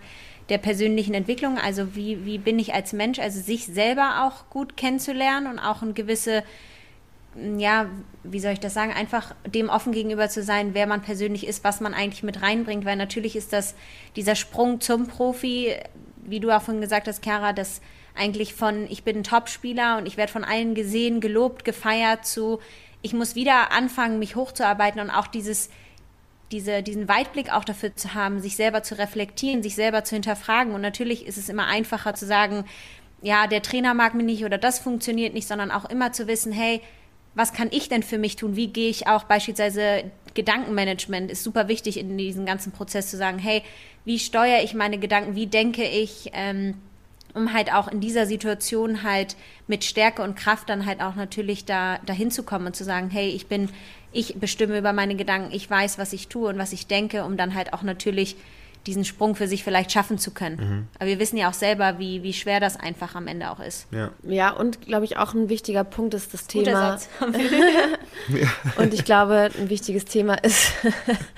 der 0.48 0.58
persönlichen 0.58 1.14
Entwicklung, 1.14 1.58
also 1.58 1.96
wie, 1.96 2.24
wie 2.24 2.38
bin 2.38 2.58
ich 2.58 2.72
als 2.72 2.92
Mensch, 2.92 3.18
also 3.18 3.40
sich 3.40 3.66
selber 3.66 4.24
auch 4.26 4.48
gut 4.48 4.76
kennenzulernen 4.76 5.48
und 5.48 5.58
auch 5.58 5.82
eine 5.82 5.92
gewisse 5.92 6.44
ja, 7.58 7.86
wie 8.22 8.40
soll 8.40 8.52
ich 8.52 8.60
das 8.60 8.74
sagen, 8.74 8.92
einfach 8.92 9.34
dem 9.46 9.68
offen 9.68 9.92
gegenüber 9.92 10.28
zu 10.28 10.42
sein, 10.42 10.74
wer 10.74 10.86
man 10.86 11.02
persönlich 11.02 11.46
ist, 11.46 11.64
was 11.64 11.80
man 11.80 11.94
eigentlich 11.94 12.22
mit 12.22 12.42
reinbringt, 12.42 12.84
weil 12.84 12.96
natürlich 12.96 13.36
ist 13.36 13.52
das 13.52 13.74
dieser 14.16 14.34
Sprung 14.34 14.80
zum 14.80 15.06
Profi, 15.06 15.74
wie 16.24 16.40
du 16.40 16.50
auch 16.50 16.62
vorhin 16.62 16.80
gesagt 16.80 17.08
hast, 17.08 17.22
Chiara, 17.22 17.52
das 17.52 17.80
eigentlich 18.14 18.54
von 18.54 18.86
ich 18.90 19.04
bin 19.04 19.18
ein 19.18 19.24
Topspieler 19.24 19.98
und 19.98 20.06
ich 20.06 20.16
werde 20.16 20.32
von 20.32 20.44
allen 20.44 20.74
gesehen, 20.74 21.20
gelobt, 21.20 21.64
gefeiert 21.64 22.24
zu 22.26 22.58
ich 23.02 23.12
muss 23.12 23.34
wieder 23.34 23.70
anfangen, 23.70 24.18
mich 24.18 24.34
hochzuarbeiten 24.34 25.00
und 25.00 25.10
auch 25.10 25.26
dieses 25.26 25.70
diese, 26.52 26.82
diesen 26.82 27.08
Weitblick 27.08 27.52
auch 27.52 27.64
dafür 27.64 27.94
zu 27.96 28.14
haben, 28.14 28.40
sich 28.40 28.56
selber 28.56 28.82
zu 28.82 28.96
reflektieren, 28.98 29.62
sich 29.62 29.74
selber 29.74 30.04
zu 30.04 30.14
hinterfragen. 30.14 30.74
Und 30.74 30.80
natürlich 30.80 31.26
ist 31.26 31.38
es 31.38 31.48
immer 31.48 31.66
einfacher 31.66 32.14
zu 32.14 32.24
sagen, 32.24 32.64
ja, 33.20 33.46
der 33.46 33.62
Trainer 33.62 33.94
mag 33.94 34.14
mich 34.14 34.26
nicht 34.26 34.44
oder 34.44 34.58
das 34.58 34.78
funktioniert 34.78 35.34
nicht, 35.34 35.48
sondern 35.48 35.70
auch 35.70 35.86
immer 35.86 36.12
zu 36.12 36.28
wissen, 36.28 36.52
hey, 36.52 36.80
was 37.36 37.52
kann 37.52 37.68
ich 37.70 37.88
denn 37.88 38.02
für 38.02 38.18
mich 38.18 38.34
tun? 38.34 38.56
Wie 38.56 38.68
gehe 38.68 38.88
ich 38.88 39.06
auch 39.06 39.24
beispielsweise 39.24 40.10
Gedankenmanagement 40.34 41.30
ist 41.30 41.44
super 41.44 41.68
wichtig 41.68 41.98
in 41.98 42.16
diesem 42.18 42.46
ganzen 42.46 42.72
Prozess 42.72 43.10
zu 43.10 43.16
sagen, 43.16 43.38
hey, 43.38 43.62
wie 44.04 44.18
steuere 44.18 44.62
ich 44.64 44.74
meine 44.74 44.98
Gedanken? 44.98 45.36
Wie 45.36 45.46
denke 45.46 45.84
ich? 45.84 46.30
Ähm, 46.32 46.74
um 47.34 47.52
halt 47.52 47.72
auch 47.72 47.88
in 47.88 48.00
dieser 48.00 48.24
Situation 48.24 49.02
halt 49.02 49.36
mit 49.66 49.84
Stärke 49.84 50.22
und 50.22 50.36
Kraft 50.36 50.70
dann 50.70 50.86
halt 50.86 51.02
auch 51.02 51.14
natürlich 51.14 51.66
da 51.66 51.98
dahin 52.06 52.30
zu 52.30 52.42
kommen 52.42 52.66
und 52.66 52.76
zu 52.76 52.84
sagen, 52.84 53.10
hey, 53.10 53.28
ich 53.28 53.46
bin, 53.46 53.68
ich 54.12 54.36
bestimme 54.36 54.78
über 54.78 54.94
meine 54.94 55.16
Gedanken, 55.16 55.52
ich 55.52 55.68
weiß, 55.68 55.98
was 55.98 56.14
ich 56.14 56.28
tue 56.28 56.48
und 56.48 56.56
was 56.56 56.72
ich 56.72 56.86
denke, 56.86 57.24
um 57.24 57.36
dann 57.36 57.54
halt 57.54 57.74
auch 57.74 57.82
natürlich 57.82 58.36
diesen 58.86 59.04
Sprung 59.04 59.34
für 59.34 59.48
sich 59.48 59.64
vielleicht 59.64 59.92
schaffen 59.92 60.18
zu 60.18 60.30
können. 60.30 60.56
Mhm. 60.56 60.86
Aber 60.98 61.08
wir 61.08 61.18
wissen 61.18 61.36
ja 61.36 61.48
auch 61.48 61.54
selber, 61.54 61.98
wie, 61.98 62.22
wie 62.22 62.32
schwer 62.32 62.60
das 62.60 62.78
einfach 62.78 63.14
am 63.14 63.26
Ende 63.26 63.50
auch 63.50 63.60
ist. 63.60 63.86
Ja, 63.90 64.10
ja 64.22 64.50
und 64.50 64.82
glaube 64.82 65.04
ich 65.04 65.16
auch 65.16 65.34
ein 65.34 65.48
wichtiger 65.48 65.84
Punkt 65.84 66.14
ist 66.14 66.32
das 66.32 66.46
Guter 66.46 66.64
Thema. 66.64 66.98
Satz. 66.98 67.08
und 68.78 68.94
ich 68.94 69.04
glaube, 69.04 69.50
ein 69.58 69.68
wichtiges 69.68 70.04
Thema 70.04 70.34
ist 70.34 70.72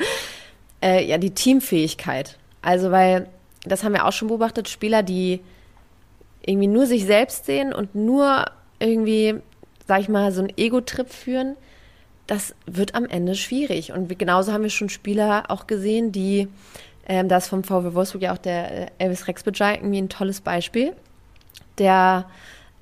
äh, 0.82 1.04
ja 1.04 1.18
die 1.18 1.30
Teamfähigkeit. 1.30 2.38
Also 2.62 2.90
weil 2.90 3.28
das 3.64 3.84
haben 3.84 3.92
wir 3.92 4.06
auch 4.06 4.12
schon 4.12 4.28
beobachtet, 4.28 4.68
Spieler, 4.68 5.02
die 5.02 5.40
irgendwie 6.44 6.68
nur 6.68 6.86
sich 6.86 7.04
selbst 7.04 7.46
sehen 7.46 7.72
und 7.72 7.94
nur 7.94 8.46
irgendwie, 8.78 9.36
sag 9.86 10.00
ich 10.00 10.08
mal, 10.08 10.32
so 10.32 10.40
einen 10.40 10.52
Ego-Trip 10.56 11.08
führen, 11.10 11.56
das 12.26 12.54
wird 12.66 12.94
am 12.94 13.06
Ende 13.06 13.34
schwierig. 13.34 13.92
Und 13.92 14.16
genauso 14.18 14.52
haben 14.52 14.62
wir 14.62 14.70
schon 14.70 14.88
Spieler 14.88 15.44
auch 15.48 15.66
gesehen, 15.66 16.12
die, 16.12 16.48
ähm, 17.08 17.28
das 17.28 17.48
vom 17.48 17.64
VW 17.64 17.94
Wolfsburg 17.94 18.22
ja 18.22 18.32
auch 18.32 18.38
der 18.38 18.70
äh, 18.70 18.86
Elvis 18.98 19.26
Rexbejai 19.26 19.76
irgendwie 19.76 20.00
ein 20.00 20.08
tolles 20.08 20.40
Beispiel, 20.40 20.94
der, 21.78 22.26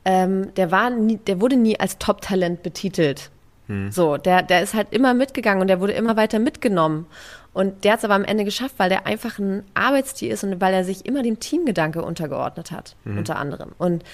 ähm, 0.04 0.52
der 0.54 0.70
war 0.70 0.90
nie, 0.90 1.16
der 1.16 1.40
wurde 1.40 1.56
nie 1.56 1.78
als 1.78 1.98
Top-Talent 1.98 2.62
betitelt. 2.62 3.30
Hm. 3.68 3.90
So, 3.90 4.16
der, 4.16 4.42
der 4.42 4.62
ist 4.62 4.74
halt 4.74 4.88
immer 4.90 5.14
mitgegangen 5.14 5.60
und 5.60 5.68
der 5.68 5.80
wurde 5.80 5.92
immer 5.92 6.16
weiter 6.16 6.38
mitgenommen. 6.38 7.06
Und 7.52 7.84
der 7.84 7.92
hat 7.92 8.00
es 8.00 8.04
aber 8.04 8.14
am 8.14 8.24
Ende 8.24 8.44
geschafft, 8.44 8.74
weil 8.76 8.90
der 8.90 9.06
einfach 9.06 9.38
ein 9.38 9.62
Arbeitstier 9.72 10.32
ist 10.32 10.44
und 10.44 10.60
weil 10.60 10.74
er 10.74 10.84
sich 10.84 11.06
immer 11.06 11.22
dem 11.22 11.40
Teamgedanke 11.40 12.02
untergeordnet 12.02 12.70
hat, 12.70 12.96
mhm. 13.04 13.18
unter 13.18 13.36
anderem. 13.36 13.70
Und 13.78 14.04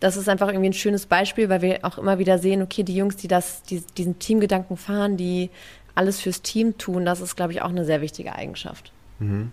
das 0.00 0.16
ist 0.16 0.28
einfach 0.28 0.48
irgendwie 0.48 0.70
ein 0.70 0.74
schönes 0.74 1.06
Beispiel, 1.06 1.48
weil 1.48 1.62
wir 1.62 1.78
auch 1.82 1.98
immer 1.98 2.18
wieder 2.18 2.38
sehen, 2.38 2.62
okay, 2.62 2.82
die 2.82 2.96
Jungs, 2.96 3.16
die 3.16 3.28
das, 3.28 3.62
die, 3.62 3.82
diesen 3.96 4.18
Teamgedanken 4.18 4.76
fahren, 4.76 5.16
die 5.16 5.50
alles 5.94 6.20
fürs 6.20 6.42
Team 6.42 6.78
tun, 6.78 7.04
das 7.04 7.20
ist, 7.20 7.36
glaube 7.36 7.52
ich, 7.52 7.62
auch 7.62 7.70
eine 7.70 7.84
sehr 7.84 8.00
wichtige 8.00 8.34
Eigenschaft. 8.34 8.92
Mhm. 9.18 9.52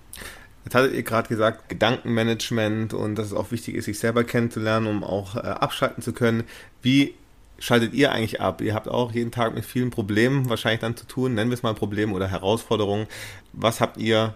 Jetzt 0.64 0.74
hattet 0.74 0.94
ihr 0.94 1.04
gerade 1.04 1.30
gesagt, 1.30 1.70
Gedankenmanagement 1.70 2.94
und 2.94 3.16
dass 3.16 3.28
es 3.28 3.34
auch 3.34 3.52
wichtig 3.52 3.76
ist, 3.76 3.86
sich 3.86 4.00
selber 4.00 4.24
kennenzulernen, 4.24 4.88
um 4.88 5.04
auch 5.04 5.36
äh, 5.36 5.40
abschalten 5.40 6.02
zu 6.02 6.12
können. 6.12 6.44
Wie 6.82 7.14
schaltet 7.60 7.94
ihr 7.94 8.12
eigentlich 8.12 8.42
ab? 8.42 8.62
Ihr 8.62 8.74
habt 8.74 8.88
auch 8.88 9.12
jeden 9.12 9.32
Tag 9.32 9.54
mit 9.54 9.64
vielen 9.64 9.92
Problemen 9.92 10.50
wahrscheinlich 10.50 10.82
dann 10.82 10.98
zu 10.98 11.06
tun, 11.06 11.36
nennen 11.36 11.52
wir 11.52 11.56
es 11.56 11.64
mal 11.64 11.76
Probleme 11.76 12.14
oder 12.14 12.28
Herausforderungen. 12.28 13.06
Was 13.54 13.80
habt 13.80 13.98
ihr 13.98 14.34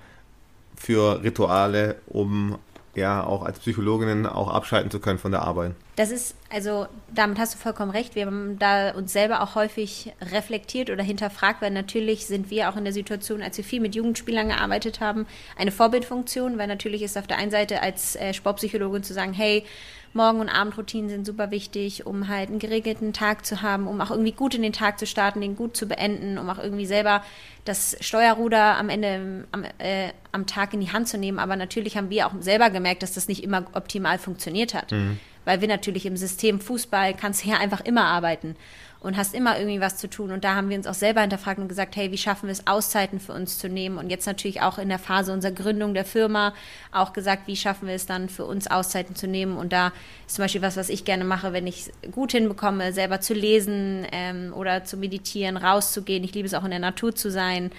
für 0.76 1.24
Rituale, 1.24 1.98
um 2.08 2.60
ja 3.00 3.24
auch 3.24 3.44
als 3.44 3.60
Psychologinnen 3.60 4.26
auch 4.26 4.50
abschalten 4.50 4.92
zu 4.92 5.00
können 5.00 5.18
von 5.18 5.32
der 5.32 5.42
Arbeit? 5.42 5.72
Das 5.96 6.12
ist, 6.12 6.36
also 6.50 6.88
damit 7.14 7.40
hast 7.40 7.56
du 7.56 7.58
vollkommen 7.58 7.92
recht. 7.92 8.16
Wir 8.16 8.26
haben 8.26 8.60
da 8.60 8.92
uns 8.92 9.12
selber 9.12 9.42
auch 9.42 9.56
häufig 9.56 10.14
reflektiert 10.22 10.90
oder 10.90 11.04
hinterfragt, 11.04 11.62
weil 11.62 11.72
natürlich 11.72 12.26
sind 12.26 12.50
wir 12.50 12.70
auch 12.70 12.78
in 12.78 12.84
der 12.84 12.94
Situation, 12.94 13.42
als 13.42 13.58
wir 13.58 13.64
viel 13.64 13.82
mit 13.82 13.96
Jugendspielern 13.96 14.50
gearbeitet 14.50 15.02
haben, 15.02 15.26
eine 15.58 15.72
Vorbildfunktion, 15.72 16.58
weil 16.58 16.68
natürlich 16.68 17.02
ist 17.02 17.18
auf 17.18 17.28
der 17.28 17.38
einen 17.38 17.52
Seite 17.52 17.82
als 17.82 18.16
äh, 18.16 18.34
Sportpsychologin 18.34 19.04
zu 19.04 19.14
sagen, 19.14 19.34
hey, 19.34 19.66
Morgen- 20.14 20.40
und 20.40 20.50
Abendroutinen 20.50 21.10
sind 21.10 21.26
super 21.26 21.52
wichtig, 21.52 22.06
um 22.06 22.28
halt 22.28 22.50
einen 22.50 22.60
geregelten 22.60 23.14
Tag 23.14 23.46
zu 23.46 23.62
haben, 23.62 23.88
um 23.88 24.02
auch 24.02 24.12
irgendwie 24.12 24.32
gut 24.32 24.56
in 24.56 24.62
den 24.62 24.74
Tag 24.74 25.00
zu 25.00 25.06
starten, 25.06 25.42
den 25.42 25.56
gut 25.56 25.78
zu 25.78 25.88
beenden, 25.88 26.38
um 26.38 26.50
auch 26.50 26.58
irgendwie 26.58 26.86
selber 26.86 27.24
das 27.66 27.96
Steuerruder 28.00 28.78
am 28.78 28.90
Ende 28.90 29.46
am, 29.52 29.64
äh, 29.78 30.10
am 30.32 30.48
Tag 30.48 30.74
in 30.74 30.82
die 30.82 30.92
Hand 30.92 31.08
zu 31.08 31.18
nehmen. 31.18 31.40
Aber 31.40 31.56
natürlich 31.56 31.98
haben 31.98 32.10
wir 32.10 32.28
auch 32.28 32.34
selber 32.40 32.70
gemerkt, 32.70 33.04
dass 33.04 33.14
das 33.14 33.28
nicht 33.28 33.44
immer 33.44 33.66
optimal 33.74 34.18
funktioniert 34.18 34.74
hat. 34.74 34.92
Mhm. 34.92 35.20
Weil 35.46 35.62
wir 35.62 35.68
natürlich 35.68 36.06
im 36.06 36.18
System 36.18 36.60
Fußball 36.60 37.14
kannst 37.14 37.46
ja 37.46 37.58
einfach 37.58 37.82
immer 37.82 38.06
arbeiten 38.06 38.56
und 39.02 39.16
hast 39.16 39.34
immer 39.34 39.58
irgendwie 39.58 39.80
was 39.80 39.96
zu 39.98 40.10
tun. 40.10 40.32
Und 40.32 40.44
da 40.44 40.56
haben 40.56 40.70
wir 40.70 40.78
uns 40.78 40.86
auch 40.86 40.94
selber 40.94 41.22
hinterfragt 41.22 41.60
und 41.60 41.70
gesagt, 41.70 41.96
hey, 41.96 42.12
wie 42.12 42.18
schaffen 42.18 42.48
wir 42.48 42.52
es, 42.52 42.68
Auszeiten 42.68 43.20
für 43.20 43.32
uns 43.32 43.58
zu 43.58 43.70
nehmen? 43.70 43.98
Und 43.98 44.10
jetzt 44.10 44.26
natürlich 44.26 44.62
auch 44.62 44.78
in 44.78 44.90
der 44.90 45.00
Phase 45.00 45.32
unserer 45.32 45.54
Gründung 45.54 45.94
der 45.94 46.04
Firma 46.04 46.54
auch 46.92 47.14
gesagt, 47.14 47.48
wie 47.48 47.56
schaffen 47.56 47.88
wir 47.88 47.96
es 47.96 48.06
dann 48.06 48.28
für 48.28 48.46
uns 48.46 48.68
Auszeiten 48.68 49.16
zu 49.16 49.28
nehmen? 49.28 49.58
Und 49.58 49.72
da 49.72 49.94
ist 50.28 50.36
zum 50.36 50.44
Beispiel 50.44 50.62
was, 50.62 50.76
was 50.76 50.90
ich 50.90 51.06
gerne 51.06 51.24
mache, 51.24 51.54
wenn 51.54 51.66
ich 51.66 51.88
es 51.88 52.12
gut 52.12 52.34
hinbekomme, 52.34 52.92
selber 52.92 53.22
zu 53.22 53.34
lesen 53.34 54.06
ähm, 54.12 54.54
oder 54.54 54.84
zu 54.84 54.98
meditieren, 54.98 55.56
rauszugehen. 55.56 56.24
Ich 56.26 56.34
liebe 56.34 56.46
es 56.46 56.54
auch 56.54 56.66
in 56.66 56.72
der 56.72 56.80
Natur 56.80 57.16
zu 57.16 57.32
sein. 57.32 57.72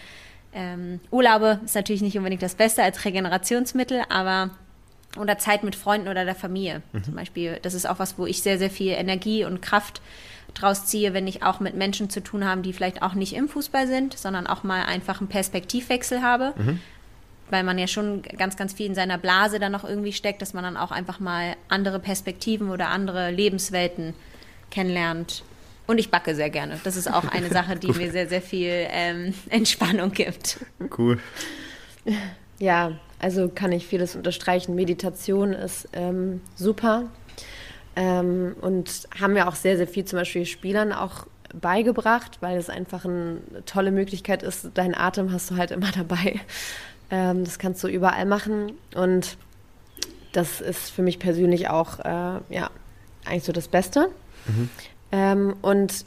Ähm, 0.54 1.00
Urlaube 1.10 1.60
ist 1.64 1.74
natürlich 1.74 2.02
nicht 2.02 2.16
unbedingt 2.16 2.42
das 2.42 2.54
Beste 2.54 2.82
als 2.82 3.04
Regenerationsmittel, 3.04 4.02
aber 4.08 4.50
oder 5.18 5.38
Zeit 5.38 5.64
mit 5.64 5.74
Freunden 5.74 6.08
oder 6.08 6.24
der 6.24 6.34
Familie 6.34 6.82
mhm. 6.92 7.04
zum 7.04 7.14
Beispiel. 7.14 7.58
Das 7.62 7.74
ist 7.74 7.86
auch 7.86 7.98
was, 7.98 8.16
wo 8.16 8.26
ich 8.26 8.42
sehr, 8.42 8.58
sehr 8.58 8.70
viel 8.70 8.92
Energie 8.92 9.44
und 9.44 9.60
Kraft 9.60 10.00
draus 10.54 10.86
ziehe, 10.86 11.14
wenn 11.14 11.26
ich 11.26 11.42
auch 11.42 11.60
mit 11.60 11.74
Menschen 11.74 12.10
zu 12.10 12.22
tun 12.22 12.44
habe, 12.44 12.62
die 12.62 12.72
vielleicht 12.72 13.02
auch 13.02 13.14
nicht 13.14 13.34
im 13.34 13.48
Fußball 13.48 13.86
sind, 13.86 14.16
sondern 14.16 14.46
auch 14.46 14.62
mal 14.62 14.84
einfach 14.84 15.20
einen 15.20 15.28
Perspektivwechsel 15.28 16.22
habe. 16.22 16.54
Mhm. 16.56 16.80
Weil 17.50 17.64
man 17.64 17.78
ja 17.78 17.88
schon 17.88 18.22
ganz, 18.22 18.56
ganz 18.56 18.72
viel 18.72 18.86
in 18.86 18.94
seiner 18.94 19.18
Blase 19.18 19.58
dann 19.58 19.72
noch 19.72 19.84
irgendwie 19.84 20.12
steckt, 20.12 20.40
dass 20.40 20.54
man 20.54 20.62
dann 20.62 20.76
auch 20.76 20.92
einfach 20.92 21.18
mal 21.18 21.56
andere 21.68 21.98
Perspektiven 21.98 22.70
oder 22.70 22.88
andere 22.88 23.30
Lebenswelten 23.32 24.14
kennenlernt. 24.70 25.42
Und 25.88 25.98
ich 25.98 26.12
backe 26.12 26.36
sehr 26.36 26.50
gerne. 26.50 26.78
Das 26.84 26.94
ist 26.94 27.12
auch 27.12 27.24
eine 27.24 27.48
Sache, 27.50 27.74
die 27.74 27.88
mir 27.88 28.12
sehr, 28.12 28.28
sehr 28.28 28.42
viel 28.42 28.86
ähm, 28.90 29.34
Entspannung 29.50 30.12
gibt. 30.12 30.60
Cool. 30.96 31.18
Ja, 32.60 32.92
also 33.18 33.48
kann 33.48 33.72
ich 33.72 33.86
vieles 33.86 34.14
unterstreichen. 34.14 34.74
Meditation 34.76 35.52
ist 35.52 35.88
ähm, 35.92 36.40
super. 36.54 37.10
Ähm, 37.96 38.54
und 38.60 39.08
haben 39.20 39.36
ja 39.36 39.48
auch 39.48 39.54
sehr, 39.54 39.76
sehr 39.76 39.88
viel 39.88 40.04
zum 40.04 40.18
Beispiel 40.18 40.46
Spielern 40.46 40.92
auch 40.92 41.26
beigebracht, 41.54 42.38
weil 42.40 42.56
es 42.56 42.70
einfach 42.70 43.04
eine 43.04 43.40
tolle 43.66 43.90
Möglichkeit 43.90 44.42
ist. 44.42 44.70
Deinen 44.74 44.94
Atem 44.94 45.32
hast 45.32 45.50
du 45.50 45.56
halt 45.56 45.70
immer 45.70 45.90
dabei. 45.94 46.40
Ähm, 47.10 47.44
das 47.44 47.58
kannst 47.58 47.82
du 47.82 47.88
überall 47.88 48.26
machen. 48.26 48.72
Und 48.94 49.36
das 50.32 50.60
ist 50.60 50.90
für 50.90 51.02
mich 51.02 51.18
persönlich 51.18 51.68
auch 51.68 51.98
äh, 52.00 52.40
ja, 52.48 52.70
eigentlich 53.24 53.44
so 53.44 53.52
das 53.52 53.68
Beste. 53.68 54.08
Mhm. 54.46 54.70
Ähm, 55.12 55.56
und 55.62 56.04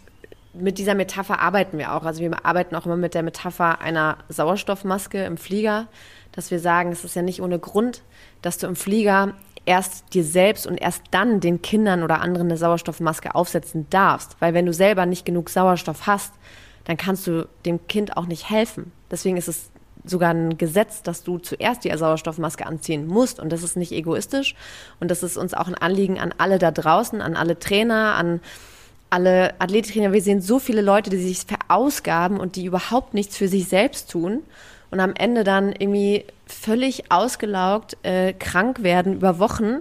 mit 0.53 0.77
dieser 0.77 0.95
Metapher 0.95 1.39
arbeiten 1.39 1.77
wir 1.77 1.93
auch. 1.93 2.03
Also 2.03 2.21
wir 2.21 2.45
arbeiten 2.45 2.75
auch 2.75 2.85
immer 2.85 2.97
mit 2.97 3.15
der 3.15 3.23
Metapher 3.23 3.81
einer 3.81 4.17
Sauerstoffmaske 4.29 5.23
im 5.23 5.37
Flieger, 5.37 5.87
dass 6.31 6.51
wir 6.51 6.59
sagen, 6.59 6.91
es 6.91 7.03
ist 7.03 7.15
ja 7.15 7.21
nicht 7.21 7.41
ohne 7.41 7.59
Grund, 7.59 8.03
dass 8.41 8.59
du 8.59 8.67
im 8.67 8.75
Flieger 8.75 9.33
erst 9.65 10.13
dir 10.13 10.23
selbst 10.23 10.67
und 10.67 10.77
erst 10.77 11.03
dann 11.11 11.39
den 11.39 11.61
Kindern 11.61 12.03
oder 12.03 12.21
anderen 12.21 12.47
eine 12.47 12.57
Sauerstoffmaske 12.57 13.35
aufsetzen 13.35 13.87
darfst. 13.89 14.35
Weil 14.39 14.53
wenn 14.53 14.65
du 14.65 14.73
selber 14.73 15.05
nicht 15.05 15.25
genug 15.25 15.49
Sauerstoff 15.49 16.07
hast, 16.07 16.33
dann 16.85 16.97
kannst 16.97 17.27
du 17.27 17.47
dem 17.65 17.87
Kind 17.87 18.17
auch 18.17 18.25
nicht 18.25 18.49
helfen. 18.49 18.91
Deswegen 19.09 19.37
ist 19.37 19.47
es 19.47 19.69
sogar 20.05 20.33
ein 20.33 20.57
Gesetz, 20.57 21.01
dass 21.01 21.23
du 21.23 21.37
zuerst 21.37 21.85
die 21.85 21.95
Sauerstoffmaske 21.95 22.65
anziehen 22.65 23.07
musst. 23.07 23.39
Und 23.39 23.51
das 23.51 23.63
ist 23.63 23.77
nicht 23.77 23.93
egoistisch. 23.93 24.55
Und 24.99 25.09
das 25.09 25.23
ist 25.23 25.37
uns 25.37 25.53
auch 25.53 25.67
ein 25.67 25.75
Anliegen 25.75 26.19
an 26.19 26.33
alle 26.37 26.59
da 26.59 26.71
draußen, 26.71 27.21
an 27.21 27.37
alle 27.37 27.57
Trainer, 27.57 28.15
an 28.15 28.41
alle 29.09 29.53
Athletiktrainer. 29.59 30.11
Wir 30.11 30.21
sehen 30.21 30.41
so 30.41 30.59
viele 30.59 30.81
Leute, 30.81 31.09
die 31.09 31.17
sich 31.17 31.45
verausgaben 31.45 32.39
und 32.39 32.57
die 32.57 32.65
überhaupt 32.65 33.13
nichts 33.13 33.37
für 33.37 33.47
sich 33.47 33.69
selbst 33.69 34.11
tun 34.11 34.41
und 34.93 34.99
am 34.99 35.15
Ende 35.17 35.43
dann 35.43 35.71
irgendwie 35.71 36.23
völlig 36.45 37.11
ausgelaugt 37.11 37.97
äh, 38.03 38.31
krank 38.31 38.83
werden 38.83 39.15
über 39.15 39.39
Wochen. 39.39 39.77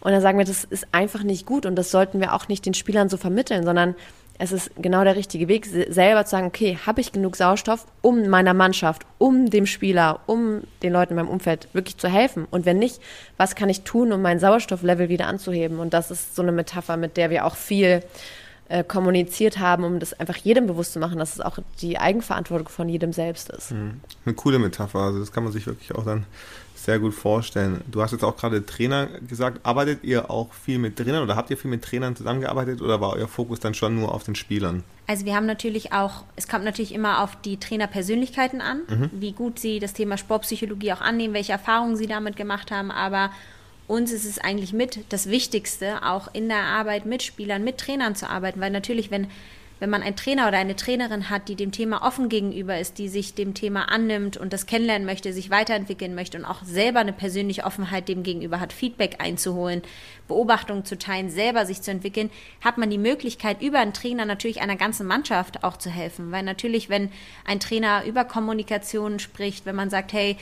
Und 0.00 0.12
dann 0.12 0.20
sagen 0.20 0.36
wir, 0.36 0.44
das 0.44 0.64
ist 0.64 0.88
einfach 0.90 1.22
nicht 1.22 1.46
gut 1.46 1.64
und 1.64 1.76
das 1.76 1.92
sollten 1.92 2.20
wir 2.20 2.34
auch 2.34 2.48
nicht 2.48 2.66
den 2.66 2.74
Spielern 2.74 3.08
so 3.08 3.18
vermitteln, 3.18 3.64
sondern 3.64 3.94
es 4.36 4.50
ist 4.50 4.72
genau 4.76 5.04
der 5.04 5.14
richtige 5.14 5.46
Weg, 5.46 5.66
selber 5.66 6.24
zu 6.24 6.32
sagen, 6.32 6.48
okay, 6.48 6.76
habe 6.84 7.00
ich 7.00 7.12
genug 7.12 7.36
Sauerstoff, 7.36 7.86
um 8.02 8.28
meiner 8.28 8.52
Mannschaft, 8.52 9.02
um 9.18 9.48
dem 9.48 9.64
Spieler, 9.64 10.20
um 10.26 10.62
den 10.82 10.92
Leuten 10.92 11.12
in 11.12 11.16
meinem 11.16 11.28
Umfeld 11.28 11.68
wirklich 11.72 11.96
zu 11.96 12.08
helfen? 12.08 12.44
Und 12.50 12.66
wenn 12.66 12.80
nicht, 12.80 13.00
was 13.36 13.54
kann 13.54 13.68
ich 13.68 13.82
tun, 13.82 14.12
um 14.12 14.22
mein 14.22 14.40
Sauerstofflevel 14.40 15.08
wieder 15.08 15.28
anzuheben? 15.28 15.78
Und 15.78 15.94
das 15.94 16.10
ist 16.10 16.34
so 16.34 16.42
eine 16.42 16.50
Metapher, 16.50 16.96
mit 16.96 17.16
der 17.16 17.30
wir 17.30 17.44
auch 17.44 17.54
viel 17.54 18.02
äh, 18.68 18.84
kommuniziert 18.84 19.58
haben, 19.58 19.84
um 19.84 19.98
das 19.98 20.12
einfach 20.18 20.36
jedem 20.36 20.66
bewusst 20.66 20.92
zu 20.92 20.98
machen, 20.98 21.18
dass 21.18 21.34
es 21.34 21.40
auch 21.40 21.58
die 21.80 21.98
Eigenverantwortung 21.98 22.68
von 22.68 22.88
jedem 22.88 23.12
selbst 23.12 23.50
ist. 23.50 23.72
Mhm. 23.72 24.00
Eine 24.24 24.34
coole 24.34 24.58
Metapher, 24.58 25.00
also 25.00 25.20
das 25.20 25.32
kann 25.32 25.44
man 25.44 25.52
sich 25.52 25.66
wirklich 25.66 25.94
auch 25.94 26.04
dann 26.04 26.26
sehr 26.74 26.98
gut 26.98 27.12
vorstellen. 27.12 27.82
Du 27.90 28.02
hast 28.02 28.12
jetzt 28.12 28.24
auch 28.24 28.36
gerade 28.36 28.64
Trainer 28.64 29.08
gesagt. 29.26 29.60
Arbeitet 29.64 30.04
ihr 30.04 30.30
auch 30.30 30.52
viel 30.52 30.78
mit 30.78 30.96
Trainern 30.96 31.22
oder 31.22 31.34
habt 31.34 31.50
ihr 31.50 31.56
viel 31.56 31.70
mit 31.70 31.82
Trainern 31.82 32.14
zusammengearbeitet 32.14 32.80
oder 32.80 33.00
war 33.00 33.14
euer 33.14 33.28
Fokus 33.28 33.58
dann 33.60 33.74
schon 33.74 33.96
nur 33.96 34.14
auf 34.14 34.22
den 34.22 34.34
Spielern? 34.34 34.84
Also 35.06 35.24
wir 35.24 35.34
haben 35.34 35.46
natürlich 35.46 35.92
auch, 35.92 36.24
es 36.36 36.46
kommt 36.46 36.64
natürlich 36.64 36.94
immer 36.94 37.22
auf 37.22 37.36
die 37.40 37.58
Trainerpersönlichkeiten 37.58 38.60
an, 38.60 38.82
mhm. 38.88 39.10
wie 39.12 39.32
gut 39.32 39.58
sie 39.58 39.80
das 39.80 39.92
Thema 39.92 40.16
Sportpsychologie 40.16 40.92
auch 40.92 41.00
annehmen, 41.00 41.34
welche 41.34 41.52
Erfahrungen 41.52 41.96
sie 41.96 42.06
damit 42.06 42.36
gemacht 42.36 42.70
haben, 42.70 42.90
aber 42.90 43.30
uns 43.88 44.12
ist 44.12 44.24
es 44.24 44.38
eigentlich 44.38 44.72
mit 44.72 45.00
das 45.08 45.28
Wichtigste, 45.28 46.04
auch 46.04 46.28
in 46.32 46.48
der 46.48 46.62
Arbeit 46.62 47.06
mit 47.06 47.22
Spielern, 47.24 47.64
mit 47.64 47.78
Trainern 47.78 48.14
zu 48.14 48.30
arbeiten, 48.30 48.60
weil 48.60 48.70
natürlich, 48.70 49.10
wenn 49.10 49.26
wenn 49.80 49.90
man 49.90 50.02
einen 50.02 50.16
Trainer 50.16 50.48
oder 50.48 50.58
eine 50.58 50.74
Trainerin 50.74 51.30
hat, 51.30 51.48
die 51.48 51.54
dem 51.54 51.70
Thema 51.70 52.02
offen 52.02 52.28
gegenüber 52.28 52.78
ist, 52.78 52.98
die 52.98 53.08
sich 53.08 53.34
dem 53.34 53.54
Thema 53.54 53.88
annimmt 53.88 54.36
und 54.36 54.52
das 54.52 54.66
kennenlernen 54.66 55.06
möchte, 55.06 55.32
sich 55.32 55.50
weiterentwickeln 55.50 56.14
möchte 56.14 56.38
und 56.38 56.44
auch 56.44 56.64
selber 56.64 57.00
eine 57.00 57.12
persönliche 57.12 57.64
Offenheit 57.64 58.08
dem 58.08 58.22
gegenüber 58.22 58.60
hat, 58.60 58.72
Feedback 58.72 59.16
einzuholen, 59.18 59.82
Beobachtungen 60.26 60.84
zu 60.84 60.98
teilen, 60.98 61.30
selber 61.30 61.64
sich 61.64 61.80
zu 61.80 61.90
entwickeln, 61.90 62.30
hat 62.60 62.78
man 62.78 62.90
die 62.90 62.98
Möglichkeit, 62.98 63.62
über 63.62 63.78
einen 63.78 63.92
Trainer 63.92 64.24
natürlich 64.24 64.60
einer 64.60 64.76
ganzen 64.76 65.06
Mannschaft 65.06 65.62
auch 65.62 65.76
zu 65.76 65.90
helfen. 65.90 66.32
Weil 66.32 66.42
natürlich, 66.42 66.88
wenn 66.88 67.10
ein 67.44 67.60
Trainer 67.60 68.04
über 68.04 68.24
Kommunikation 68.24 69.20
spricht, 69.20 69.64
wenn 69.64 69.76
man 69.76 69.90
sagt, 69.90 70.12
hey, 70.12 70.36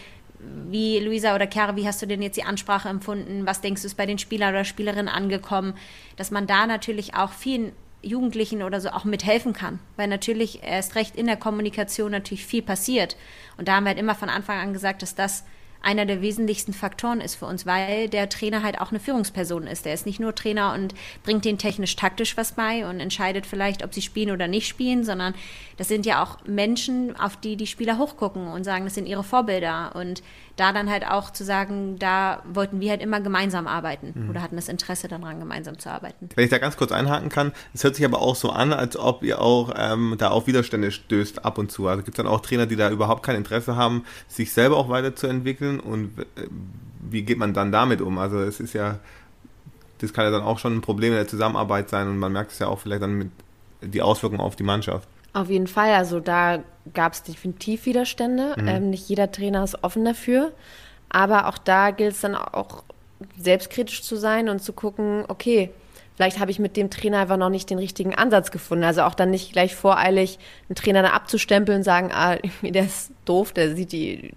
wie 0.69 0.99
Luisa 0.99 1.35
oder 1.35 1.49
Chiara, 1.51 1.77
wie 1.77 1.87
hast 1.87 2.03
du 2.03 2.07
denn 2.07 2.23
jetzt 2.23 2.37
die 2.37 2.45
Ansprache 2.45 2.89
empfunden? 2.89 3.47
Was 3.47 3.61
denkst 3.61 3.83
du, 3.83 3.87
ist 3.87 3.97
bei 3.97 4.07
den 4.07 4.19
Spielern 4.19 4.51
oder 4.55 4.65
Spielerinnen 4.65 5.09
angekommen? 5.09 5.75
Dass 6.17 6.31
man 6.31 6.47
da 6.47 6.67
natürlich 6.67 7.15
auch 7.15 7.33
vielen 7.33 7.73
Jugendlichen 8.03 8.63
oder 8.63 8.81
so 8.81 8.91
auch 8.91 9.05
mithelfen 9.05 9.53
kann. 9.53 9.79
Weil 9.97 10.09
natürlich 10.09 10.63
erst 10.63 10.95
recht 10.95 11.17
in 11.17 11.27
der 11.27 11.37
Kommunikation 11.37 12.11
natürlich 12.11 12.47
viel 12.47 12.63
passiert. 12.63 13.17
Und 13.57 13.69
da 13.69 13.77
haben 13.77 13.85
wir 13.85 13.91
halt 13.91 13.99
immer 13.99 14.15
von 14.15 14.29
Anfang 14.29 14.59
an 14.59 14.73
gesagt, 14.73 15.03
dass 15.03 15.15
das 15.15 15.45
einer 15.87 16.05
der 16.05 16.21
wesentlichsten 16.21 16.73
Faktoren 16.73 17.21
ist 17.21 17.37
für 17.37 17.47
uns, 17.47 17.65
weil 17.65 18.09
der 18.09 18.29
Trainer 18.29 18.65
halt 18.65 18.81
auch 18.81 18.91
eine 18.91 18.99
Führungsperson 18.99 19.69
ist. 19.69 19.85
Der 19.85 19.95
ist 19.95 20.05
nicht 20.05 20.19
nur 20.19 20.35
Trainer 20.35 20.75
und 20.75 20.95
bringt 21.23 21.45
denen 21.45 21.59
technisch-taktisch 21.59 22.37
was 22.37 22.53
bei 22.53 22.91
und 22.91 22.99
entscheidet 22.99 23.47
vielleicht, 23.47 23.85
ob 23.85 23.95
sie 23.95 24.03
spielen 24.03 24.33
oder 24.33 24.49
nicht 24.49 24.67
spielen, 24.67 25.05
sondern 25.05 25.35
das 25.77 25.87
sind 25.87 26.05
ja 26.05 26.25
auch 26.25 26.45
Menschen, 26.45 27.15
auf 27.17 27.37
die 27.37 27.57
die 27.57 27.69
Spieler 27.69 27.99
hochgucken 27.99 28.49
und 28.49 28.65
sagen, 28.65 28.85
das 28.85 28.95
sind 28.97 29.07
ihre 29.07 29.23
Vorbilder. 29.23 29.95
Und 29.95 30.25
da 30.57 30.73
dann 30.73 30.91
halt 30.91 31.07
auch 31.07 31.31
zu 31.31 31.45
sagen, 31.45 31.99
da 31.99 32.43
wollten 32.51 32.81
wir 32.81 32.91
halt 32.91 33.03
immer 33.03 33.21
gemeinsam 33.21 33.67
arbeiten 33.67 34.13
mhm. 34.15 34.31
oder 34.31 34.43
hatten 34.43 34.57
das 34.57 34.69
Interesse 34.69 35.07
daran, 35.07 35.39
gemeinsam 35.39 35.79
zu 35.79 35.91
arbeiten. 35.91 36.31
Wenn 36.35 36.45
ich 36.45 36.51
da 36.51 36.59
ganz 36.59 36.77
kurz 36.79 36.93
einhaken 36.93 37.29
kann, 37.29 37.53
es 37.75 37.85
hört 37.85 37.95
sich 37.95 38.05
aber 38.05 38.21
auch 38.21 38.37
so 38.37 38.51
an, 38.51 38.73
als 38.73 38.97
ob 38.97 39.23
ihr 39.23 39.41
auch 39.41 39.73
ähm, 39.77 40.15
da 40.19 40.31
auf 40.31 40.47
Widerstände 40.47 40.91
stößt 40.91 41.45
ab 41.45 41.59
und 41.59 41.71
zu. 41.71 41.87
Also 41.87 42.03
gibt 42.03 42.19
es 42.19 42.23
dann 42.23 42.33
auch 42.33 42.41
Trainer, 42.41 42.67
die 42.67 42.77
da 42.77 42.91
überhaupt 42.91 43.23
kein 43.23 43.37
Interesse 43.37 43.77
haben, 43.77 44.05
sich 44.29 44.53
selber 44.53 44.79
auch 44.79 44.89
weiterzuentwickeln 44.89 45.79
und 45.79 46.19
äh, 46.19 46.49
wie 47.09 47.23
geht 47.23 47.39
man 47.39 47.53
dann 47.53 47.71
damit 47.71 48.01
um? 48.01 48.19
Also 48.19 48.41
es 48.41 48.59
ist 48.59 48.73
ja, 48.73 48.99
das 49.99 50.13
kann 50.13 50.25
ja 50.25 50.31
dann 50.31 50.43
auch 50.43 50.59
schon 50.59 50.75
ein 50.75 50.81
Problem 50.81 51.13
in 51.13 51.19
der 51.19 51.29
Zusammenarbeit 51.29 51.91
sein 51.91 52.09
und 52.09 52.19
man 52.19 52.33
merkt 52.33 52.53
es 52.53 52.59
ja 52.59 52.67
auch 52.69 52.81
vielleicht 52.81 53.03
dann 53.03 53.15
mit 53.15 53.31
die 53.83 54.01
Auswirkungen 54.03 54.41
auf 54.41 54.57
die 54.57 54.63
Mannschaft. 54.63 55.09
Auf 55.37 55.51
jeden 55.51 55.67
Fall, 55.67 55.93
also 55.93 56.19
da 56.19 56.61
gab 56.95 57.13
es 57.13 57.23
definitiv 57.23 57.85
Widerstände. 57.85 58.55
Mhm. 58.57 58.69
Ähm, 58.69 58.91
nicht 58.91 59.07
jeder 59.07 59.31
Trainer 59.31 59.63
ist 59.63 59.85
offen 59.85 60.03
dafür. 60.03 60.53
Aber 61.11 61.49
auch 61.49 61.59
da 61.59 61.91
gilt 61.91 62.13
es 62.15 62.23
dann 62.23 62.35
auch 62.35 62.85
selbstkritisch 63.39 64.03
zu 64.03 64.17
sein 64.17 64.49
und 64.49 64.63
zu 64.63 64.73
gucken, 64.73 65.25
okay, 65.29 65.69
vielleicht 66.15 66.41
habe 66.41 66.51
ich 66.51 66.59
mit 66.59 66.79
dem 66.79 66.89
Trainer 66.89 67.19
einfach 67.19 67.37
noch 67.37 67.51
nicht 67.51 67.69
den 67.69 67.79
richtigen 67.79 68.15
Ansatz 68.15 68.51
gefunden. 68.51 68.85
Also 68.85 69.03
auch 69.03 69.13
dann 69.13 69.31
nicht 69.31 69.53
gleich 69.53 69.75
voreilig 69.75 70.39
einen 70.71 70.77
Trainer 70.77 71.03
da 71.03 71.11
abzustempeln 71.11 71.81
und 71.81 71.85
sagen, 71.85 72.13
ah, 72.15 72.37
der 72.63 72.87
ist 72.87 73.11
doof, 73.27 73.53
der 73.53 73.77
sieht 73.77 73.93
die, 73.93 74.33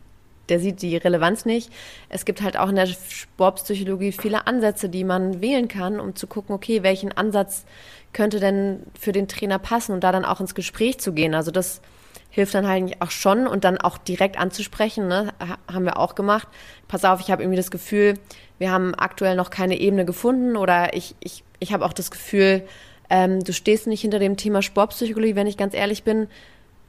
der 0.50 0.60
sieht 0.60 0.82
die 0.82 0.98
Relevanz 0.98 1.46
nicht. 1.46 1.72
Es 2.10 2.26
gibt 2.26 2.42
halt 2.42 2.58
auch 2.58 2.70
in 2.70 2.76
der 2.76 2.88
Sportpsychologie 2.88 4.12
viele 4.12 4.48
Ansätze, 4.48 4.90
die 4.90 5.04
man 5.04 5.42
wählen 5.42 5.68
kann, 5.68 6.00
um 6.00 6.16
zu 6.16 6.28
gucken, 6.28 6.54
okay, 6.56 6.84
welchen 6.84 7.12
Ansatz 7.12 7.66
könnte 8.14 8.40
denn 8.40 8.84
für 9.00 9.12
den 9.12 9.28
Trainer 9.28 9.60
passen 9.60 9.94
und 9.94 10.04
da 10.04 10.12
dann 10.12 10.26
auch 10.26 10.40
ins 10.40 10.56
Gespräch 10.56 11.00
zu 11.00 11.14
gehen. 11.14 11.36
Also 11.36 11.52
das 11.52 11.82
hilft 12.30 12.54
dann 12.54 12.68
halt 12.68 13.02
auch 13.02 13.12
schon 13.12 13.48
und 13.48 13.64
dann 13.64 13.78
auch 13.78 13.98
direkt 13.98 14.40
anzusprechen, 14.40 15.08
ne? 15.08 15.34
haben 15.72 15.86
wir 15.86 15.98
auch 15.98 16.16
gemacht. 16.16 16.48
Pass 16.88 17.06
auf, 17.06 17.20
ich 17.20 17.32
habe 17.32 17.44
irgendwie 17.44 17.58
das 17.58 17.72
Gefühl, 17.72 18.16
wir 18.60 18.72
haben 18.72 18.94
aktuell 18.96 19.36
noch 19.36 19.50
keine 19.50 19.80
Ebene 19.80 20.06
gefunden 20.06 20.56
oder 20.56 20.94
ich, 20.94 21.16
ich, 21.20 21.44
ich 21.60 21.74
habe 21.74 21.86
auch 21.86 21.94
das 21.94 22.12
Gefühl, 22.12 22.64
ähm, 23.10 23.44
du 23.44 23.54
stehst 23.54 23.88
nicht 23.88 24.02
hinter 24.02 24.20
dem 24.20 24.38
Thema 24.38 24.62
Sportpsychologie, 24.62 25.36
wenn 25.36 25.48
ich 25.48 25.58
ganz 25.58 25.74
ehrlich 25.74 26.04
bin. 26.04 26.28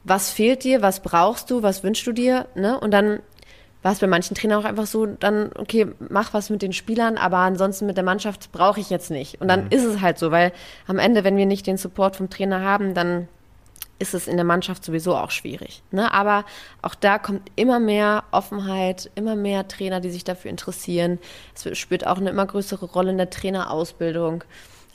Was 0.04 0.30
fehlt 0.30 0.64
dir? 0.64 0.82
Was 0.82 1.00
brauchst 1.00 1.50
du? 1.50 1.62
Was 1.62 1.82
wünschst 1.82 2.06
du 2.06 2.12
dir? 2.12 2.46
Ne? 2.54 2.78
Und 2.78 2.90
dann 2.90 3.20
war 3.82 3.92
es 3.92 4.00
bei 4.00 4.06
manchen 4.06 4.34
Trainern 4.34 4.60
auch 4.60 4.66
einfach 4.66 4.86
so, 4.86 5.06
dann, 5.06 5.50
okay, 5.56 5.86
mach 6.08 6.34
was 6.34 6.50
mit 6.50 6.62
den 6.62 6.72
Spielern, 6.72 7.16
aber 7.16 7.38
ansonsten 7.38 7.86
mit 7.86 7.96
der 7.96 8.04
Mannschaft 8.04 8.52
brauche 8.52 8.80
ich 8.80 8.90
jetzt 8.90 9.10
nicht. 9.10 9.40
Und 9.40 9.48
dann 9.48 9.64
mhm. 9.64 9.70
ist 9.70 9.84
es 9.84 10.00
halt 10.00 10.18
so, 10.18 10.30
weil 10.30 10.52
am 10.86 10.98
Ende, 10.98 11.24
wenn 11.24 11.36
wir 11.36 11.46
nicht 11.46 11.66
den 11.66 11.76
Support 11.76 12.16
vom 12.16 12.28
Trainer 12.28 12.60
haben, 12.60 12.94
dann 12.94 13.28
ist 13.98 14.14
es 14.14 14.26
in 14.26 14.36
der 14.36 14.44
Mannschaft 14.44 14.84
sowieso 14.84 15.14
auch 15.14 15.30
schwierig. 15.30 15.82
Ne? 15.90 16.12
Aber 16.12 16.44
auch 16.82 16.94
da 16.94 17.18
kommt 17.18 17.50
immer 17.54 17.78
mehr 17.78 18.24
Offenheit, 18.32 19.10
immer 19.14 19.36
mehr 19.36 19.68
Trainer, 19.68 20.00
die 20.00 20.10
sich 20.10 20.24
dafür 20.24 20.50
interessieren. 20.50 21.18
Es 21.54 21.78
spielt 21.78 22.06
auch 22.06 22.16
eine 22.16 22.30
immer 22.30 22.46
größere 22.46 22.86
Rolle 22.86 23.10
in 23.10 23.18
der 23.18 23.30
Trainerausbildung. 23.30 24.42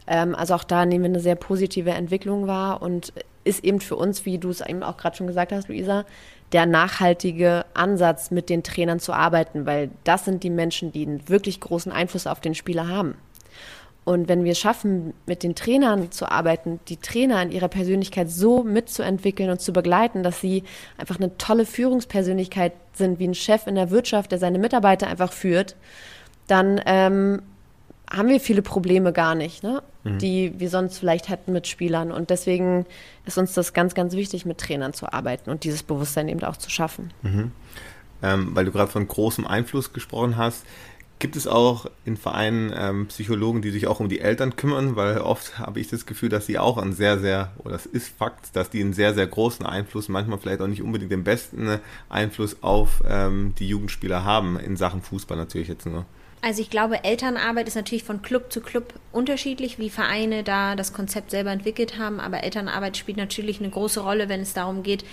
Ähm, 0.08 0.36
also 0.36 0.56
auch 0.56 0.64
da 0.64 0.86
nehmen 0.86 1.04
wir 1.04 1.10
eine 1.10 1.20
sehr 1.20 1.36
positive 1.36 1.92
Entwicklung 1.92 2.48
wahr 2.48 2.82
und 2.82 3.14
ist 3.44 3.64
eben 3.64 3.80
für 3.80 3.96
uns, 3.96 4.26
wie 4.26 4.40
du 4.40 4.50
es 4.50 4.62
eben 4.62 4.82
auch 4.82 4.98
gerade 4.98 5.16
schon 5.16 5.28
gesagt 5.28 5.52
hast, 5.52 5.70
Luisa, 5.70 6.06
der 6.52 6.66
nachhaltige 6.66 7.66
Ansatz, 7.74 8.32
mit 8.32 8.50
den 8.50 8.64
Trainern 8.64 9.00
zu 9.00 9.14
arbeiten, 9.14 9.66
weil 9.66 9.90
das 10.04 10.26
sind 10.26 10.44
die 10.44 10.50
Menschen, 10.50 10.92
die 10.92 11.06
einen 11.06 11.28
wirklich 11.28 11.60
großen 11.60 11.92
Einfluss 11.92 12.28
auf 12.28 12.40
den 12.40 12.56
Spieler 12.56 12.88
haben. 12.88 13.16
Und 14.06 14.30
wenn 14.30 14.44
wir 14.44 14.52
es 14.52 14.60
schaffen, 14.60 15.16
mit 15.26 15.42
den 15.42 15.56
Trainern 15.56 16.12
zu 16.12 16.30
arbeiten, 16.30 16.80
die 16.88 16.98
Trainer 16.98 17.42
in 17.42 17.52
ihrer 17.52 17.68
Persönlichkeit 17.70 18.30
so 18.30 18.64
mitzuentwickeln 18.64 19.50
und 19.50 19.60
zu 19.60 19.74
begleiten, 19.74 20.22
dass 20.22 20.40
sie 20.40 20.64
einfach 20.98 21.18
eine 21.18 21.36
tolle 21.40 21.66
Führungspersönlichkeit 21.66 22.74
sind, 22.94 23.18
wie 23.18 23.28
ein 23.28 23.34
Chef 23.34 23.66
in 23.66 23.74
der 23.74 23.90
Wirtschaft, 23.90 24.32
der 24.32 24.38
seine 24.38 24.60
Mitarbeiter 24.60 25.08
einfach 25.08 25.34
führt, 25.34 25.76
dann 26.46 26.80
ähm, 26.86 27.42
haben 28.10 28.30
wir 28.30 28.40
viele 28.40 28.62
Probleme 28.62 29.14
gar 29.14 29.36
nicht, 29.36 29.64
ne? 29.64 29.82
Mhm. 30.04 30.20
die 30.20 30.54
wir 30.58 30.70
sonst 30.70 31.00
vielleicht 31.00 31.30
hätten 31.30 31.52
mit 31.52 31.68
Spielern. 31.68 32.12
Und 32.12 32.30
deswegen 32.30 32.86
ist 33.26 33.38
uns 33.38 33.54
das 33.54 33.74
ganz, 33.74 33.96
ganz 33.96 34.14
wichtig, 34.14 34.46
mit 34.46 34.60
Trainern 34.60 34.94
zu 34.94 35.12
arbeiten 35.12 35.50
und 35.50 35.64
dieses 35.64 35.84
Bewusstsein 35.84 36.30
eben 36.30 36.44
auch 36.44 36.58
zu 36.58 36.70
schaffen. 36.70 37.12
Mhm. 37.24 37.52
Ähm, 38.22 38.56
weil 38.56 38.66
du 38.66 38.72
gerade 38.72 38.92
von 38.92 39.08
großem 39.08 39.46
Einfluss 39.46 39.94
gesprochen 39.94 40.38
hast, 40.38 40.66
gibt 41.20 41.36
es 41.36 41.48
auch 41.48 41.90
in 42.04 42.18
Vereinen 42.18 42.74
ähm, 42.76 43.08
Psychologen, 43.08 43.62
die 43.62 43.72
sich 43.72 43.88
auch 43.88 44.00
um 44.00 44.10
die 44.10 44.20
Eltern 44.20 44.56
kümmern? 44.56 44.96
Weil 44.96 45.20
oft 45.20 45.58
habe 45.58 45.80
ich 45.80 45.88
das 45.88 46.06
Gefühl, 46.06 46.30
dass 46.30 46.46
sie 46.46 46.60
auch 46.60 46.78
einen 46.78 46.94
sehr, 46.94 47.20
sehr, 47.20 47.54
oder 47.58 47.76
es 47.76 47.86
ist 47.86 48.10
Fakt, 48.10 48.56
dass 48.56 48.70
die 48.70 48.82
einen 48.82 48.94
sehr, 48.94 49.14
sehr 49.14 49.28
großen 49.28 49.66
Einfluss, 49.66 50.10
manchmal 50.10 50.40
vielleicht 50.40 50.62
auch 50.62 50.68
nicht 50.68 50.82
unbedingt 50.82 51.12
den 51.12 51.24
besten 51.24 51.80
Einfluss 52.10 52.62
auf 52.62 53.02
ähm, 53.08 53.56
die 53.58 53.68
Jugendspieler 53.68 54.24
haben, 54.24 54.60
in 54.60 54.76
Sachen 54.78 55.02
Fußball 55.02 55.38
natürlich 55.38 55.68
jetzt 55.70 55.86
nur. 55.86 56.06
Also 56.46 56.62
ich 56.62 56.70
glaube, 56.70 57.04
Elternarbeit 57.04 57.68
ist 57.68 57.74
natürlich 57.74 58.04
von 58.04 58.22
Club 58.22 58.54
zu 58.54 58.62
Club 58.62 58.94
unterschiedlich, 59.12 59.80
wie 59.80 59.90
Vereine 59.90 60.44
da 60.44 60.76
das 60.76 60.94
Konzept 60.94 61.32
selber 61.32 61.50
entwickelt 61.50 61.98
haben. 61.98 62.20
Aber 62.20 62.44
Elternarbeit 62.44 62.98
spielt 62.98 63.18
natürlich 63.18 63.60
eine 63.60 63.72
große 63.72 64.00
Rolle, 64.00 64.30
wenn 64.30 64.42
es 64.42 64.54
darum 64.54 64.84
geht, 64.84 65.04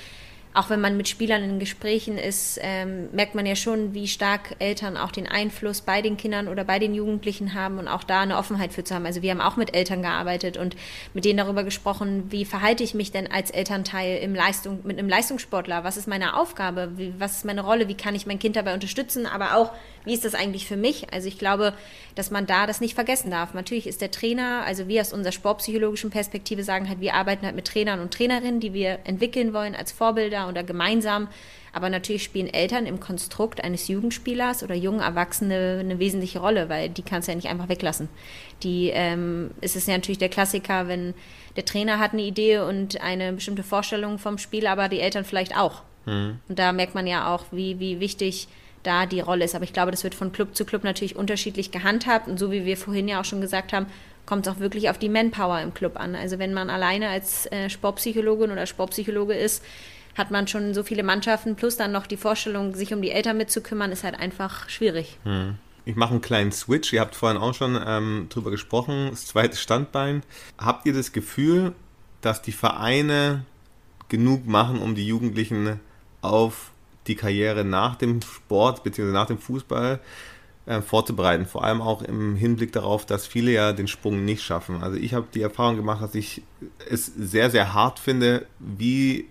auch 0.55 0.69
wenn 0.69 0.81
man 0.83 0.99
mit 0.99 1.09
Spielern 1.09 1.43
in 1.43 1.59
Gesprächen 1.59 2.19
ist, 2.19 2.59
ähm, 2.63 3.09
merkt 3.13 3.35
man 3.35 3.47
ja 3.47 3.57
schon, 3.57 3.95
wie 3.95 4.07
stark 4.07 4.57
Eltern 4.59 4.99
auch 4.99 5.11
den 5.11 5.27
Einfluss 5.27 5.81
bei 5.81 6.03
den 6.03 6.19
Kindern 6.19 6.47
oder 6.49 6.63
bei 6.65 6.79
den 6.79 6.95
Jugendlichen 6.95 7.55
haben 7.55 7.79
und 7.79 7.89
auch 7.89 8.05
da 8.05 8.21
eine 8.21 8.37
Offenheit 8.37 8.73
für 8.73 8.85
zu 8.85 8.95
haben. 8.95 9.07
Also 9.07 9.23
wir 9.23 9.31
haben 9.31 9.41
auch 9.41 9.57
mit 9.57 9.75
Eltern 9.75 10.03
gearbeitet 10.03 10.59
und 10.59 10.77
mit 11.15 11.25
denen 11.25 11.39
darüber 11.39 11.65
gesprochen, 11.65 12.25
wie 12.31 12.45
verhalte 12.45 12.85
ich 12.85 12.93
mich 12.93 13.11
denn 13.11 13.31
als 13.31 13.51
Elternteil 13.51 14.19
im 14.19 14.35
Leistung, 14.35 14.81
mit 14.85 14.99
einem 14.99 15.09
Leistungssportler? 15.09 15.85
Was 15.85 15.97
ist 15.97 16.07
meine 16.07 16.37
Aufgabe? 16.37 16.93
Wie, 16.97 17.15
was 17.19 17.39
ist 17.39 17.45
meine 17.47 17.63
Rolle? 17.63 17.89
Wie 17.89 17.97
kann 17.97 18.15
ich 18.15 18.27
mein 18.27 18.39
Kind 18.39 18.57
dabei 18.57 18.75
unterstützen? 18.75 19.27
Aber 19.27 19.57
auch, 19.57 19.73
wie 20.05 20.13
ist 20.13 20.25
das 20.25 20.35
eigentlich 20.35 20.67
für 20.67 20.77
mich? 20.77 21.13
Also 21.15 21.29
ich 21.29 21.39
glaube, 21.39 21.73
dass 22.15 22.31
man 22.31 22.47
da 22.47 22.67
das 22.67 22.83
nicht 22.83 22.95
vergessen 22.95 23.31
darf. 23.31 23.55
Natürlich 23.55 23.87
ist 23.87 24.03
der 24.03 24.11
Trainer, 24.11 24.65
also 24.67 24.87
wir 24.87 25.01
aus 25.01 25.15
unserer 25.15 25.33
sportpsychologischen 25.33 26.11
Perspektive 26.11 26.63
sagen 26.63 26.91
halt, 26.91 27.01
wir 27.01 27.15
arbeiten 27.15 27.47
halt 27.47 27.57
mit 27.57 27.67
Trainern 27.67 28.01
und 28.01 28.13
Trainerinnen, 28.13 28.61
die 28.61 28.75
wir 28.75 28.99
entwickeln 29.05 29.55
wollen 29.55 29.75
als 29.75 29.93
Vorbilder 29.93 30.42
oder 30.49 30.63
gemeinsam. 30.63 31.29
Aber 31.73 31.89
natürlich 31.89 32.23
spielen 32.23 32.53
Eltern 32.53 32.85
im 32.85 33.01
Konstrukt 33.01 33.65
eines 33.65 33.89
Jugendspielers 33.89 34.63
oder 34.63 34.75
jungen 34.75 35.01
Erwachsene 35.01 35.79
eine 35.81 35.99
wesentliche 35.99 36.39
Rolle, 36.39 36.69
weil 36.69 36.91
die 36.91 37.03
kannst 37.03 37.29
du 37.29 37.33
ja 37.33 37.37
nicht 37.37 37.49
einfach 37.49 37.69
weglassen. 37.69 38.09
Die, 38.63 38.91
ähm, 38.93 39.53
es 39.63 39.75
ist 39.75 39.89
ja 39.89 39.95
natürlich 39.95 40.19
der 40.19 40.29
Klassiker, 40.29 40.87
wenn 40.87 41.15
der 41.57 41.65
Trainer 41.65 41.99
hat 41.99 42.13
eine 42.13 42.23
Idee 42.23 42.59
und 42.59 43.01
eine 43.01 43.33
bestimmte 43.33 43.63
Vorstellung 43.63 44.19
vom 44.19 44.37
Spiel, 44.37 44.67
aber 44.67 44.89
die 44.89 45.01
Eltern 45.01 45.25
vielleicht 45.25 45.57
auch. 45.57 45.83
Mhm. 46.05 46.41
Und 46.49 46.59
da 46.59 46.73
merkt 46.73 46.95
man 46.95 47.07
ja 47.07 47.35
auch, 47.35 47.45
wie, 47.53 47.81
wie 47.81 48.01
wichtig 48.01 48.49
da 48.83 49.07
die 49.07 49.21
Rolle 49.21 49.45
ist. 49.45 49.55
Aber 49.55 49.65
ich 49.65 49.73
glaube, 49.73 49.91
das 49.91 50.05
wird 50.05 50.15
von 50.15 50.33
Club 50.33 50.55
zu 50.55 50.65
Club 50.65 50.85
natürlich 50.85 51.17
unterschiedlich 51.17 51.71
gehandhabt. 51.71 52.29
Und 52.29 52.39
so 52.39 52.51
wie 52.51 52.65
wir 52.65 52.77
vorhin 52.77 53.09
ja 53.09 53.21
auch 53.21 53.25
schon 53.25 53.41
gesagt 53.41 53.73
haben, 53.73 53.87
kommt 54.27 54.47
es 54.47 54.53
auch 54.53 54.61
wirklich 54.61 54.89
auf 54.91 54.99
die 54.99 55.09
Manpower 55.09 55.61
im 55.61 55.75
Club 55.75 55.99
an. 55.99 56.15
Also 56.15 56.39
wenn 56.39 56.55
man 56.55 56.71
alleine 56.71 57.09
als 57.09 57.47
äh, 57.47 57.69
Sportpsychologin 57.69 58.51
oder 58.51 58.67
Sportpsychologe 58.67 59.35
ist, 59.35 59.65
hat 60.17 60.31
man 60.31 60.47
schon 60.47 60.75
so 60.75 60.83
viele 60.83 61.03
Mannschaften, 61.03 61.57
plus 61.57 61.77
dann 61.77 61.93
noch 61.93 62.07
die 62.07 62.17
Vorstellung, 62.17 62.75
sich 62.75 62.93
um 62.93 63.03
die 63.03 63.11
Eltern 63.11 63.37
mitzukümmern, 63.37 63.93
ist 63.93 64.05
halt 64.05 64.15
einfach 64.19 64.69
schwierig. 64.69 65.19
Hm. 65.25 65.57
Ich 65.85 65.97
mache 65.97 66.13
einen 66.13 66.21
kleinen 66.21 66.53
Switch. 66.53 66.93
Ihr 66.93 67.01
habt 67.01 67.17
vorhin 67.17 67.41
auch 67.41 67.55
schon 67.55 67.79
ähm, 67.85 68.27
drüber 68.29 68.51
gesprochen, 68.51 69.09
das 69.11 69.27
zweite 69.27 69.57
Standbein. 69.57 70.23
Habt 70.59 70.87
ihr 70.87 70.93
das 70.93 71.13
Gefühl, 71.13 71.73
dass 72.21 72.41
die 72.41 72.53
Vereine 72.53 73.45
genug 74.09 74.47
machen, 74.47 74.81
um 74.81 74.95
die 74.95 75.07
Jugendlichen 75.07 75.81
auf 76.21 76.71
die 77.09 77.17
Karriere 77.17 77.65
nach 77.65 77.97
dem 77.97 78.23
Sport 78.23 78.85
bzw. 78.85 79.11
nach 79.11 79.27
dem 79.27 79.39
Fußball 79.39 79.99
äh, 80.67 80.81
vorzubereiten. 80.81 81.47
Vor 81.47 81.65
allem 81.65 81.83
auch 81.83 82.03
im 82.03 82.37
Hinblick 82.37 82.73
darauf, 82.73 83.05
dass 83.05 83.27
viele 83.27 83.51
ja 83.51 83.73
den 83.73 83.89
Sprung 83.89 84.25
nicht 84.25 84.43
schaffen. 84.43 84.83
Also 84.83 84.97
ich 84.97 85.15
habe 85.15 85.27
die 85.35 85.43
Erfahrung 85.43 85.77
gemacht, 85.77 86.01
dass 86.01 86.15
ich 86.15 86.43
es 86.89 87.07
sehr, 87.07 87.51
sehr 87.51 87.75
hart 87.75 87.99
finde, 87.99 88.47
wie 88.61 89.27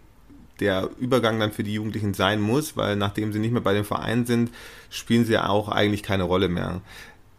der 0.61 0.89
Übergang 0.99 1.39
dann 1.39 1.51
für 1.51 1.63
die 1.63 1.73
Jugendlichen 1.73 2.13
sein 2.13 2.39
muss, 2.39 2.77
weil 2.77 2.95
nachdem 2.95 3.33
sie 3.33 3.39
nicht 3.39 3.51
mehr 3.51 3.61
bei 3.61 3.73
dem 3.73 3.83
Verein 3.83 4.25
sind, 4.25 4.51
spielen 4.89 5.25
sie 5.25 5.33
ja 5.33 5.49
auch 5.49 5.67
eigentlich 5.67 6.03
keine 6.03 6.23
Rolle 6.23 6.47
mehr. 6.47 6.81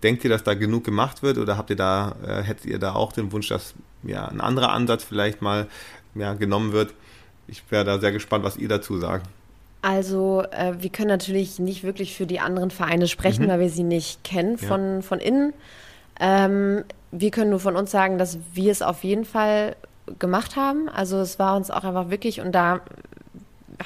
Denkt 0.03 0.25
ihr, 0.25 0.31
dass 0.31 0.43
da 0.43 0.55
genug 0.55 0.85
gemacht 0.85 1.23
wird 1.23 1.39
oder 1.39 1.57
habt 1.57 1.71
ihr 1.71 1.77
da, 1.77 2.17
äh, 2.27 2.43
hättet 2.43 2.67
ihr 2.67 2.81
da 2.81 2.95
auch 2.95 3.13
den 3.13 3.31
Wunsch, 3.33 3.49
dass 3.49 3.75
ja 4.03 4.27
ein 4.27 4.41
anderer 4.41 4.73
Ansatz 4.73 5.05
vielleicht 5.05 5.41
mal 5.41 5.69
ja, 6.17 6.35
genommen 6.35 6.73
wird? 6.73 6.93
Ich 7.47 7.63
wäre 7.71 7.85
da 7.85 7.99
sehr 7.99 8.13
gespannt, 8.13 8.45
was 8.45 8.57
ihr 8.57 8.69
dazu 8.69 8.99
sagt. 8.99 9.27
Also 9.83 10.45
äh, 10.51 10.75
wir 10.79 10.91
können 10.91 11.09
natürlich 11.09 11.59
nicht 11.59 11.85
wirklich 11.85 12.17
für 12.17 12.27
die 12.27 12.41
anderen 12.41 12.71
Vereine 12.71 13.09
sprechen, 13.09 13.45
mhm. 13.45 13.49
weil 13.49 13.61
wir 13.61 13.71
sie 13.71 13.85
nicht 13.85 14.25
kennen 14.25 14.59
von, 14.59 14.97
ja. 14.97 15.01
von 15.03 15.21
innen. 15.21 15.53
Ähm, 16.21 16.85
wir 17.13 17.31
können 17.31 17.51
nur 17.51 17.61
von 17.61 17.77
uns 17.77 17.91
sagen, 17.91 18.19
dass 18.19 18.39
wir 18.55 18.73
es 18.73 18.83
auf 18.83 19.05
jeden 19.05 19.25
Fall 19.25 19.77
gemacht 20.19 20.57
haben. 20.57 20.89
Also 20.89 21.19
es 21.19 21.39
war 21.39 21.57
uns 21.57 21.71
auch 21.71 21.85
einfach 21.85 22.11
wirklich, 22.11 22.41
und 22.41 22.53
da 22.53 22.81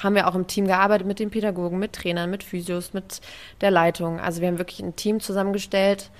haben 0.03 0.15
wir 0.15 0.27
auch 0.27 0.35
im 0.35 0.47
Team 0.47 0.67
gearbeitet 0.67 1.07
mit 1.07 1.19
den 1.19 1.29
Pädagogen, 1.29 1.79
mit 1.79 1.93
Trainern, 1.93 2.29
mit 2.29 2.43
Physios, 2.43 2.93
mit 2.93 3.21
der 3.61 3.71
Leitung. 3.71 4.19
Also 4.19 4.41
wir 4.41 4.47
haben 4.47 4.57
wirklich 4.57 4.81
ein 4.81 4.95
Team 4.95 5.19
zusammengestellt, 5.19 6.11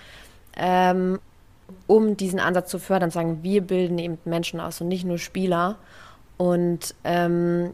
ähm, 0.56 1.20
um 1.86 2.18
diesen 2.18 2.40
Ansatz 2.40 2.70
zu 2.70 2.80
fördern, 2.80 3.12
sagen, 3.12 3.40
wir 3.44 3.62
bilden 3.62 4.00
eben 4.00 4.18
Menschen 4.26 4.60
aus 4.60 4.82
und 4.82 4.88
nicht 4.88 5.06
nur 5.06 5.18
Spieler. 5.18 5.76
Und 6.38 6.96
ähm, 7.04 7.72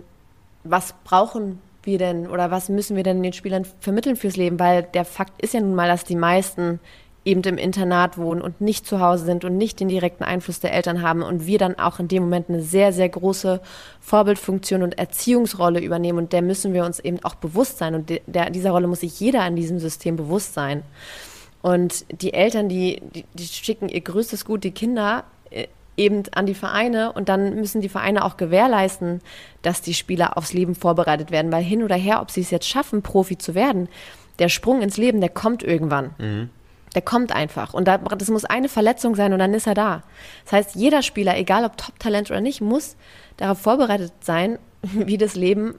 was 0.64 0.96
brauchen 1.04 1.62
wir 1.84 1.98
denn 1.98 2.28
oder 2.28 2.50
was 2.50 2.70
müssen 2.70 2.96
wir 2.96 3.04
denn 3.04 3.22
den 3.22 3.34
Spielern 3.34 3.66
vermitteln 3.80 4.16
fürs 4.16 4.38
Leben? 4.38 4.60
Weil 4.60 4.84
der 4.84 5.06
Fakt 5.06 5.42
ist 5.42 5.54
ja 5.54 5.60
nun 5.60 5.76
mal, 5.76 5.88
dass 5.88 6.06
die 6.06 6.16
meisten 6.16 6.80
eben 7.26 7.42
im 7.44 7.58
Internat 7.58 8.18
wohnen 8.18 8.42
und 8.42 8.60
nicht 8.60 8.86
zu 8.86 9.00
Hause 9.00 9.26
sind 9.26 9.46
und 9.46 9.58
nicht 9.58 9.80
den 9.80 9.88
direkten 9.88 10.24
Einfluss 10.24 10.60
der 10.60 10.74
Eltern 10.74 11.02
haben 11.02 11.22
und 11.22 11.48
wir 11.48 11.58
dann 11.58 11.80
auch 11.80 12.00
in 12.00 12.08
dem 12.08 12.24
Moment 12.24 12.50
eine 12.50 12.62
sehr, 12.62 12.92
sehr 12.92 13.10
große 13.10 13.62
Vorbildfunktion 14.02 14.84
und 14.84 14.98
Erziehungsrolle 14.98 15.80
übernehmen 15.80 16.18
und 16.18 16.34
der 16.34 16.42
müssen 16.42 16.74
wir 16.74 16.84
uns 16.84 17.00
eben 17.00 17.24
auch 17.24 17.36
bewusst 17.36 17.78
sein 17.78 17.96
und 17.96 18.12
der, 18.28 18.50
dieser 18.50 18.72
Rolle 18.72 18.88
muss 18.88 19.02
sich 19.02 19.20
jeder 19.20 19.46
in 19.48 19.56
diesem 19.56 19.80
System 19.80 20.16
bewusst 20.16 20.54
sein. 20.54 20.84
Und 21.62 22.06
die 22.22 22.34
Eltern, 22.34 22.68
die, 22.68 23.02
die, 23.16 23.24
die 23.34 23.46
schicken 23.46 23.88
ihr 23.88 24.02
größtes 24.02 24.44
Gut, 24.44 24.66
die 24.66 24.72
Kinder, 24.72 25.24
äh, 25.50 25.68
eben 25.96 26.24
an 26.34 26.46
die 26.46 26.56
Vereine 26.56 27.14
und 27.14 27.30
dann 27.30 27.56
müssen 27.56 27.80
die 27.80 27.88
Vereine 27.88 28.26
auch 28.26 28.36
gewährleisten, 28.36 29.22
dass 29.62 29.82
die 29.82 29.94
Spieler 29.94 30.38
aufs 30.38 30.52
Leben 30.52 30.76
vorbereitet 30.76 31.32
werden, 31.32 31.52
weil 31.54 31.64
hin 31.64 31.84
oder 31.84 31.96
her, 31.96 32.22
ob 32.22 32.32
sie 32.32 32.42
es 32.42 32.52
jetzt 32.52 32.68
schaffen, 32.68 33.02
Profi 33.02 33.38
zu 33.38 33.56
werden, 33.56 33.88
der 34.40 34.50
Sprung 34.50 34.82
ins 34.82 34.98
Leben, 34.98 35.22
der 35.22 35.30
kommt 35.30 35.64
irgendwann. 35.64 36.10
Mhm. 36.18 36.50
Der 36.96 37.02
kommt 37.02 37.32
einfach. 37.32 37.74
Und 37.74 37.88
das 37.88 38.30
muss 38.30 38.46
eine 38.46 38.70
Verletzung 38.70 39.16
sein 39.16 39.34
und 39.34 39.40
dann 39.40 39.54
ist 39.54 39.68
er 39.68 39.74
da. 39.74 40.04
Das 40.44 40.54
heißt, 40.54 40.76
jeder 40.76 41.02
Spieler, 41.02 41.38
egal 41.38 41.66
ob 41.66 41.78
Top-Talent 41.78 42.30
oder 42.30 42.42
nicht, 42.42 42.62
muss 42.62 42.96
darauf 43.38 43.60
vorbereitet 43.60 44.14
sein, 44.22 44.60
wie 44.82 45.18
das 45.18 45.36
Leben 45.36 45.76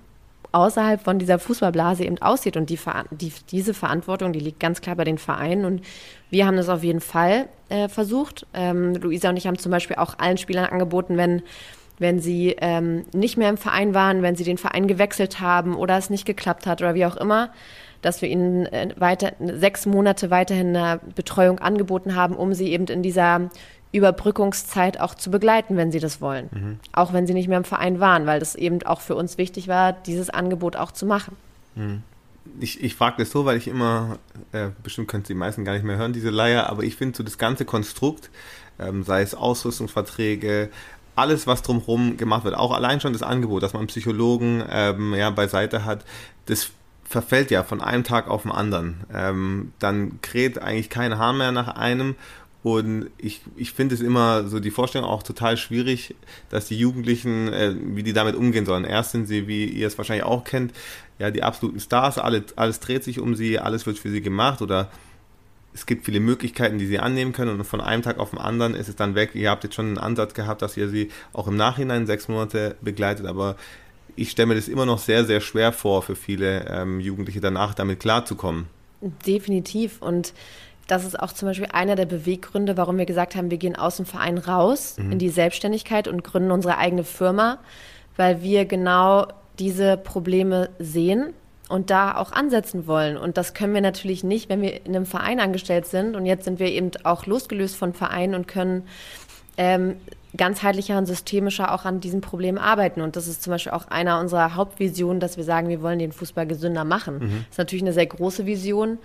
außerhalb 0.55 1.03
von 1.03 1.19
dieser 1.19 1.39
Fußballblase 1.39 2.05
eben 2.05 2.23
aussieht. 2.23 2.57
Und 2.57 2.71
die, 2.71 2.79
die, 3.11 3.33
diese 3.51 3.75
Verantwortung, 3.75 4.33
die 4.33 4.41
liegt 4.41 4.61
ganz 4.61 4.81
klar 4.81 4.97
bei 4.97 5.05
den 5.05 5.19
Vereinen. 5.19 5.65
Und 5.65 5.83
wir 6.31 6.47
haben 6.47 6.57
das 6.57 6.69
auf 6.69 6.85
jeden 6.85 7.01
Fall 7.01 7.49
äh, 7.69 7.89
versucht. 7.89 8.47
Ähm, 8.55 8.95
Luisa 8.95 9.31
und 9.31 9.37
ich 9.37 9.47
haben 9.47 9.59
zum 9.59 9.73
Beispiel 9.73 9.97
auch 9.97 10.19
allen 10.19 10.39
Spielern 10.39 10.67
angeboten, 10.67 11.17
wenn, 11.17 11.43
wenn 11.99 12.21
sie 12.21 12.55
ähm, 12.61 13.05
nicht 13.13 13.37
mehr 13.37 13.51
im 13.51 13.57
Verein 13.57 13.95
waren, 13.95 14.23
wenn 14.23 14.37
sie 14.37 14.45
den 14.45 14.59
Verein 14.59 14.87
gewechselt 14.87 15.41
haben 15.41 15.75
oder 15.75 15.99
es 15.99 16.09
nicht 16.09 16.25
geklappt 16.25 16.67
hat 16.67 16.81
oder 16.81 16.95
wie 16.95 17.07
auch 17.07 17.17
immer, 17.17 17.51
dass 18.05 18.23
wir 18.23 18.29
ihnen 18.29 18.67
äh, 18.67 18.95
weiter, 18.99 19.33
sechs 19.41 19.87
Monate 19.87 20.31
weiterhin 20.31 20.77
eine 20.77 21.01
Betreuung 21.15 21.59
angeboten 21.59 22.15
haben, 22.15 22.37
um 22.37 22.55
sie 22.55 22.69
eben 22.69 22.87
in 22.87 23.03
dieser 23.03 23.51
Überbrückungszeit 23.93 24.99
auch 25.01 25.15
zu 25.15 25.31
begleiten, 25.31 25.77
wenn 25.77 25.93
sie 25.93 26.01
das 26.01 26.21
wollen. 26.21 26.49
Mhm. 26.53 26.81
Auch 26.93 27.13
wenn 27.13 27.27
sie 27.27 27.35
nicht 27.35 27.49
mehr 27.49 27.59
im 27.59 27.65
Verein 27.65 28.01
waren, 28.01 28.27
weil 28.27 28.41
das 28.41 28.57
eben 28.57 28.83
auch 28.83 29.01
für 29.01 29.15
uns 29.15 29.39
wichtig 29.39 29.69
war, 29.69 29.93
dieses 29.93 30.31
Angebot 30.31 30.77
auch 30.77 30.91
zu 30.91 31.07
machen. 31.07 31.37
Mhm. 31.77 32.03
Ich, 32.61 32.83
ich 32.83 32.95
frage 32.95 33.17
das 33.19 33.31
so, 33.31 33.45
weil 33.47 33.57
ich 33.57 33.69
immer, 33.69 34.19
äh, 34.53 34.69
bestimmt 34.83 35.09
können 35.09 35.23
die 35.23 35.35
meisten 35.35 35.65
gar 35.65 35.73
nicht 35.73 35.85
mehr 35.85 35.97
hören, 35.97 36.13
diese 36.13 36.31
Leier, 36.31 36.69
aber 36.69 36.83
ich 36.83 36.97
finde 36.97 37.17
so 37.17 37.23
das 37.23 37.39
ganze 37.39 37.65
Konstrukt, 37.65 38.31
ähm, 38.79 39.03
sei 39.05 39.23
es 39.23 39.35
Ausrüstungsverträge, 39.35 40.71
alles, 41.17 41.47
was 41.47 41.63
drumherum 41.63 42.17
gemacht 42.17 42.45
wird, 42.45 42.57
auch 42.57 42.73
allein 42.73 43.01
schon 43.01 43.13
das 43.13 43.23
Angebot, 43.23 43.63
dass 43.63 43.73
man 43.73 43.87
Psychologen 43.87 44.65
ähm, 44.69 45.15
ja, 45.15 45.31
beiseite 45.31 45.85
hat, 45.85 46.05
das 46.47 46.71
verfällt 47.05 47.51
ja 47.51 47.63
von 47.63 47.81
einem 47.81 48.05
Tag 48.05 48.29
auf 48.29 48.43
den 48.43 48.51
anderen. 48.51 49.05
Ähm, 49.13 49.73
dann 49.79 50.21
kräht 50.23 50.59
eigentlich 50.59 50.91
kein 50.91 51.19
Haar 51.19 51.33
mehr 51.33 51.53
nach 51.53 51.69
einem. 51.69 52.15
Und 52.63 53.11
ich, 53.19 53.43
ich 53.57 53.73
finde 53.73 53.95
es 53.95 54.01
immer 54.01 54.49
so 54.49 54.59
die 54.59 54.71
Vorstellung 54.71 55.07
auch 55.07 55.23
total 55.23 55.59
schwierig, 55.59 56.15
dass 56.49 56.67
die 56.67 56.79
Jugendlichen, 56.79 57.53
äh, 57.53 57.75
wie 57.79 58.03
die 58.03 58.15
damit 58.15 58.35
umgehen 58.35 58.65
sollen. 58.65 58.85
Erst 58.85 59.11
sind 59.11 59.27
sie, 59.27 59.47
wie 59.47 59.67
ihr 59.67 59.87
es 59.87 59.99
wahrscheinlich 59.99 60.25
auch 60.25 60.45
kennt, 60.45 60.73
ja, 61.19 61.31
die 61.31 61.43
absoluten 61.43 61.79
Stars, 61.79 62.17
alles, 62.17 62.57
alles 62.57 62.81
dreht 62.81 63.05
sich 63.05 63.21
um 63.21 63.35
sie, 63.35 63.59
alles 63.59 63.85
wird 63.85 63.99
für 63.99 64.11
sie 64.11 64.23
gemacht 64.23 64.63
oder 64.63 64.91
es 65.75 65.87
gibt 65.87 66.05
viele 66.07 66.21
Möglichkeiten, 66.21 66.79
die 66.79 66.87
sie 66.87 67.01
annehmen 67.01 67.33
können 67.33 67.59
und 67.59 67.65
von 67.65 67.81
einem 67.81 68.03
Tag 68.03 68.19
auf 68.19 68.31
den 68.31 68.39
anderen 68.39 68.75
ist 68.75 68.89
es 68.89 68.97
dann 68.97 69.15
weg. 69.15 69.35
Ihr 69.35 69.51
habt 69.51 69.65
jetzt 69.65 69.75
schon 69.75 69.87
einen 69.87 69.99
Ansatz 69.99 70.33
gehabt, 70.33 70.63
dass 70.63 70.77
ihr 70.77 70.89
sie 70.89 71.11
auch 71.33 71.49
im 71.49 71.57
Nachhinein 71.57 72.07
sechs 72.07 72.29
Monate 72.29 72.77
begleitet, 72.81 73.27
aber 73.27 73.57
ich 74.17 74.31
stelle 74.31 74.47
mir 74.47 74.55
das 74.55 74.69
immer 74.69 74.87
noch 74.87 74.99
sehr, 74.99 75.25
sehr 75.25 75.41
schwer 75.41 75.73
vor 75.73 76.03
für 76.03 76.17
viele 76.17 76.67
ähm, 76.69 77.01
Jugendliche 77.01 77.41
danach 77.41 77.75
damit 77.75 78.01
klarzukommen. 78.01 78.67
Definitiv. 79.27 80.01
Und 80.01 80.33
das 80.87 81.05
ist 81.05 81.19
auch 81.19 81.33
zum 81.33 81.49
Beispiel 81.49 81.69
einer 81.73 81.97
der 81.97 82.07
Beweggründe, 82.07 82.77
warum 82.77 82.99
wir 82.99 83.07
gesagt 83.07 83.37
haben, 83.37 83.51
wir 83.51 83.59
gehen 83.59 83.77
aus 83.77 83.97
dem 83.97 84.07
Verein 84.07 84.39
raus 84.39 84.97
mhm. 84.99 85.13
in 85.13 85.19
die 85.19 85.31
Selbstständigkeit 85.31 86.09
und 86.09 86.25
gründen 86.25 86.51
unsere 86.51 86.79
eigene 86.79 87.05
Firma, 87.05 87.59
weil 88.17 88.43
wir 88.43 88.65
genau 88.65 89.27
diese 89.59 89.97
Probleme 89.97 90.71
sehen 90.79 91.33
und 91.69 91.91
da 91.91 92.17
auch 92.17 92.33
ansetzen 92.33 92.87
wollen. 92.87 93.17
Und 93.17 93.37
das 93.37 93.55
können 93.55 93.73
wir 93.73 93.81
natürlich 93.81 94.25
nicht, 94.25 94.49
wenn 94.49 94.61
wir 94.61 94.85
in 94.85 94.95
einem 94.95 95.07
Verein 95.07 95.41
angestellt 95.41 95.87
sind. 95.87 96.17
Und 96.17 96.27
jetzt 96.27 96.45
sind 96.45 96.59
wir 96.59 96.69
eben 96.69 96.91
auch 97.05 97.27
losgelöst 97.27 97.77
von 97.77 97.95
Vereinen 97.95 98.35
und 98.35 98.47
können 98.47 98.87
ähm, 99.57 99.97
ganzheitlicher 100.37 100.99
und 100.99 101.07
systemischer 101.07 101.73
auch 101.73 101.85
an 101.85 102.01
diesem 102.01 102.21
Problem 102.21 102.59
arbeiten. 102.59 103.01
Und 103.01 103.17
das 103.17 103.29
ist 103.29 103.43
zum 103.43 103.53
Beispiel 103.53 103.73
auch 103.73 103.89
einer 103.89 104.21
unserer 104.21 104.55
Hauptvisionen, 104.55 105.21
dass 105.21 105.37
wir 105.37 105.45
sagen, 105.45 105.69
wir 105.69 105.83
wollen 105.83 105.99
den 105.99 106.13
Fußball 106.13 106.47
gesünder 106.47 106.85
machen. 106.85 107.17
Mhm. 107.17 107.21
Das 107.21 107.51
ist 107.53 107.59
natürlich 107.59 107.83
eine 107.83 107.93
sehr 107.93 108.07
große 108.07 108.47
Vision, 108.47 108.99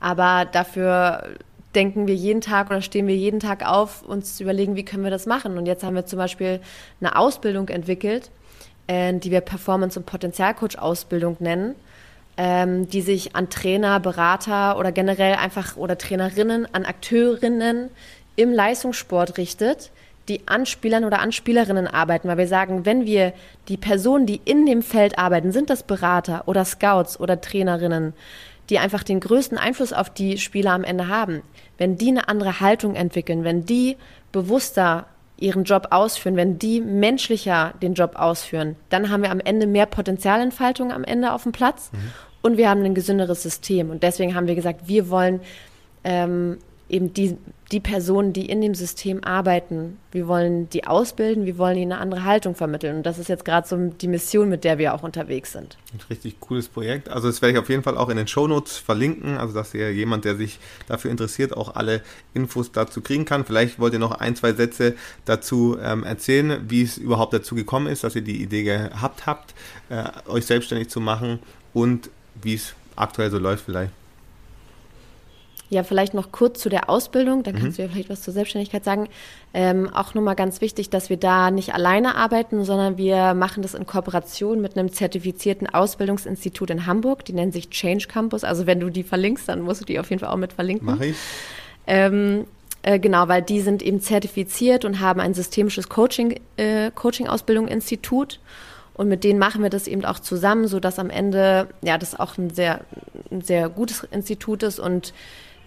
aber 0.00 0.44
dafür 0.44 1.36
denken 1.74 2.06
wir 2.06 2.14
jeden 2.14 2.40
Tag 2.40 2.70
oder 2.70 2.80
stehen 2.80 3.06
wir 3.06 3.16
jeden 3.16 3.40
Tag 3.40 3.68
auf, 3.68 4.02
uns 4.02 4.36
zu 4.36 4.42
überlegen, 4.42 4.76
wie 4.76 4.84
können 4.84 5.04
wir 5.04 5.10
das 5.10 5.26
machen. 5.26 5.58
Und 5.58 5.66
jetzt 5.66 5.84
haben 5.84 5.94
wir 5.94 6.06
zum 6.06 6.18
Beispiel 6.18 6.60
eine 7.00 7.16
Ausbildung 7.16 7.68
entwickelt, 7.68 8.30
äh, 8.86 9.12
die 9.14 9.30
wir 9.30 9.42
Performance- 9.42 9.98
und 9.98 10.06
Potenzialcoach-Ausbildung 10.06 11.36
nennen, 11.40 11.74
ähm, 12.38 12.88
die 12.88 13.02
sich 13.02 13.36
an 13.36 13.50
Trainer, 13.50 14.00
Berater 14.00 14.78
oder 14.78 14.92
generell 14.92 15.34
einfach 15.34 15.76
oder 15.76 15.98
Trainerinnen, 15.98 16.66
an 16.72 16.84
Akteurinnen 16.84 17.90
im 18.36 18.52
Leistungssport 18.52 19.36
richtet, 19.36 19.90
die 20.28 20.46
an 20.46 20.66
Spielern 20.66 21.04
oder 21.04 21.20
an 21.20 21.32
Spielerinnen 21.32 21.86
arbeiten, 21.86 22.28
weil 22.28 22.38
wir 22.38 22.48
sagen, 22.48 22.84
wenn 22.84 23.06
wir 23.06 23.32
die 23.68 23.76
Personen, 23.76 24.26
die 24.26 24.40
in 24.44 24.66
dem 24.66 24.82
Feld 24.82 25.18
arbeiten, 25.18 25.52
sind 25.52 25.70
das 25.70 25.82
Berater 25.82 26.44
oder 26.46 26.64
Scouts 26.64 27.20
oder 27.20 27.40
Trainerinnen, 27.40 28.12
die 28.68 28.78
einfach 28.78 29.02
den 29.02 29.20
größten 29.20 29.58
Einfluss 29.58 29.92
auf 29.92 30.10
die 30.10 30.38
Spieler 30.38 30.72
am 30.72 30.84
Ende 30.84 31.08
haben, 31.08 31.42
wenn 31.78 31.96
die 31.96 32.08
eine 32.08 32.28
andere 32.28 32.60
Haltung 32.60 32.94
entwickeln, 32.94 33.44
wenn 33.44 33.64
die 33.64 33.96
bewusster 34.32 35.06
ihren 35.38 35.64
Job 35.64 35.88
ausführen, 35.90 36.36
wenn 36.36 36.58
die 36.58 36.80
menschlicher 36.80 37.74
den 37.82 37.94
Job 37.94 38.16
ausführen, 38.16 38.76
dann 38.88 39.10
haben 39.10 39.22
wir 39.22 39.30
am 39.30 39.40
Ende 39.40 39.66
mehr 39.66 39.86
Potenzialentfaltung 39.86 40.92
am 40.92 41.04
Ende 41.04 41.32
auf 41.32 41.42
dem 41.42 41.52
Platz 41.52 41.90
mhm. 41.92 42.12
und 42.42 42.56
wir 42.56 42.70
haben 42.70 42.82
ein 42.82 42.94
gesünderes 42.94 43.42
System. 43.42 43.90
Und 43.90 44.02
deswegen 44.02 44.34
haben 44.34 44.46
wir 44.46 44.54
gesagt, 44.54 44.88
wir 44.88 45.10
wollen 45.10 45.40
ähm, 46.04 46.58
eben 46.88 47.12
die, 47.12 47.36
die 47.72 47.80
Personen, 47.80 48.32
die 48.32 48.46
in 48.46 48.60
dem 48.60 48.74
System 48.74 49.24
arbeiten. 49.24 49.98
Wir 50.12 50.28
wollen 50.28 50.70
die 50.70 50.86
ausbilden, 50.86 51.44
wir 51.44 51.58
wollen 51.58 51.76
ihnen 51.76 51.92
eine 51.92 52.00
andere 52.00 52.24
Haltung 52.24 52.54
vermitteln. 52.54 52.98
Und 52.98 53.06
das 53.06 53.18
ist 53.18 53.28
jetzt 53.28 53.44
gerade 53.44 53.66
so 53.66 53.76
die 53.76 54.06
Mission, 54.06 54.48
mit 54.48 54.62
der 54.62 54.78
wir 54.78 54.94
auch 54.94 55.02
unterwegs 55.02 55.52
sind. 55.52 55.76
Ein 55.92 56.00
richtig 56.08 56.38
cooles 56.38 56.68
Projekt. 56.68 57.08
Also 57.08 57.26
das 57.26 57.42
werde 57.42 57.54
ich 57.54 57.58
auf 57.58 57.68
jeden 57.68 57.82
Fall 57.82 57.96
auch 57.96 58.08
in 58.08 58.16
den 58.16 58.28
Shownotes 58.28 58.76
verlinken, 58.76 59.36
also 59.36 59.52
dass 59.52 59.74
ihr 59.74 59.92
jemand, 59.92 60.24
der 60.24 60.36
sich 60.36 60.60
dafür 60.86 61.10
interessiert, 61.10 61.56
auch 61.56 61.74
alle 61.74 62.02
Infos 62.34 62.70
dazu 62.70 63.00
kriegen 63.00 63.24
kann. 63.24 63.44
Vielleicht 63.44 63.80
wollt 63.80 63.92
ihr 63.92 63.98
noch 63.98 64.12
ein, 64.12 64.36
zwei 64.36 64.52
Sätze 64.52 64.94
dazu 65.24 65.76
ähm, 65.82 66.04
erzählen, 66.04 66.64
wie 66.68 66.82
es 66.82 66.98
überhaupt 66.98 67.32
dazu 67.32 67.56
gekommen 67.56 67.88
ist, 67.88 68.04
dass 68.04 68.14
ihr 68.14 68.22
die 68.22 68.42
Idee 68.42 68.62
gehabt 68.62 69.26
habt, 69.26 69.54
äh, 69.88 70.04
euch 70.28 70.46
selbstständig 70.46 70.88
zu 70.88 71.00
machen 71.00 71.40
und 71.74 72.10
wie 72.40 72.54
es 72.54 72.74
aktuell 72.94 73.30
so 73.30 73.38
läuft 73.38 73.64
vielleicht. 73.64 73.92
Ja, 75.68 75.82
vielleicht 75.82 76.14
noch 76.14 76.30
kurz 76.30 76.60
zu 76.60 76.68
der 76.68 76.88
Ausbildung, 76.88 77.42
dann 77.42 77.56
kannst 77.56 77.78
du 77.78 77.82
ja 77.82 77.88
vielleicht 77.88 78.08
was 78.08 78.22
zur 78.22 78.32
Selbstständigkeit 78.32 78.84
sagen. 78.84 79.08
Ähm, 79.52 79.92
auch 79.92 80.14
nochmal 80.14 80.36
ganz 80.36 80.60
wichtig, 80.60 80.90
dass 80.90 81.10
wir 81.10 81.16
da 81.16 81.50
nicht 81.50 81.74
alleine 81.74 82.14
arbeiten, 82.14 82.64
sondern 82.64 82.98
wir 82.98 83.34
machen 83.34 83.62
das 83.62 83.74
in 83.74 83.84
Kooperation 83.84 84.60
mit 84.60 84.78
einem 84.78 84.92
zertifizierten 84.92 85.68
Ausbildungsinstitut 85.68 86.70
in 86.70 86.86
Hamburg. 86.86 87.24
Die 87.24 87.32
nennen 87.32 87.50
sich 87.50 87.70
Change 87.70 88.06
Campus. 88.06 88.44
Also 88.44 88.66
wenn 88.66 88.78
du 88.78 88.90
die 88.90 89.02
verlinkst, 89.02 89.48
dann 89.48 89.62
musst 89.62 89.80
du 89.80 89.84
die 89.84 89.98
auf 89.98 90.08
jeden 90.10 90.20
Fall 90.20 90.30
auch 90.30 90.36
mit 90.36 90.52
verlinken. 90.52 90.86
Mache 90.86 91.06
ich. 91.06 91.16
Ähm, 91.88 92.44
äh, 92.82 93.00
genau, 93.00 93.26
weil 93.26 93.42
die 93.42 93.60
sind 93.60 93.82
eben 93.82 94.00
zertifiziert 94.00 94.84
und 94.84 95.00
haben 95.00 95.18
ein 95.18 95.34
systemisches 95.34 95.88
Coaching, 95.88 96.38
äh, 96.56 96.92
Coaching-Ausbildung-Institut. 96.92 98.38
Und 98.94 99.08
mit 99.08 99.24
denen 99.24 99.40
machen 99.40 99.62
wir 99.62 99.70
das 99.70 99.88
eben 99.88 100.04
auch 100.04 100.20
zusammen, 100.20 100.68
sodass 100.68 101.00
am 101.00 101.10
Ende, 101.10 101.68
ja, 101.82 101.98
das 101.98 102.18
auch 102.18 102.38
ein 102.38 102.50
sehr, 102.50 102.80
ein 103.32 103.42
sehr 103.42 103.68
gutes 103.68 104.04
Institut 104.04 104.62
ist 104.62 104.78
und 104.78 105.12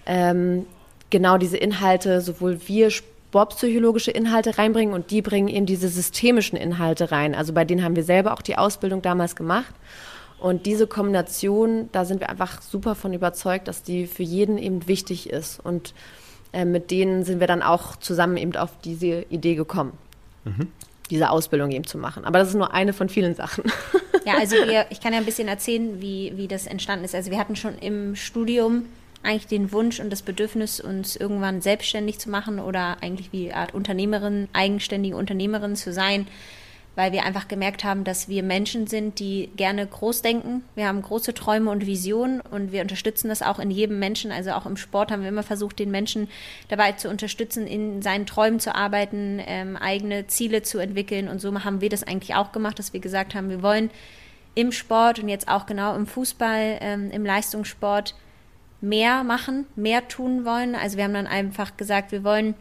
ähm, 0.10 0.66
genau 1.12 1.38
diese 1.38 1.58
Inhalte, 1.58 2.20
sowohl 2.20 2.60
wir 2.68 2.90
sportpsychologische 2.90 4.10
Inhalte 4.10 4.58
reinbringen 4.58 4.94
und 4.94 5.12
die 5.12 5.22
bringen 5.22 5.48
eben 5.48 5.68
diese 5.68 5.88
systemischen 5.88 6.58
Inhalte 6.58 7.12
rein. 7.12 7.36
Also 7.36 7.54
bei 7.54 7.64
denen 7.64 7.84
haben 7.84 7.96
wir 7.96 8.04
selber 8.04 8.34
auch 8.34 8.42
die 8.42 8.58
Ausbildung 8.58 9.04
damals 9.04 9.36
gemacht. 9.36 9.74
Und 10.40 10.66
diese 10.66 10.88
Kombination, 10.88 11.90
da 11.92 12.06
sind 12.06 12.22
wir 12.22 12.30
einfach 12.30 12.62
super 12.62 12.96
von 12.96 13.14
überzeugt, 13.14 13.68
dass 13.68 13.84
die 13.84 14.08
für 14.08 14.24
jeden 14.24 14.58
eben 14.58 14.88
wichtig 14.88 15.30
ist. 15.30 15.60
Und 15.60 15.94
äh, 16.54 16.66
mit 16.66 16.90
denen 16.92 17.24
sind 17.24 17.40
wir 17.40 17.48
dann 17.48 17.62
auch 17.62 17.96
zusammen 17.98 18.38
eben 18.38 18.56
auf 18.56 18.72
diese 18.84 19.26
Idee 19.30 19.56
gekommen, 19.56 19.94
diese 21.12 21.30
Ausbildung 21.30 21.72
eben 21.72 21.86
zu 21.86 22.00
machen. 22.00 22.26
Aber 22.26 22.40
das 22.40 22.48
ist 22.48 22.56
nur 22.56 22.74
eine 22.74 22.94
von 22.94 23.10
vielen 23.10 23.36
Sachen. 23.36 23.66
Ja, 24.26 24.38
also 24.40 24.56
wir, 24.66 24.86
ich 24.90 25.02
kann 25.02 25.14
ja 25.14 25.20
ein 25.20 25.26
bisschen 25.26 25.50
erzählen, 25.50 26.02
wie, 26.02 26.34
wie 26.36 26.48
das 26.48 26.66
entstanden 26.66 27.06
ist. 27.06 27.14
Also 27.14 27.30
wir 27.30 27.38
hatten 27.38 27.58
schon 27.58 27.78
im 27.78 28.16
Studium 28.16 28.86
eigentlich 29.24 29.48
den 29.48 29.72
Wunsch 29.72 30.00
und 30.00 30.10
das 30.10 30.22
Bedürfnis, 30.22 30.80
uns 30.80 31.16
irgendwann 31.16 31.62
selbstständig 31.62 32.20
zu 32.20 32.30
machen 32.30 32.60
oder 32.60 32.98
eigentlich 33.02 33.32
wie 33.32 33.52
Art 33.52 33.74
Unternehmerin, 33.74 34.48
eigenständige 34.54 35.16
Unternehmerin 35.16 35.76
zu 35.76 35.92
sein, 35.92 36.28
weil 36.96 37.12
wir 37.12 37.24
einfach 37.24 37.48
gemerkt 37.48 37.84
haben, 37.84 38.04
dass 38.04 38.28
wir 38.28 38.44
Menschen 38.44 38.88
sind, 38.88 39.20
die 39.20 39.50
gerne 39.56 39.86
groß 39.86 40.22
denken. 40.22 40.64
Wir 40.76 40.88
haben 40.88 41.02
große 41.02 41.34
Träume 41.34 41.72
und 41.72 41.86
Visionen 41.86 42.42
und 42.42 42.72
wir 42.72 42.82
unterstützen 42.82 43.30
das 43.30 43.42
auch 43.42 43.60
in 43.60 43.72
jedem 43.72 44.00
Menschen. 44.00 44.32
Also 44.32 44.52
auch 44.52 44.66
im 44.66 44.76
Sport 44.76 45.12
haben 45.12 45.22
wir 45.22 45.30
immer 45.30 45.44
versucht, 45.44 45.80
den 45.80 45.92
Menschen 45.92 46.28
dabei 46.68 46.94
zu 46.94 47.10
unterstützen, 47.10 47.68
in 47.68 48.02
seinen 48.02 48.26
Träumen 48.26 48.60
zu 48.60 48.76
arbeiten, 48.76 49.42
ähm, 49.46 49.78
eigene 49.78 50.28
Ziele 50.28 50.62
zu 50.62 50.80
entwickeln. 50.80 51.30
Und 51.30 51.40
so 51.40 51.54
haben 51.64 51.82
wir 51.82 51.90
das 51.90 52.04
eigentlich 52.04 52.36
auch 52.36 52.52
gemacht, 52.52 52.80
dass 52.80 52.92
wir 52.92 53.00
gesagt 53.00 53.34
haben, 53.34 53.50
wir 53.50 53.62
wollen 53.62 53.92
im 54.56 54.72
Sport 54.72 55.20
und 55.20 55.30
jetzt 55.30 55.48
auch 55.48 55.66
genau 55.66 55.96
im 55.96 56.06
Fußball, 56.06 56.80
ähm, 56.82 57.12
im 57.12 57.26
Leistungssport 57.26 58.16
mehr 58.82 59.24
machen, 59.24 59.66
mehr 59.76 60.08
tun 60.08 60.46
wollen. 60.46 60.76
Also 60.76 60.98
wir 60.98 61.04
haben 61.04 61.14
dann 61.14 61.28
einfach 61.28 61.78
gesagt, 61.78 62.12
wir 62.12 62.24
wollen 62.24 62.56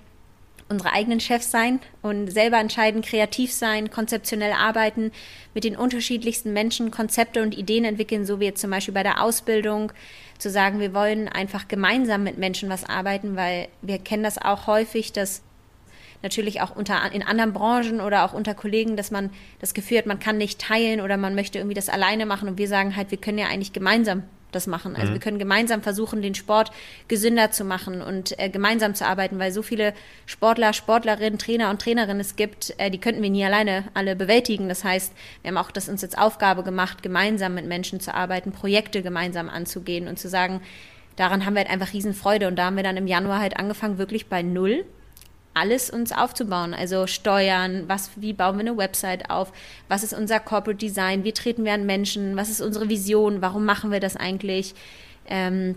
unsere 0.68 0.92
eigenen 0.92 1.20
Chefs 1.20 1.50
sein 1.50 1.80
und 2.02 2.30
selber 2.30 2.58
entscheiden, 2.58 3.02
kreativ 3.02 3.52
sein, 3.52 3.90
konzeptionell 3.90 4.52
arbeiten, 4.52 5.12
mit 5.54 5.64
den 5.64 5.76
unterschiedlichsten 5.76 6.52
Menschen 6.52 6.90
Konzepte 6.90 7.42
und 7.42 7.56
Ideen 7.56 7.84
entwickeln, 7.84 8.26
so 8.26 8.38
wie 8.40 8.46
jetzt 8.46 8.60
zum 8.60 8.70
Beispiel 8.70 8.94
bei 8.94 9.02
der 9.02 9.22
Ausbildung, 9.22 9.92
zu 10.38 10.50
sagen, 10.50 10.78
wir 10.78 10.94
wollen 10.94 11.28
einfach 11.28 11.66
gemeinsam 11.66 12.22
mit 12.22 12.38
Menschen 12.38 12.68
was 12.68 12.84
arbeiten, 12.84 13.34
weil 13.34 13.68
wir 13.82 13.98
kennen 13.98 14.22
das 14.22 14.38
auch 14.38 14.66
häufig, 14.66 15.12
dass 15.12 15.42
natürlich 16.22 16.60
auch 16.60 16.76
unter, 16.76 17.12
in 17.12 17.22
anderen 17.22 17.52
Branchen 17.52 18.00
oder 18.00 18.24
auch 18.24 18.34
unter 18.34 18.54
Kollegen, 18.54 18.96
dass 18.96 19.10
man 19.10 19.30
das 19.60 19.74
Gefühl 19.74 19.98
hat, 19.98 20.06
man 20.06 20.20
kann 20.20 20.36
nicht 20.36 20.60
teilen 20.60 21.00
oder 21.00 21.16
man 21.16 21.34
möchte 21.34 21.58
irgendwie 21.58 21.74
das 21.74 21.88
alleine 21.88 22.26
machen 22.26 22.48
und 22.48 22.58
wir 22.58 22.68
sagen 22.68 22.94
halt, 22.94 23.10
wir 23.10 23.18
können 23.18 23.38
ja 23.38 23.46
eigentlich 23.46 23.72
gemeinsam 23.72 24.24
das 24.52 24.66
machen. 24.66 24.96
Also 24.96 25.12
wir 25.12 25.20
können 25.20 25.38
gemeinsam 25.38 25.82
versuchen, 25.82 26.22
den 26.22 26.34
Sport 26.34 26.70
gesünder 27.06 27.50
zu 27.50 27.64
machen 27.64 28.02
und 28.02 28.38
äh, 28.38 28.48
gemeinsam 28.48 28.94
zu 28.94 29.06
arbeiten, 29.06 29.38
weil 29.38 29.52
so 29.52 29.62
viele 29.62 29.94
Sportler, 30.26 30.72
Sportlerinnen, 30.72 31.38
Trainer 31.38 31.70
und 31.70 31.80
Trainerinnen 31.80 32.20
es 32.20 32.36
gibt, 32.36 32.74
äh, 32.78 32.90
die 32.90 32.98
könnten 32.98 33.22
wir 33.22 33.30
nie 33.30 33.44
alleine 33.44 33.84
alle 33.94 34.16
bewältigen. 34.16 34.68
Das 34.68 34.84
heißt, 34.84 35.12
wir 35.42 35.50
haben 35.50 35.58
auch 35.58 35.70
das 35.70 35.88
uns 35.88 36.02
jetzt 36.02 36.18
Aufgabe 36.18 36.62
gemacht, 36.62 37.02
gemeinsam 37.02 37.54
mit 37.54 37.66
Menschen 37.66 38.00
zu 38.00 38.14
arbeiten, 38.14 38.52
Projekte 38.52 39.02
gemeinsam 39.02 39.48
anzugehen 39.48 40.08
und 40.08 40.18
zu 40.18 40.28
sagen, 40.28 40.60
daran 41.16 41.44
haben 41.44 41.54
wir 41.54 41.60
halt 41.60 41.70
einfach 41.70 41.92
Riesenfreude. 41.92 42.48
Und 42.48 42.56
da 42.56 42.66
haben 42.66 42.76
wir 42.76 42.82
dann 42.82 42.96
im 42.96 43.06
Januar 43.06 43.40
halt 43.40 43.58
angefangen, 43.58 43.98
wirklich 43.98 44.26
bei 44.26 44.42
Null 44.42 44.84
alles 45.58 45.90
uns 45.90 46.12
aufzubauen. 46.12 46.74
Also 46.74 47.06
Steuern, 47.06 47.84
was, 47.88 48.10
wie 48.16 48.32
bauen 48.32 48.56
wir 48.56 48.60
eine 48.60 48.76
Website 48.76 49.30
auf, 49.30 49.52
was 49.88 50.02
ist 50.02 50.12
unser 50.12 50.40
Corporate 50.40 50.78
Design, 50.78 51.24
wie 51.24 51.32
treten 51.32 51.64
wir 51.64 51.72
an 51.72 51.86
Menschen, 51.86 52.36
was 52.36 52.50
ist 52.50 52.60
unsere 52.60 52.88
Vision, 52.88 53.42
warum 53.42 53.64
machen 53.64 53.90
wir 53.90 54.00
das 54.00 54.16
eigentlich? 54.16 54.74
Ähm, 55.26 55.76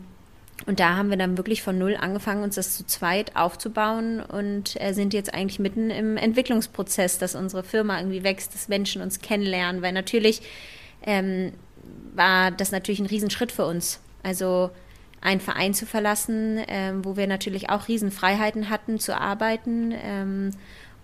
und 0.68 0.80
da 0.80 0.96
haben 0.96 1.10
wir 1.10 1.18
dann 1.18 1.38
wirklich 1.38 1.64
von 1.64 1.78
null 1.78 1.98
angefangen, 2.00 2.44
uns 2.44 2.56
das 2.56 2.78
zu 2.78 2.86
zweit 2.86 3.36
aufzubauen 3.36 4.22
und 4.22 4.80
äh, 4.80 4.94
sind 4.94 5.14
jetzt 5.14 5.34
eigentlich 5.34 5.60
mitten 5.60 5.90
im 5.90 6.18
Entwicklungsprozess, 6.18 7.18
dass 7.18 7.36
unsere 7.36 7.64
Firma 7.64 7.98
irgendwie 7.98 8.24
wächst, 8.24 8.54
dass 8.54 8.68
Menschen 8.68 9.02
uns 9.02 9.22
kennenlernen, 9.22 9.82
weil 9.82 9.94
natürlich 9.94 10.42
ähm, 11.04 11.54
war 12.14 12.52
das 12.52 12.72
natürlich 12.72 13.00
ein 13.00 13.08
Riesenschritt 13.08 13.52
für 13.52 13.66
uns. 13.66 14.00
Also 14.24 14.70
einen 15.22 15.40
Verein 15.40 15.74
zu 15.74 15.86
verlassen, 15.86 16.60
ähm, 16.68 17.06
wo 17.06 17.16
wir 17.16 17.28
natürlich 17.28 17.70
auch 17.70 17.88
Riesenfreiheiten 17.88 18.70
hatten 18.70 19.00
zu 19.00 19.16
arbeiten 19.20 19.94
ähm, 20.04 20.52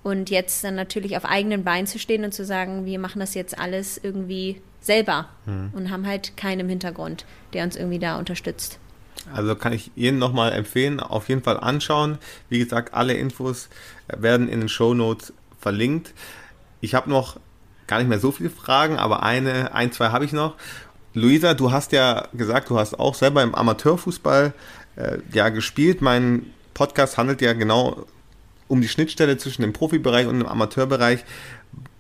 und 0.03 0.30
jetzt 0.30 0.63
dann 0.63 0.76
natürlich 0.76 1.18
auf 1.18 1.26
eigenen 1.26 1.63
Beinen 1.63 1.88
zu 1.88 1.99
stehen 1.99 2.24
und 2.24 2.34
zu 2.34 2.43
sagen, 2.45 2.86
wir 2.86 2.97
machen 2.99 3.20
das 3.20 3.34
jetzt 3.36 3.57
alles 3.57 3.99
irgendwie 4.01 4.61
selber 4.82 5.28
Mhm. 5.45 5.70
und 5.74 5.91
haben 5.91 6.07
halt 6.07 6.36
keinen 6.38 6.61
im 6.61 6.70
Hintergrund, 6.70 7.26
der 7.53 7.63
uns 7.63 7.76
irgendwie 7.76 7.99
da 7.99 8.18
unterstützt. 8.18 8.80
Also 9.34 9.55
kann 9.55 9.74
ich 9.74 9.91
Ihnen 9.95 10.20
nochmal 10.20 10.53
empfehlen, 10.53 10.99
auf 11.01 11.28
jeden 11.28 11.43
Fall 11.43 11.59
anschauen. 11.59 12.18
Wie 12.49 12.59
gesagt, 12.59 12.93
alle 12.93 13.13
Infos 13.13 13.68
werden 14.07 14.47
in 14.47 14.61
den 14.61 14.70
Show 14.70 14.93
Notes 14.93 15.34
verlinkt. 15.59 16.13
Ich 16.80 16.95
habe 16.95 17.09
noch 17.09 17.38
gar 17.88 17.97
nicht 17.99 18.07
mehr 18.07 18.20
so 18.20 18.32
viele 18.32 18.49
Fragen, 18.49 18.97
aber 18.97 19.24
eine, 19.24 19.74
ein, 19.74 19.91
zwei 19.91 20.09
habe 20.09 20.24
ich 20.24 20.32
noch. 20.32 20.55
Luisa, 21.18 21.55
du 21.55 21.72
hast 21.72 21.93
ja 21.93 22.28
gesagt, 22.34 22.70
du 22.70 22.78
hast 22.78 22.99
auch 22.99 23.15
selber 23.15 23.41
im 23.41 23.55
Amateurfußball 23.55 24.53
äh, 24.97 25.18
ja 25.34 25.49
gespielt. 25.49 25.99
Mein 25.99 26.45
Podcast 26.76 27.18
handelt 27.18 27.41
ja 27.41 27.53
genau 27.53 28.05
um 28.68 28.82
die 28.82 28.88
Schnittstelle 28.88 29.38
zwischen 29.38 29.63
dem 29.63 29.74
Profibereich 29.74 30.28
und 30.28 30.38
dem 30.38 30.47
Amateurbereich. 30.47 31.26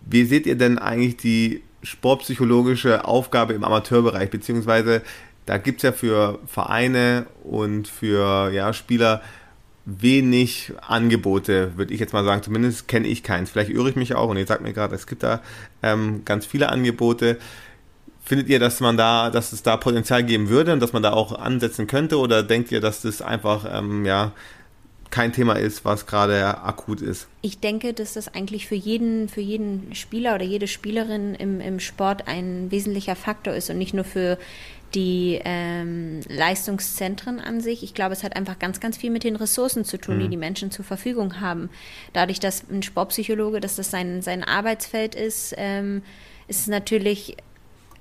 Wie 0.05 0.23
seht 0.23 0.45
ihr 0.45 0.55
denn 0.55 0.77
eigentlich 0.77 1.17
die 1.17 1.63
sportpsychologische 1.81 3.05
Aufgabe 3.05 3.53
im 3.53 3.63
Amateurbereich? 3.63 4.29
Beziehungsweise 4.29 5.01
da 5.47 5.57
gibt 5.57 5.77
es 5.77 5.83
ja 5.83 5.93
für 5.93 6.37
Vereine 6.45 7.25
und 7.43 7.87
für 7.87 8.51
ja, 8.51 8.71
Spieler 8.71 9.23
wenig 9.85 10.73
Angebote, 10.85 11.75
würde 11.75 11.91
ich 11.91 11.99
jetzt 11.99 12.13
mal 12.13 12.23
sagen. 12.23 12.43
Zumindest 12.43 12.87
kenne 12.87 13.07
ich 13.07 13.23
keins. 13.23 13.49
Vielleicht 13.49 13.71
irre 13.71 13.89
ich 13.89 13.95
mich 13.95 14.13
auch 14.13 14.29
und 14.29 14.37
ihr 14.37 14.45
sagt 14.45 14.61
mir 14.61 14.73
gerade, 14.73 14.93
es 14.93 15.07
gibt 15.07 15.23
da 15.23 15.41
ähm, 15.81 16.23
ganz 16.23 16.45
viele 16.45 16.69
Angebote. 16.69 17.39
Findet 18.27 18.49
ihr, 18.49 18.59
dass 18.59 18.81
man 18.81 18.97
da, 18.97 19.29
dass 19.29 19.53
es 19.53 19.63
da 19.63 19.77
Potenzial 19.77 20.21
geben 20.21 20.49
würde 20.49 20.73
und 20.73 20.81
dass 20.81 20.91
man 20.91 21.01
da 21.01 21.13
auch 21.13 21.31
ansetzen 21.31 21.87
könnte? 21.87 22.17
Oder 22.17 22.43
denkt 22.43 22.73
ihr, 22.73 22.81
dass 22.81 23.01
das 23.01 23.21
einfach 23.21 23.65
ähm, 23.71 24.05
ja 24.05 24.33
kein 25.11 25.31
Thema 25.31 25.53
ist, 25.53 25.85
was 25.85 26.05
gerade 26.07 26.45
akut 26.61 26.99
ist? 26.99 27.29
Ich 27.41 27.59
denke, 27.59 27.93
dass 27.93 28.15
das 28.15 28.27
eigentlich 28.27 28.67
für 28.67 28.75
jeden, 28.75 29.29
für 29.29 29.39
jeden 29.39 29.95
Spieler 29.95 30.35
oder 30.35 30.43
jede 30.43 30.67
Spielerin 30.67 31.35
im, 31.35 31.61
im 31.61 31.79
Sport 31.79 32.27
ein 32.27 32.69
wesentlicher 32.69 33.15
Faktor 33.15 33.53
ist 33.53 33.69
und 33.69 33.77
nicht 33.77 33.93
nur 33.93 34.03
für 34.03 34.37
die 34.93 35.39
ähm, 35.45 36.19
Leistungszentren 36.27 37.39
an 37.39 37.61
sich. 37.61 37.81
Ich 37.81 37.93
glaube, 37.93 38.11
es 38.11 38.23
hat 38.23 38.35
einfach 38.35 38.59
ganz, 38.59 38.81
ganz 38.81 38.97
viel 38.97 39.09
mit 39.09 39.23
den 39.23 39.37
Ressourcen 39.37 39.85
zu 39.85 39.97
tun, 39.97 40.19
die 40.19 40.27
die 40.27 40.35
Menschen 40.35 40.69
zur 40.69 40.83
Verfügung 40.83 41.39
haben. 41.39 41.69
Dadurch, 42.11 42.41
dass 42.41 42.69
ein 42.69 42.83
Sportpsychologe, 42.83 43.61
dass 43.61 43.77
das 43.77 43.89
sein, 43.89 44.21
sein 44.21 44.43
Arbeitsfeld 44.43 45.15
ist, 45.15 45.55
ähm, 45.57 46.03
ist 46.49 46.61
es 46.61 46.67
natürlich 46.67 47.37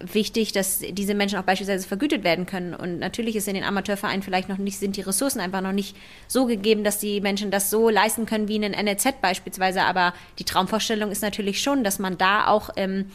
wichtig, 0.01 0.53
dass 0.53 0.81
diese 0.81 1.15
Menschen 1.15 1.39
auch 1.39 1.45
beispielsweise 1.45 1.87
vergütet 1.87 2.25
werden 2.25 2.47
können. 2.47 2.75
Und 2.75 2.99
natürlich 2.99 3.37
ist 3.37 3.49
in 3.49 3.55
den 3.55 3.65
Amateurvereinen 3.65 4.23
vielleicht 4.23 4.49
noch 4.49 4.59
nicht, 4.59 4.79
sind 4.79 4.97
die 4.97 5.01
Ressourcen 5.03 5.41
einfach 5.41 5.61
noch 5.61 5.73
nicht 5.73 5.97
so 6.29 6.47
gegeben, 6.47 6.85
dass 6.85 6.99
die 6.99 7.21
Menschen 7.21 7.51
das 7.51 7.71
so 7.71 7.89
leisten 7.89 8.27
können 8.27 8.49
wie 8.49 8.57
in 8.57 8.63
den 8.63 8.73
NLZ 8.73 9.21
beispielsweise. 9.21 9.83
Aber 9.83 10.13
die 10.39 10.45
Traumvorstellung 10.45 11.11
ist 11.11 11.23
natürlich 11.23 11.63
schon, 11.63 11.85
dass 11.85 11.99
man 11.99 12.19
da 12.19 12.47
auch 12.47 12.71
ähm, 12.77 13.11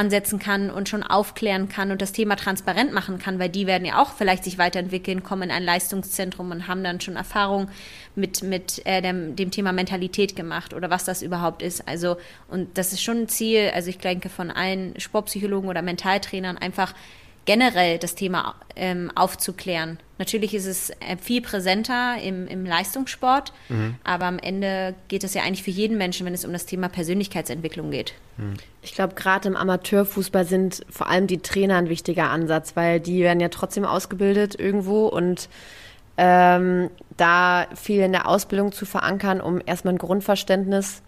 ansetzen 0.00 0.38
kann 0.38 0.70
und 0.70 0.88
schon 0.88 1.02
aufklären 1.02 1.68
kann 1.68 1.90
und 1.90 2.00
das 2.00 2.12
Thema 2.12 2.34
transparent 2.36 2.94
machen 2.94 3.18
kann, 3.18 3.38
weil 3.38 3.50
die 3.50 3.66
werden 3.66 3.84
ja 3.84 4.00
auch 4.00 4.12
vielleicht 4.12 4.44
sich 4.44 4.56
weiterentwickeln, 4.56 5.22
kommen 5.22 5.42
in 5.42 5.50
ein 5.50 5.62
Leistungszentrum 5.62 6.50
und 6.50 6.68
haben 6.68 6.82
dann 6.82 7.02
schon 7.02 7.16
Erfahrung 7.16 7.68
mit, 8.14 8.42
mit 8.42 8.80
äh, 8.86 9.02
dem, 9.02 9.36
dem 9.36 9.50
Thema 9.50 9.72
Mentalität 9.72 10.34
gemacht 10.34 10.72
oder 10.72 10.88
was 10.88 11.04
das 11.04 11.20
überhaupt 11.20 11.60
ist. 11.60 11.86
Also, 11.86 12.16
und 12.48 12.78
das 12.78 12.94
ist 12.94 13.02
schon 13.02 13.18
ein 13.18 13.28
Ziel, 13.28 13.72
also 13.74 13.90
ich 13.90 13.98
denke 13.98 14.30
von 14.30 14.50
allen 14.50 14.98
Sportpsychologen 14.98 15.68
oder 15.68 15.82
Mentaltrainern 15.82 16.56
einfach 16.56 16.94
generell 17.50 17.98
das 17.98 18.14
Thema 18.14 18.54
ähm, 18.76 19.10
aufzuklären. 19.16 19.98
Natürlich 20.18 20.54
ist 20.54 20.66
es 20.66 20.90
äh, 20.90 21.16
viel 21.20 21.42
präsenter 21.42 22.14
im, 22.22 22.46
im 22.46 22.64
Leistungssport, 22.64 23.52
aber 24.04 24.26
am 24.26 24.38
Ende 24.38 24.94
geht 25.08 25.24
es 25.24 25.34
ja 25.34 25.42
eigentlich 25.42 25.64
für 25.64 25.72
jeden 25.72 25.98
Menschen, 25.98 26.24
wenn 26.26 26.32
es 26.32 26.44
um 26.44 26.52
das 26.52 26.64
Thema 26.64 26.88
Persönlichkeitsentwicklung 26.88 27.90
geht. 27.90 28.14
Ich 28.82 28.94
glaube, 28.94 29.16
gerade 29.16 29.48
im 29.48 29.56
Amateurfußball 29.56 30.44
sind 30.44 30.86
vor 30.88 31.08
allem 31.08 31.26
die 31.26 31.38
Trainer 31.38 31.76
ein 31.78 31.88
wichtiger 31.88 32.30
Ansatz, 32.30 32.76
weil 32.76 33.00
die 33.00 33.20
werden 33.20 33.40
ja 33.40 33.48
trotzdem 33.48 33.84
ausgebildet 33.84 34.54
irgendwo 34.56 35.08
und 35.08 35.48
ähm, 36.18 36.88
da 37.16 37.66
viel 37.74 38.00
in 38.02 38.12
der 38.12 38.28
Ausbildung 38.28 38.70
zu 38.70 38.86
verankern, 38.86 39.40
um 39.40 39.60
erstmal 39.66 39.94
ein 39.94 39.98
Grundverständnis, 39.98 41.02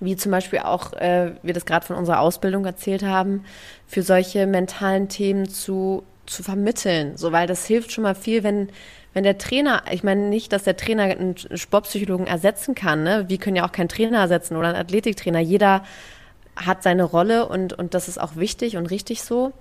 wie 0.00 0.16
zum 0.16 0.32
Beispiel 0.32 0.60
auch 0.60 0.92
äh, 0.94 1.32
wir 1.42 1.54
das 1.54 1.66
gerade 1.66 1.84
von 1.84 1.96
unserer 1.96 2.20
Ausbildung 2.20 2.64
erzählt 2.64 3.02
haben, 3.02 3.44
für 3.86 4.02
solche 4.02 4.46
mentalen 4.46 5.08
Themen 5.08 5.48
zu, 5.48 6.04
zu 6.26 6.42
vermitteln. 6.42 7.16
So, 7.16 7.32
weil 7.32 7.46
das 7.46 7.66
hilft 7.66 7.92
schon 7.92 8.04
mal 8.04 8.14
viel, 8.14 8.42
wenn, 8.44 8.68
wenn 9.14 9.24
der 9.24 9.38
Trainer, 9.38 9.82
ich 9.90 10.04
meine 10.04 10.28
nicht, 10.28 10.52
dass 10.52 10.62
der 10.62 10.76
Trainer 10.76 11.04
einen 11.04 11.36
Sportpsychologen 11.36 12.26
ersetzen 12.26 12.74
kann, 12.74 13.02
ne? 13.02 13.24
Wir 13.28 13.38
können 13.38 13.56
ja 13.56 13.66
auch 13.66 13.72
keinen 13.72 13.88
Trainer 13.88 14.18
ersetzen 14.18 14.56
oder 14.56 14.68
einen 14.68 14.78
Athletiktrainer. 14.78 15.40
Jeder 15.40 15.82
hat 16.54 16.82
seine 16.82 17.04
Rolle 17.04 17.48
und, 17.48 17.72
und 17.72 17.94
das 17.94 18.08
ist 18.08 18.20
auch 18.20 18.36
wichtig 18.36 18.76
und 18.76 18.86
richtig 18.86 19.22
so. 19.22 19.52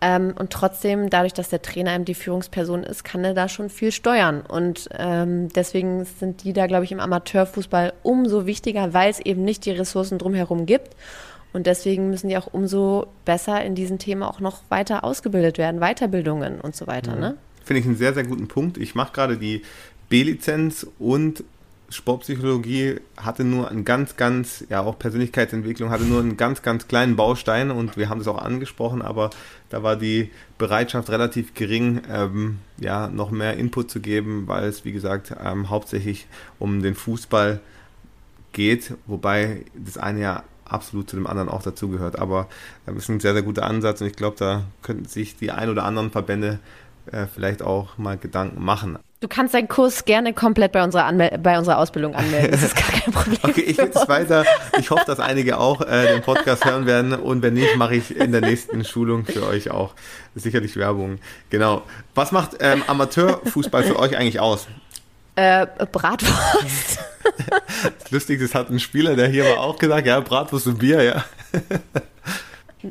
Ähm, 0.00 0.32
und 0.38 0.50
trotzdem, 0.50 1.10
dadurch, 1.10 1.34
dass 1.34 1.50
der 1.50 1.60
Trainer 1.60 1.94
eben 1.94 2.04
die 2.04 2.14
Führungsperson 2.14 2.84
ist, 2.84 3.04
kann 3.04 3.24
er 3.24 3.34
da 3.34 3.48
schon 3.48 3.68
viel 3.68 3.92
steuern. 3.92 4.40
Und 4.40 4.88
ähm, 4.96 5.48
deswegen 5.50 6.04
sind 6.04 6.44
die 6.44 6.52
da, 6.52 6.66
glaube 6.66 6.84
ich, 6.84 6.92
im 6.92 7.00
Amateurfußball 7.00 7.92
umso 8.02 8.46
wichtiger, 8.46 8.94
weil 8.94 9.10
es 9.10 9.20
eben 9.20 9.44
nicht 9.44 9.66
die 9.66 9.72
Ressourcen 9.72 10.18
drumherum 10.18 10.64
gibt. 10.64 10.96
Und 11.52 11.66
deswegen 11.66 12.10
müssen 12.10 12.28
die 12.28 12.36
auch 12.36 12.48
umso 12.52 13.08
besser 13.24 13.62
in 13.62 13.74
diesen 13.74 13.98
Themen 13.98 14.22
auch 14.22 14.40
noch 14.40 14.62
weiter 14.68 15.04
ausgebildet 15.04 15.58
werden, 15.58 15.80
Weiterbildungen 15.80 16.60
und 16.60 16.76
so 16.76 16.86
weiter. 16.86 17.14
Mhm. 17.14 17.20
Ne? 17.20 17.36
Finde 17.64 17.80
ich 17.80 17.86
einen 17.86 17.96
sehr, 17.96 18.14
sehr 18.14 18.24
guten 18.24 18.48
Punkt. 18.48 18.78
Ich 18.78 18.94
mache 18.94 19.12
gerade 19.12 19.36
die 19.36 19.62
B-Lizenz 20.08 20.86
und 20.98 21.44
Sportpsychologie 21.90 23.00
hatte 23.16 23.42
nur 23.42 23.68
einen 23.68 23.84
ganz, 23.84 24.16
ganz, 24.16 24.64
ja 24.68 24.80
auch 24.80 24.98
Persönlichkeitsentwicklung 24.98 25.90
hatte 25.90 26.04
nur 26.04 26.20
einen 26.20 26.36
ganz, 26.36 26.62
ganz 26.62 26.86
kleinen 26.86 27.16
Baustein 27.16 27.70
und 27.70 27.96
wir 27.96 28.08
haben 28.08 28.20
es 28.20 28.28
auch 28.28 28.38
angesprochen, 28.38 29.02
aber 29.02 29.30
da 29.70 29.82
war 29.82 29.96
die 29.96 30.30
Bereitschaft 30.56 31.10
relativ 31.10 31.54
gering, 31.54 32.02
ähm, 32.08 32.58
ja, 32.78 33.08
noch 33.08 33.30
mehr 33.30 33.56
Input 33.56 33.90
zu 33.90 34.00
geben, 34.00 34.46
weil 34.46 34.64
es, 34.64 34.84
wie 34.84 34.92
gesagt, 34.92 35.34
ähm, 35.44 35.68
hauptsächlich 35.68 36.28
um 36.58 36.80
den 36.82 36.94
Fußball 36.94 37.60
geht, 38.52 38.94
wobei 39.06 39.64
das 39.74 39.98
eine 39.98 40.20
ja 40.20 40.44
absolut 40.64 41.10
zu 41.10 41.16
dem 41.16 41.26
anderen 41.26 41.48
auch 41.48 41.62
dazugehört. 41.62 42.18
Aber 42.18 42.48
das 42.86 42.96
ist 42.96 43.08
ein 43.08 43.20
sehr, 43.20 43.32
sehr 43.32 43.42
guter 43.42 43.64
Ansatz 43.64 44.00
und 44.00 44.06
ich 44.06 44.16
glaube, 44.16 44.36
da 44.38 44.64
könnten 44.82 45.06
sich 45.06 45.36
die 45.36 45.50
ein 45.50 45.68
oder 45.68 45.84
anderen 45.84 46.10
Verbände 46.10 46.60
äh, 47.10 47.26
vielleicht 47.26 47.62
auch 47.62 47.98
mal 47.98 48.16
Gedanken 48.16 48.62
machen. 48.64 48.98
Du 49.20 49.28
kannst 49.28 49.52
deinen 49.52 49.68
Kurs 49.68 50.06
gerne 50.06 50.32
komplett 50.32 50.72
bei 50.72 50.82
unserer, 50.82 51.04
Anmel 51.04 51.38
bei 51.42 51.58
unserer 51.58 51.76
Ausbildung 51.76 52.14
anmelden. 52.14 52.52
Das 52.52 52.62
ist 52.62 52.74
gar 52.74 52.88
kein 52.88 53.12
Problem. 53.12 53.38
okay, 53.42 53.60
ich 53.60 53.76
will 53.76 53.90
es 53.94 54.08
weiter. 54.08 54.46
Ich 54.78 54.90
hoffe, 54.90 55.04
dass 55.06 55.20
einige 55.20 55.58
auch 55.58 55.82
äh, 55.82 56.14
den 56.14 56.22
Podcast 56.22 56.64
hören 56.64 56.86
werden. 56.86 57.12
Und 57.12 57.42
wenn 57.42 57.52
nicht, 57.52 57.76
mache 57.76 57.96
ich 57.96 58.16
in 58.16 58.32
der 58.32 58.40
nächsten 58.40 58.82
Schulung 58.82 59.26
für 59.26 59.46
euch 59.46 59.70
auch 59.70 59.92
sicherlich 60.34 60.74
Werbung. 60.76 61.18
Genau. 61.50 61.82
Was 62.14 62.32
macht 62.32 62.56
ähm, 62.60 62.82
Amateurfußball 62.86 63.82
für 63.82 63.98
euch 63.98 64.16
eigentlich 64.16 64.40
aus? 64.40 64.68
Äh, 65.36 65.66
Bratwurst. 65.92 67.00
Lustig, 68.10 68.40
das 68.40 68.54
hat 68.54 68.70
ein 68.70 68.80
Spieler, 68.80 69.16
der 69.16 69.28
hier 69.28 69.44
war, 69.44 69.60
auch 69.60 69.78
gesagt, 69.78 70.06
ja, 70.06 70.18
Bratwurst 70.20 70.66
und 70.66 70.78
Bier, 70.78 71.02
ja. 71.02 71.24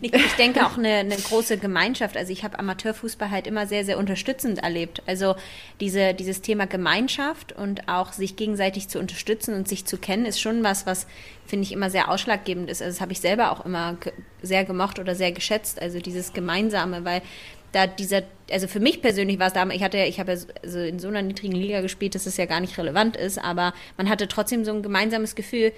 Ich, 0.02 0.12
denke 0.38 0.66
auch 0.66 0.78
eine, 0.78 0.96
eine, 0.98 1.16
große 1.16 1.58
Gemeinschaft. 1.58 2.16
Also 2.16 2.32
ich 2.32 2.44
habe 2.44 2.60
Amateurfußball 2.60 3.32
halt 3.32 3.48
immer 3.48 3.66
sehr, 3.66 3.84
sehr 3.84 3.98
unterstützend 3.98 4.60
erlebt. 4.60 5.02
Also 5.08 5.36
diese, 5.80 6.14
dieses 6.14 6.42
Thema 6.42 6.68
Gemeinschaft 6.68 7.54
und 7.54 7.88
auch 7.88 8.14
sich 8.14 8.36
gegenseitig 8.36 8.88
zu 8.88 9.00
unterstützen 9.00 9.56
und 9.56 9.68
sich 9.68 9.86
zu 9.86 9.98
kennen, 9.98 10.26
ist 10.26 10.40
schon 10.40 10.64
was, 10.64 10.86
was 10.86 11.08
finde 11.48 11.64
ich 11.64 11.72
immer 11.72 11.90
sehr 11.90 12.10
ausschlaggebend 12.10 12.70
ist. 12.70 12.82
Also 12.84 12.96
das 12.96 13.02
habe 13.02 13.14
ich 13.14 13.20
selber 13.20 13.52
auch 13.52 13.66
immer 13.66 13.98
sehr 14.44 14.64
gemocht 14.64 15.00
oder 15.00 15.16
sehr 15.16 15.32
geschätzt. 15.32 15.82
Also 15.82 16.00
dieses 16.00 16.34
Gemeinsame, 16.34 17.04
weil 17.04 17.24
da 17.72 17.88
dieser, 17.88 18.24
also 18.52 18.68
für 18.68 18.80
mich 18.80 19.02
persönlich 19.02 19.40
war 19.40 19.48
es 19.48 19.54
damals, 19.54 19.78
ich 19.78 19.84
hatte 19.84 19.98
ich 20.00 20.20
habe 20.20 20.34
ja 20.34 20.40
also 20.64 20.80
in 20.80 21.00
so 21.00 21.08
einer 21.08 21.22
niedrigen 21.22 21.56
Liga 21.56 21.82
gespielt, 21.82 22.16
dass 22.16 22.26
es 22.26 22.38
ja 22.38 22.46
gar 22.46 22.60
nicht 22.60 22.78
relevant 22.78 23.16
ist, 23.16 23.38
aber 23.38 23.74
man 23.98 24.10
hatte 24.10 24.28
trotzdem 24.28 24.66
so 24.66 24.72
ein 24.72 24.82
gemeinsames 24.82 25.36
Gefühl, 25.36 25.72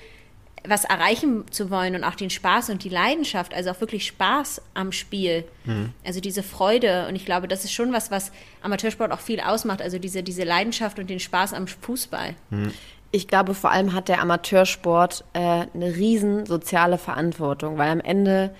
was 0.67 0.83
erreichen 0.83 1.45
zu 1.49 1.71
wollen 1.71 1.95
und 1.95 2.03
auch 2.03 2.15
den 2.15 2.29
Spaß 2.29 2.69
und 2.69 2.83
die 2.83 2.89
Leidenschaft, 2.89 3.53
also 3.53 3.71
auch 3.71 3.81
wirklich 3.81 4.05
Spaß 4.05 4.61
am 4.73 4.91
Spiel, 4.91 5.43
mhm. 5.65 5.93
also 6.05 6.19
diese 6.19 6.43
Freude 6.43 7.07
und 7.07 7.15
ich 7.15 7.25
glaube, 7.25 7.47
das 7.47 7.63
ist 7.63 7.73
schon 7.73 7.93
was, 7.93 8.11
was 8.11 8.31
Amateursport 8.61 9.11
auch 9.11 9.19
viel 9.19 9.39
ausmacht, 9.39 9.81
also 9.81 9.97
diese, 9.97 10.21
diese 10.21 10.43
Leidenschaft 10.43 10.99
und 10.99 11.09
den 11.09 11.19
Spaß 11.19 11.53
am 11.53 11.67
Fußball. 11.67 12.35
Mhm. 12.51 12.71
Ich 13.11 13.27
glaube, 13.27 13.53
vor 13.53 13.71
allem 13.71 13.93
hat 13.93 14.07
der 14.07 14.21
Amateursport 14.21 15.25
äh, 15.33 15.65
eine 15.73 15.95
riesen 15.95 16.45
soziale 16.45 16.97
Verantwortung, 16.97 17.77
weil 17.77 17.89
am 17.89 17.99
Ende 17.99 18.55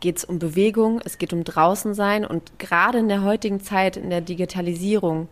geht 0.00 0.16
es 0.18 0.24
um 0.24 0.38
Bewegung, 0.38 1.00
es 1.04 1.18
geht 1.18 1.32
um 1.32 1.44
draußen 1.44 1.94
sein 1.94 2.24
und 2.24 2.58
gerade 2.58 2.98
in 2.98 3.08
der 3.08 3.22
heutigen 3.22 3.60
Zeit, 3.60 3.96
in 3.96 4.10
der 4.10 4.20
Digitalisierung, 4.20 5.28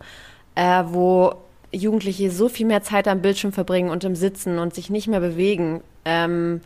äh, 0.55 0.85
wo 0.87 1.35
Jugendliche 1.73 2.31
so 2.31 2.49
viel 2.49 2.67
mehr 2.67 2.83
Zeit 2.83 3.09
am 3.09 3.23
Bildschirm 3.23 3.53
verbringen 3.53 3.91
und 3.91 4.05
im 4.05 4.15
Sitzen 4.15 4.59
und 4.59 4.75
sich 4.75 4.91
nicht 4.91 5.09
mehr 5.09 5.21
bewegen, 5.21 5.83
ähm, 6.05 6.61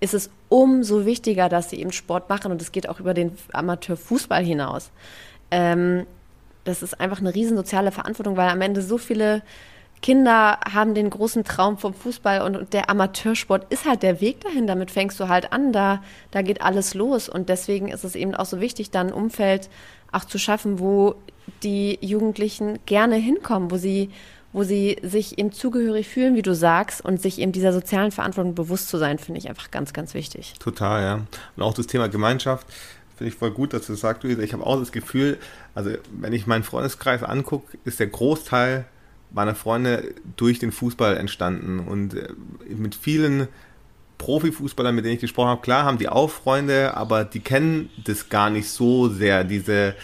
ist 0.00 0.14
es 0.14 0.30
umso 0.48 1.06
wichtiger, 1.06 1.48
dass 1.48 1.70
sie 1.70 1.80
eben 1.80 1.92
Sport 1.92 2.28
machen 2.28 2.52
und 2.52 2.62
es 2.62 2.72
geht 2.72 2.88
auch 2.88 3.00
über 3.00 3.14
den 3.14 3.32
Amateurfußball 3.52 4.44
hinaus. 4.44 4.90
Ähm, 5.50 6.06
das 6.64 6.82
ist 6.82 7.00
einfach 7.00 7.20
eine 7.20 7.34
riesen 7.34 7.56
soziale 7.56 7.92
Verantwortung, 7.92 8.36
weil 8.36 8.50
am 8.50 8.60
Ende 8.60 8.82
so 8.82 8.98
viele 8.98 9.42
Kinder 10.00 10.58
haben 10.72 10.94
den 10.94 11.10
großen 11.10 11.42
Traum 11.42 11.78
vom 11.78 11.92
Fußball 11.92 12.42
und, 12.42 12.56
und, 12.56 12.72
der 12.72 12.88
Amateursport 12.88 13.72
ist 13.72 13.84
halt 13.84 14.02
der 14.02 14.20
Weg 14.20 14.40
dahin. 14.42 14.66
Damit 14.66 14.90
fängst 14.90 15.18
du 15.18 15.28
halt 15.28 15.52
an, 15.52 15.72
da, 15.72 16.02
da 16.30 16.42
geht 16.42 16.62
alles 16.62 16.94
los. 16.94 17.28
Und 17.28 17.48
deswegen 17.48 17.88
ist 17.88 18.04
es 18.04 18.14
eben 18.14 18.34
auch 18.34 18.44
so 18.44 18.60
wichtig, 18.60 18.90
dann 18.90 19.08
ein 19.08 19.12
Umfeld 19.12 19.68
auch 20.12 20.24
zu 20.24 20.38
schaffen, 20.38 20.78
wo 20.78 21.16
die 21.62 21.98
Jugendlichen 22.00 22.78
gerne 22.86 23.16
hinkommen, 23.16 23.70
wo 23.70 23.76
sie 23.76 24.10
wo 24.52 24.62
sie 24.62 24.96
sich 25.02 25.38
eben 25.38 25.52
zugehörig 25.52 26.08
fühlen, 26.08 26.34
wie 26.34 26.42
du 26.42 26.54
sagst, 26.54 27.04
und 27.04 27.20
sich 27.20 27.38
eben 27.38 27.52
dieser 27.52 27.72
sozialen 27.72 28.12
Verantwortung 28.12 28.54
bewusst 28.54 28.88
zu 28.88 28.98
sein, 28.98 29.18
finde 29.18 29.38
ich 29.40 29.48
einfach 29.48 29.70
ganz, 29.70 29.92
ganz 29.92 30.14
wichtig. 30.14 30.54
Total, 30.58 31.02
ja. 31.02 31.14
Und 31.56 31.62
auch 31.62 31.74
das 31.74 31.86
Thema 31.86 32.08
Gemeinschaft 32.08 32.66
finde 33.16 33.32
ich 33.32 33.38
voll 33.38 33.50
gut, 33.50 33.72
dass 33.72 33.86
du 33.86 33.92
das 33.92 34.00
sagst, 34.00 34.22
Luisa. 34.22 34.42
Ich 34.42 34.52
habe 34.52 34.64
auch 34.64 34.78
das 34.78 34.92
Gefühl, 34.92 35.38
also 35.74 35.90
wenn 36.12 36.32
ich 36.32 36.46
meinen 36.46 36.64
Freundeskreis 36.64 37.22
angucke, 37.22 37.76
ist 37.84 38.00
der 38.00 38.06
Großteil 38.06 38.86
meiner 39.30 39.54
Freunde 39.54 40.14
durch 40.36 40.58
den 40.58 40.72
Fußball 40.72 41.16
entstanden 41.16 41.80
und 41.80 42.14
äh, 42.14 42.28
mit 42.68 42.94
vielen 42.94 43.48
Profifußballern, 44.16 44.94
mit 44.94 45.04
denen 45.04 45.14
ich 45.14 45.20
gesprochen 45.20 45.48
habe, 45.48 45.60
klar 45.60 45.84
haben 45.84 45.98
die 45.98 46.08
auch 46.08 46.30
Freunde, 46.30 46.96
aber 46.96 47.24
die 47.24 47.40
kennen 47.40 47.90
das 48.04 48.28
gar 48.28 48.50
nicht 48.50 48.68
so 48.68 49.08
sehr, 49.08 49.44
diese 49.44 49.94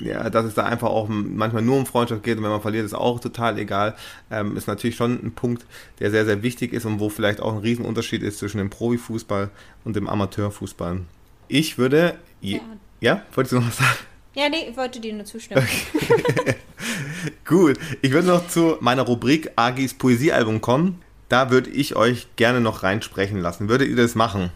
ja, 0.00 0.30
dass 0.30 0.44
es 0.44 0.54
da 0.54 0.64
einfach 0.64 0.88
auch 0.88 1.08
manchmal 1.08 1.62
nur 1.62 1.76
um 1.76 1.86
Freundschaft 1.86 2.22
geht 2.22 2.38
und 2.38 2.44
wenn 2.44 2.50
man 2.50 2.60
verliert, 2.60 2.84
ist 2.84 2.94
auch 2.94 3.20
total 3.20 3.58
egal. 3.58 3.94
Ähm, 4.30 4.56
ist 4.56 4.68
natürlich 4.68 4.96
schon 4.96 5.12
ein 5.12 5.32
Punkt, 5.32 5.66
der 5.98 6.10
sehr, 6.10 6.24
sehr 6.24 6.42
wichtig 6.42 6.72
ist 6.72 6.84
und 6.84 7.00
wo 7.00 7.08
vielleicht 7.08 7.40
auch 7.40 7.52
ein 7.52 7.58
Riesenunterschied 7.58 8.22
ist 8.22 8.38
zwischen 8.38 8.58
dem 8.58 8.70
Profifußball 8.70 9.50
und 9.84 9.96
dem 9.96 10.08
Amateurfußball. 10.08 11.00
Ich 11.48 11.78
würde. 11.78 12.16
Ja. 12.40 12.60
ja, 13.00 13.22
wolltest 13.34 13.52
du 13.52 13.56
noch 13.56 13.66
was 13.66 13.78
sagen? 13.78 13.98
Ja, 14.34 14.48
nee, 14.48 14.68
ich 14.70 14.76
wollte 14.76 15.00
dir 15.00 15.12
nur 15.14 15.24
zustimmen. 15.24 15.64
Okay. 15.64 16.54
Gut, 17.44 17.78
ich 18.02 18.12
würde 18.12 18.28
noch 18.28 18.46
zu 18.46 18.76
meiner 18.80 19.02
Rubrik 19.02 19.50
Agis 19.56 19.94
Poesiealbum 19.94 20.60
kommen. 20.60 21.02
Da 21.28 21.50
würde 21.50 21.70
ich 21.70 21.96
euch 21.96 22.28
gerne 22.36 22.60
noch 22.60 22.84
reinsprechen 22.84 23.40
lassen. 23.40 23.68
Würdet 23.68 23.88
ihr 23.88 23.96
das 23.96 24.14
machen? 24.14 24.50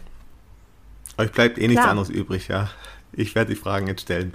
Euch 1.17 1.31
bleibt 1.31 1.57
eh 1.57 1.67
nichts 1.67 1.81
Klar. 1.81 1.91
anderes 1.91 2.09
übrig, 2.09 2.47
ja. 2.47 2.69
Ich 3.15 3.35
werde 3.35 3.53
die 3.53 3.59
Fragen 3.59 3.87
jetzt 3.87 4.01
stellen. 4.01 4.33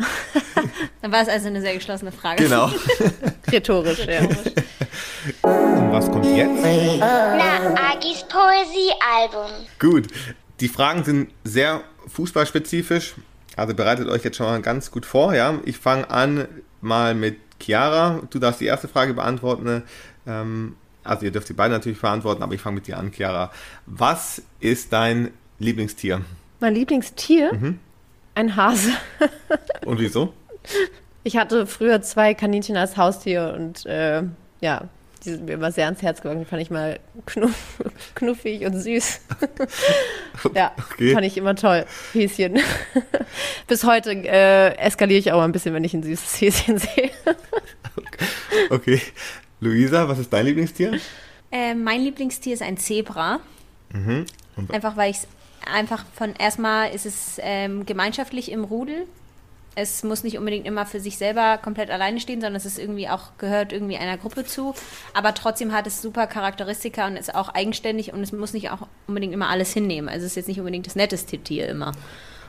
Dann 1.02 1.12
war 1.12 1.22
es 1.22 1.28
also 1.28 1.48
eine 1.48 1.60
sehr 1.60 1.74
geschlossene 1.74 2.12
Frage. 2.12 2.44
Genau. 2.44 2.70
Rhetorisch, 3.50 4.06
ja. 4.06 4.20
Und 5.42 5.92
was 5.92 6.10
kommt 6.10 6.26
jetzt? 6.26 6.62
Na, 7.00 7.74
Agis 7.92 8.24
Poesiealbum. 8.28 9.66
Gut. 9.78 10.08
Die 10.60 10.68
Fragen 10.68 11.04
sind 11.04 11.30
sehr 11.44 11.82
fußballspezifisch. 12.08 13.14
Also 13.56 13.74
bereitet 13.74 14.08
euch 14.08 14.24
jetzt 14.24 14.36
schon 14.36 14.46
mal 14.46 14.60
ganz 14.62 14.90
gut 14.90 15.06
vor. 15.06 15.34
Ja? 15.34 15.58
Ich 15.64 15.78
fange 15.78 16.10
an 16.10 16.46
mal 16.80 17.14
mit 17.14 17.38
Chiara. 17.60 18.22
Du 18.30 18.38
darfst 18.38 18.60
die 18.60 18.66
erste 18.66 18.88
Frage 18.88 19.14
beantworten. 19.14 19.82
Ähm, 20.26 20.76
also 21.04 21.24
ihr 21.24 21.32
dürft 21.32 21.48
die 21.48 21.54
beiden 21.54 21.72
natürlich 21.72 22.00
beantworten, 22.00 22.42
aber 22.42 22.54
ich 22.54 22.60
fange 22.60 22.76
mit 22.76 22.86
dir 22.86 22.98
an, 22.98 23.12
Chiara. 23.12 23.50
Was 23.86 24.42
ist 24.60 24.92
dein 24.92 25.30
Lieblingstier? 25.58 26.22
Mein 26.60 26.74
Lieblingstier? 26.74 27.54
Mhm. 27.54 27.78
Ein 28.38 28.54
Hase. 28.54 28.92
Und 29.84 29.98
wieso? 29.98 30.32
Ich 31.24 31.36
hatte 31.36 31.66
früher 31.66 32.02
zwei 32.02 32.34
Kaninchen 32.34 32.76
als 32.76 32.96
Haustier 32.96 33.52
und 33.58 33.84
äh, 33.84 34.22
ja, 34.60 34.88
die 35.24 35.30
sind 35.30 35.46
mir 35.46 35.54
immer 35.54 35.72
sehr 35.72 35.86
ans 35.86 36.02
Herz 36.02 36.22
gewachsen. 36.22 36.38
Die 36.38 36.44
fand 36.44 36.62
ich 36.62 36.70
mal 36.70 37.00
knuff, 37.26 37.80
knuffig 38.14 38.64
und 38.64 38.78
süß. 38.78 39.22
ja, 40.54 40.70
okay. 40.78 41.14
fand 41.14 41.26
ich 41.26 41.36
immer 41.36 41.56
toll. 41.56 41.84
Häschen. 42.12 42.60
Bis 43.66 43.82
heute 43.82 44.12
äh, 44.12 44.76
eskaliere 44.76 45.18
ich 45.18 45.32
auch 45.32 45.38
mal 45.38 45.44
ein 45.44 45.50
bisschen, 45.50 45.74
wenn 45.74 45.82
ich 45.82 45.94
ein 45.94 46.04
süßes 46.04 46.40
Häschen 46.40 46.78
sehe. 46.78 47.10
okay. 48.70 49.02
Luisa, 49.58 50.08
was 50.08 50.20
ist 50.20 50.32
dein 50.32 50.46
Lieblingstier? 50.46 51.00
Äh, 51.50 51.74
mein 51.74 52.02
Lieblingstier 52.02 52.54
ist 52.54 52.62
ein 52.62 52.76
Zebra. 52.76 53.40
Mhm. 53.92 54.26
Einfach 54.68 54.96
weil 54.96 55.10
ich 55.10 55.16
es 55.16 55.28
einfach 55.72 56.04
von 56.14 56.34
erstmal 56.34 56.94
ist 56.94 57.06
es 57.06 57.38
ähm, 57.42 57.86
gemeinschaftlich 57.86 58.50
im 58.50 58.64
Rudel. 58.64 59.06
Es 59.74 60.02
muss 60.02 60.24
nicht 60.24 60.38
unbedingt 60.38 60.66
immer 60.66 60.86
für 60.86 60.98
sich 60.98 61.18
selber 61.18 61.56
komplett 61.58 61.90
alleine 61.90 62.18
stehen, 62.18 62.40
sondern 62.40 62.56
es 62.56 62.66
ist 62.66 62.80
irgendwie 62.80 63.08
auch, 63.08 63.30
gehört 63.38 63.72
irgendwie 63.72 63.96
einer 63.96 64.16
Gruppe 64.16 64.44
zu. 64.44 64.74
Aber 65.14 65.34
trotzdem 65.34 65.72
hat 65.72 65.86
es 65.86 66.02
super 66.02 66.26
Charakteristika 66.26 67.06
und 67.06 67.16
ist 67.16 67.32
auch 67.32 67.50
eigenständig 67.50 68.12
und 68.12 68.20
es 68.22 68.32
muss 68.32 68.52
nicht 68.52 68.70
auch 68.70 68.88
unbedingt 69.06 69.32
immer 69.32 69.48
alles 69.48 69.72
hinnehmen. 69.72 70.08
Also 70.08 70.26
es 70.26 70.32
ist 70.32 70.36
jetzt 70.36 70.48
nicht 70.48 70.58
unbedingt 70.58 70.86
das 70.86 70.96
netteste 70.96 71.38
Tier 71.38 71.68
immer. 71.68 71.92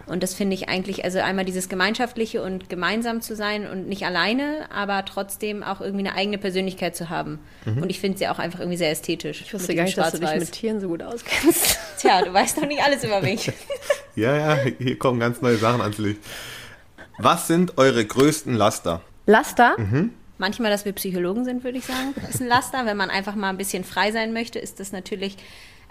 Und 0.10 0.24
das 0.24 0.34
finde 0.34 0.56
ich 0.56 0.68
eigentlich, 0.70 1.04
also 1.04 1.20
einmal 1.20 1.46
dieses 1.46 1.70
Gemeinschaftliche 1.70 2.44
und 2.44 2.70
gemeinsam 2.70 3.22
zu 3.22 3.36
sein 3.36 3.68
und 3.68 3.88
nicht 3.88 4.06
alleine, 4.06 4.66
aber 4.72 5.06
trotzdem 5.06 5.64
auch 5.64 5.82
irgendwie 5.82 6.08
eine 6.08 6.16
eigene 6.18 6.38
Persönlichkeit 6.38 6.96
zu 6.96 7.10
haben. 7.10 7.40
Und 7.66 7.90
ich 7.90 8.00
finde 8.00 8.18
sie 8.18 8.28
auch 8.28 8.40
einfach 8.40 8.60
irgendwie 8.60 8.78
sehr 8.78 8.92
ästhetisch. 8.92 9.42
Ich 9.42 9.54
wusste 9.54 9.70
mit 9.70 9.78
gar 9.78 9.84
nicht, 9.84 9.98
dass 9.98 10.12
du 10.14 10.20
dich 10.20 10.36
mit 10.36 10.52
Tieren 10.52 10.80
so 10.82 10.88
gut 10.88 11.04
auskennst. 11.04 11.78
Tja, 12.00 12.24
du 12.24 12.34
weißt 12.34 12.58
noch 12.60 12.68
nicht 12.68 12.84
alles 12.84 13.04
über 13.04 13.22
mich. 13.22 13.52
Ja, 14.16 14.36
ja, 14.36 14.58
hier 14.78 15.00
kommen 15.00 15.18
ganz 15.22 15.42
neue 15.42 15.56
Sachen 15.56 15.80
ans 15.80 15.98
Licht. 15.98 16.20
Was 17.20 17.48
sind 17.48 17.78
eure 17.78 18.04
größten 18.04 18.54
Laster? 18.54 19.02
Laster? 19.28 19.78
Manchmal, 20.40 20.72
dass 20.72 20.84
wir 20.84 20.92
Psychologen 20.94 21.46
sind, 21.46 21.64
würde 21.64 21.78
ich 21.78 21.86
sagen, 21.86 22.14
ist 22.30 22.42
ein 22.42 22.48
Laster. 22.48 22.86
Wenn 22.86 22.98
man 22.98 23.10
einfach 23.10 23.36
mal 23.36 23.50
ein 23.50 23.58
bisschen 23.58 23.86
frei 23.86 24.12
sein 24.12 24.34
möchte, 24.34 24.60
ist 24.60 24.82
das 24.82 24.92
natürlich, 24.92 25.38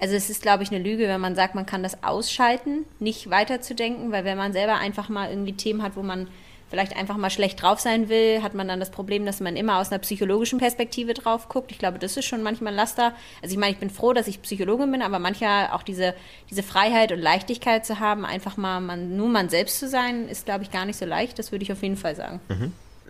also 0.00 0.14
es 0.14 0.30
ist, 0.30 0.42
glaube 0.42 0.62
ich, 0.62 0.70
eine 0.70 0.82
Lüge, 0.82 1.08
wenn 1.08 1.20
man 1.20 1.34
sagt, 1.34 1.54
man 1.54 1.66
kann 1.66 1.82
das 1.82 2.02
ausschalten, 2.02 2.84
nicht 3.00 3.30
weiterzudenken, 3.30 4.12
weil 4.12 4.24
wenn 4.24 4.38
man 4.38 4.52
selber 4.52 4.76
einfach 4.76 5.08
mal 5.08 5.30
irgendwie 5.30 5.54
Themen 5.54 5.82
hat, 5.82 5.96
wo 5.96 6.02
man 6.02 6.28
vielleicht 6.70 6.96
einfach 6.96 7.16
mal 7.16 7.30
schlecht 7.30 7.62
drauf 7.62 7.80
sein 7.80 8.08
will, 8.08 8.42
hat 8.42 8.54
man 8.54 8.68
dann 8.68 8.78
das 8.78 8.90
Problem, 8.90 9.24
dass 9.24 9.40
man 9.40 9.56
immer 9.56 9.78
aus 9.78 9.90
einer 9.90 9.98
psychologischen 10.00 10.58
Perspektive 10.58 11.14
drauf 11.14 11.48
guckt. 11.48 11.72
Ich 11.72 11.78
glaube, 11.78 11.98
das 11.98 12.16
ist 12.16 12.26
schon 12.26 12.42
manchmal 12.42 12.74
ein 12.74 12.76
Laster. 12.76 13.14
Also 13.42 13.54
ich 13.54 13.58
meine, 13.58 13.72
ich 13.72 13.78
bin 13.78 13.90
froh, 13.90 14.12
dass 14.12 14.28
ich 14.28 14.42
Psychologin 14.42 14.92
bin, 14.92 15.02
aber 15.02 15.18
manchmal 15.18 15.70
auch 15.70 15.82
diese, 15.82 16.14
diese 16.50 16.62
Freiheit 16.62 17.10
und 17.10 17.20
Leichtigkeit 17.20 17.86
zu 17.86 18.00
haben, 18.00 18.24
einfach 18.24 18.56
mal 18.56 18.80
man, 18.80 19.16
nur 19.16 19.28
man 19.28 19.48
selbst 19.48 19.78
zu 19.78 19.88
sein, 19.88 20.28
ist, 20.28 20.44
glaube 20.44 20.62
ich, 20.62 20.70
gar 20.70 20.84
nicht 20.84 20.98
so 20.98 21.06
leicht. 21.06 21.38
Das 21.38 21.52
würde 21.52 21.62
ich 21.62 21.72
auf 21.72 21.82
jeden 21.82 21.96
Fall 21.96 22.14
sagen. 22.14 22.40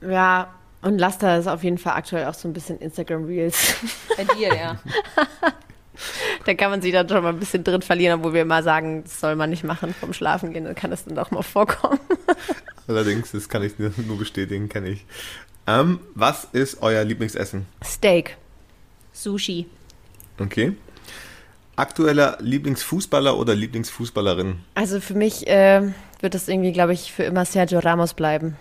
Ja, 0.09 0.55
und 0.81 0.99
Laster 0.99 1.39
ist 1.39 1.49
auf 1.49 1.65
jeden 1.65 1.79
Fall 1.79 1.95
aktuell 1.95 2.27
auch 2.27 2.35
so 2.35 2.47
ein 2.47 2.53
bisschen 2.53 2.79
Instagram 2.79 3.25
Reels. 3.25 3.77
Bei 4.17 4.25
dir, 4.25 4.55
ja. 4.55 4.79
da 6.45 6.55
kann 6.55 6.71
man 6.71 6.83
sich 6.83 6.93
dann 6.93 7.09
schon 7.09 7.23
mal 7.23 7.31
ein 7.31 7.39
bisschen 7.39 7.65
drin 7.65 7.83
verlieren, 7.83 8.21
obwohl 8.21 8.35
wir 8.35 8.43
immer 8.43 8.63
sagen, 8.63 9.05
das 9.05 9.21
soll 9.21 9.37
man 9.37 9.51
nicht 9.51 9.65
machen 9.65 9.95
vom 9.95 10.13
Schlafen 10.13 10.53
gehen, 10.53 10.65
dann 10.65 10.75
kann 10.75 10.91
das 10.91 11.05
dann 11.05 11.17
doch 11.17 11.31
mal 11.31 11.43
vorkommen. 11.43 12.01
Allerdings, 12.87 13.33
das 13.33 13.49
kann 13.49 13.63
ich 13.63 13.79
nur 13.79 13.93
nur 14.07 14.19
bestätigen, 14.19 14.69
kenne 14.69 14.89
ich. 14.91 15.05
Ähm, 15.67 16.01
was 16.15 16.45
ist 16.53 16.81
euer 16.81 17.05
Lieblingsessen? 17.05 17.67
Steak. 17.85 18.37
Sushi. 19.13 19.67
Okay. 20.39 20.73
Aktueller 21.77 22.39
Lieblingsfußballer 22.41 23.37
oder 23.37 23.55
Lieblingsfußballerin? 23.55 24.61
Also 24.75 25.01
für 25.01 25.15
mich 25.15 25.47
äh, 25.47 25.93
wird 26.21 26.35
das 26.35 26.49
irgendwie, 26.49 26.73
glaube 26.73 26.93
ich, 26.93 27.13
für 27.13 27.25
immer 27.25 27.45
Sergio 27.45 27.81
Ramos 27.81 28.15
bleiben. 28.15 28.57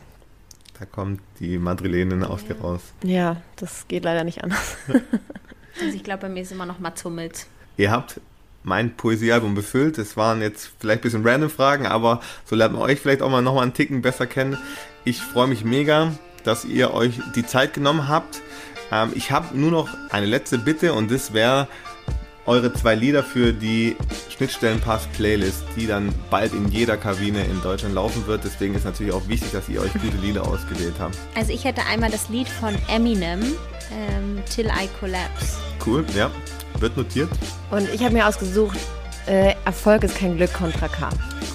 Da 0.79 0.85
kommt 0.85 1.21
die 1.39 1.57
Madrilenin 1.57 2.23
aus 2.23 2.45
dir 2.45 2.59
raus. 2.59 2.81
Ja, 3.03 3.41
das 3.55 3.87
geht 3.87 4.03
leider 4.03 4.23
nicht 4.23 4.43
anders. 4.43 4.77
Also 5.81 5.95
ich 5.95 6.03
glaube, 6.03 6.21
bei 6.21 6.29
mir 6.29 6.41
ist 6.41 6.51
immer 6.51 6.65
noch 6.65 6.79
Mats 6.79 7.03
Hummels. 7.03 7.47
Ihr 7.77 7.91
habt 7.91 8.19
mein 8.63 8.95
Poesiealbum 8.95 9.55
befüllt. 9.55 9.97
Das 9.97 10.17
waren 10.17 10.41
jetzt 10.41 10.71
vielleicht 10.79 10.99
ein 10.99 11.03
bisschen 11.03 11.27
random 11.27 11.49
Fragen, 11.49 11.85
aber 11.85 12.21
so 12.45 12.55
lernt 12.55 12.73
man 12.73 12.81
euch 12.83 12.99
vielleicht 12.99 13.21
auch 13.21 13.29
mal 13.29 13.41
nochmal 13.41 13.63
einen 13.63 13.73
Ticken 13.73 14.01
besser 14.01 14.27
kennen. 14.27 14.57
Ich 15.05 15.21
freue 15.21 15.47
mich 15.47 15.63
mega, 15.63 16.11
dass 16.43 16.65
ihr 16.65 16.93
euch 16.93 17.19
die 17.35 17.45
Zeit 17.45 17.73
genommen 17.73 18.07
habt. 18.07 18.41
Ähm, 18.91 19.11
ich 19.15 19.31
habe 19.31 19.57
nur 19.57 19.71
noch 19.71 19.89
eine 20.09 20.25
letzte 20.25 20.57
Bitte 20.57 20.93
und 20.93 21.11
das 21.11 21.33
wäre 21.33 21.67
eure 22.45 22.73
zwei 22.73 22.95
Lieder 22.95 23.23
für 23.23 23.51
die 23.51 23.97
Schnittstellenpass-Playlist, 24.29 25.63
die 25.75 25.85
dann 25.85 26.13
bald 26.29 26.53
in 26.53 26.69
jeder 26.69 26.95
Kabine 26.95 27.43
in 27.43 27.61
Deutschland 27.61 27.93
laufen 27.93 28.25
wird. 28.25 28.43
Deswegen 28.45 28.73
ist 28.73 28.85
natürlich 28.85 29.13
auch 29.13 29.27
wichtig, 29.27 29.51
dass 29.51 29.67
ihr 29.67 29.81
euch 29.81 29.91
gute 29.93 30.17
Lieder 30.21 30.47
ausgewählt 30.47 30.95
habt. 30.97 31.17
Also 31.35 31.51
ich 31.51 31.65
hätte 31.65 31.81
einmal 31.85 32.09
das 32.09 32.29
Lied 32.29 32.47
von 32.47 32.73
Eminem, 32.87 33.43
ähm, 33.91 34.41
Till 34.49 34.67
I 34.67 34.87
Collapse. 34.99 35.57
Cool, 35.85 36.05
ja. 36.15 36.29
Wird 36.79 36.95
notiert. 36.95 37.29
Und 37.71 37.89
ich 37.93 38.03
habe 38.03 38.13
mir 38.13 38.27
ausgesucht, 38.27 38.77
äh, 39.27 39.55
Erfolg 39.65 40.03
ist 40.03 40.17
kein 40.17 40.37
Glück 40.37 40.53
kontra 40.53 40.87
K. 40.87 41.09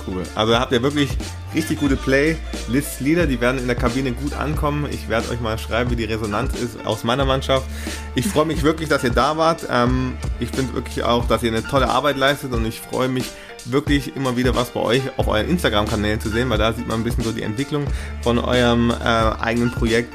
Cool. 0.07 0.23
Also 0.35 0.59
habt 0.59 0.73
ihr 0.73 0.83
wirklich 0.83 1.11
richtig 1.55 1.79
gute 1.79 1.97
Playlist-Lieder, 1.97 3.27
die 3.27 3.41
werden 3.41 3.59
in 3.59 3.67
der 3.67 3.77
Kabine 3.77 4.13
gut 4.13 4.35
ankommen. 4.35 4.89
Ich 4.91 5.09
werde 5.09 5.31
euch 5.31 5.41
mal 5.41 5.59
schreiben, 5.59 5.91
wie 5.91 5.97
die 5.97 6.05
Resonanz 6.05 6.55
ist 6.59 6.85
aus 6.85 7.05
meiner 7.05 7.25
Mannschaft. 7.25 7.67
Ich 8.15 8.27
freue 8.27 8.47
mich 8.47 8.63
wirklich, 8.63 8.89
dass 8.89 9.05
ihr 9.05 9.11
da 9.11 9.37
wart. 9.37 9.67
Ähm, 9.71 10.15
ich 10.41 10.51
finde 10.51 10.75
wirklich 10.75 11.05
auch, 11.05 11.27
dass 11.27 11.43
ihr 11.43 11.51
eine 11.51 11.63
tolle 11.63 11.89
Arbeit 11.89 12.17
leistet 12.17 12.53
und 12.53 12.67
ich 12.67 12.81
freue 12.81 13.09
mich 13.09 13.27
wirklich 13.65 14.17
immer 14.17 14.37
wieder 14.37 14.57
was 14.57 14.71
bei 14.71 14.81
euch 14.81 15.03
auf 15.17 15.29
euren 15.29 15.49
Instagram-Kanälen 15.49 16.21
zu 16.21 16.31
sehen, 16.31 16.51
weil 16.51 16.59
da 16.59 16.73
sieht 16.73 16.89
man 16.89 17.01
ein 17.01 17.05
bisschen 17.05 17.23
so 17.23 17.31
die 17.31 17.43
Entwicklung 17.43 17.85
von 18.23 18.39
eurem 18.39 18.91
äh, 18.91 18.95
eigenen 19.05 19.71
Projekt. 19.71 20.13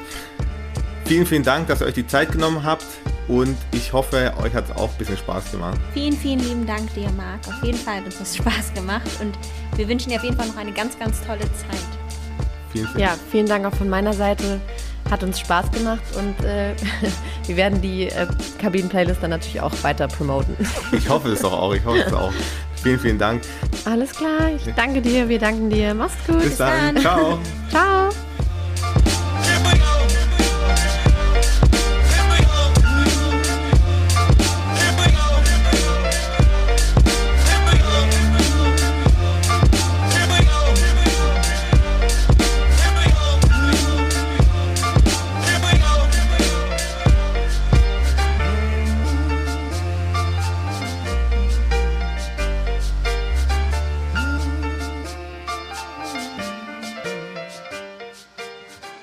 Vielen, 1.08 1.24
vielen 1.24 1.42
Dank, 1.42 1.68
dass 1.68 1.80
ihr 1.80 1.86
euch 1.86 1.94
die 1.94 2.06
Zeit 2.06 2.32
genommen 2.32 2.62
habt 2.64 2.84
und 3.28 3.56
ich 3.72 3.94
hoffe, 3.94 4.30
euch 4.42 4.52
hat 4.52 4.66
es 4.66 4.76
auch 4.76 4.90
ein 4.90 4.98
bisschen 4.98 5.16
Spaß 5.16 5.52
gemacht. 5.52 5.80
Vielen, 5.94 6.12
vielen 6.12 6.40
lieben 6.40 6.66
Dank 6.66 6.92
dir, 6.92 7.08
Marc. 7.16 7.48
Auf 7.48 7.64
jeden 7.64 7.78
Fall 7.78 7.96
hat 7.96 8.04
uns 8.04 8.18
das 8.18 8.36
Spaß 8.36 8.74
gemacht 8.74 9.08
und 9.18 9.38
wir 9.78 9.88
wünschen 9.88 10.10
dir 10.10 10.16
auf 10.16 10.24
jeden 10.24 10.36
Fall 10.36 10.48
noch 10.48 10.58
eine 10.58 10.70
ganz, 10.70 10.98
ganz 10.98 11.22
tolle 11.22 11.40
Zeit. 11.40 11.80
Vielen, 12.72 12.88
vielen 12.88 13.00
Ja, 13.00 13.14
vielen 13.30 13.46
Dank 13.46 13.64
auch 13.64 13.74
von 13.74 13.88
meiner 13.88 14.12
Seite. 14.12 14.60
Hat 15.10 15.22
uns 15.22 15.40
Spaß 15.40 15.70
gemacht 15.70 16.02
und 16.14 16.44
äh, 16.44 16.74
wir 17.46 17.56
werden 17.56 17.80
die 17.80 18.10
äh, 18.10 18.26
Kabinen-Playlist 18.60 19.22
dann 19.22 19.30
natürlich 19.30 19.62
auch 19.62 19.72
weiter 19.82 20.08
promoten. 20.08 20.54
Ich 20.92 21.08
hoffe 21.08 21.30
es 21.30 21.40
doch 21.40 21.54
auch. 21.54 21.72
Ich 21.72 21.86
hoffe 21.86 22.04
es 22.06 22.12
auch. 22.12 22.34
Vielen, 22.82 23.00
vielen 23.00 23.18
Dank. 23.18 23.40
Alles 23.86 24.10
klar, 24.10 24.50
ich 24.54 24.74
danke 24.74 25.00
dir, 25.00 25.26
wir 25.26 25.38
danken 25.38 25.70
dir. 25.70 25.94
Mach's 25.94 26.12
gut. 26.26 26.42
Bis 26.42 26.58
dann. 26.58 26.96
dann. 26.96 27.02
Ciao. 27.02 27.38
Ciao. 27.70 28.10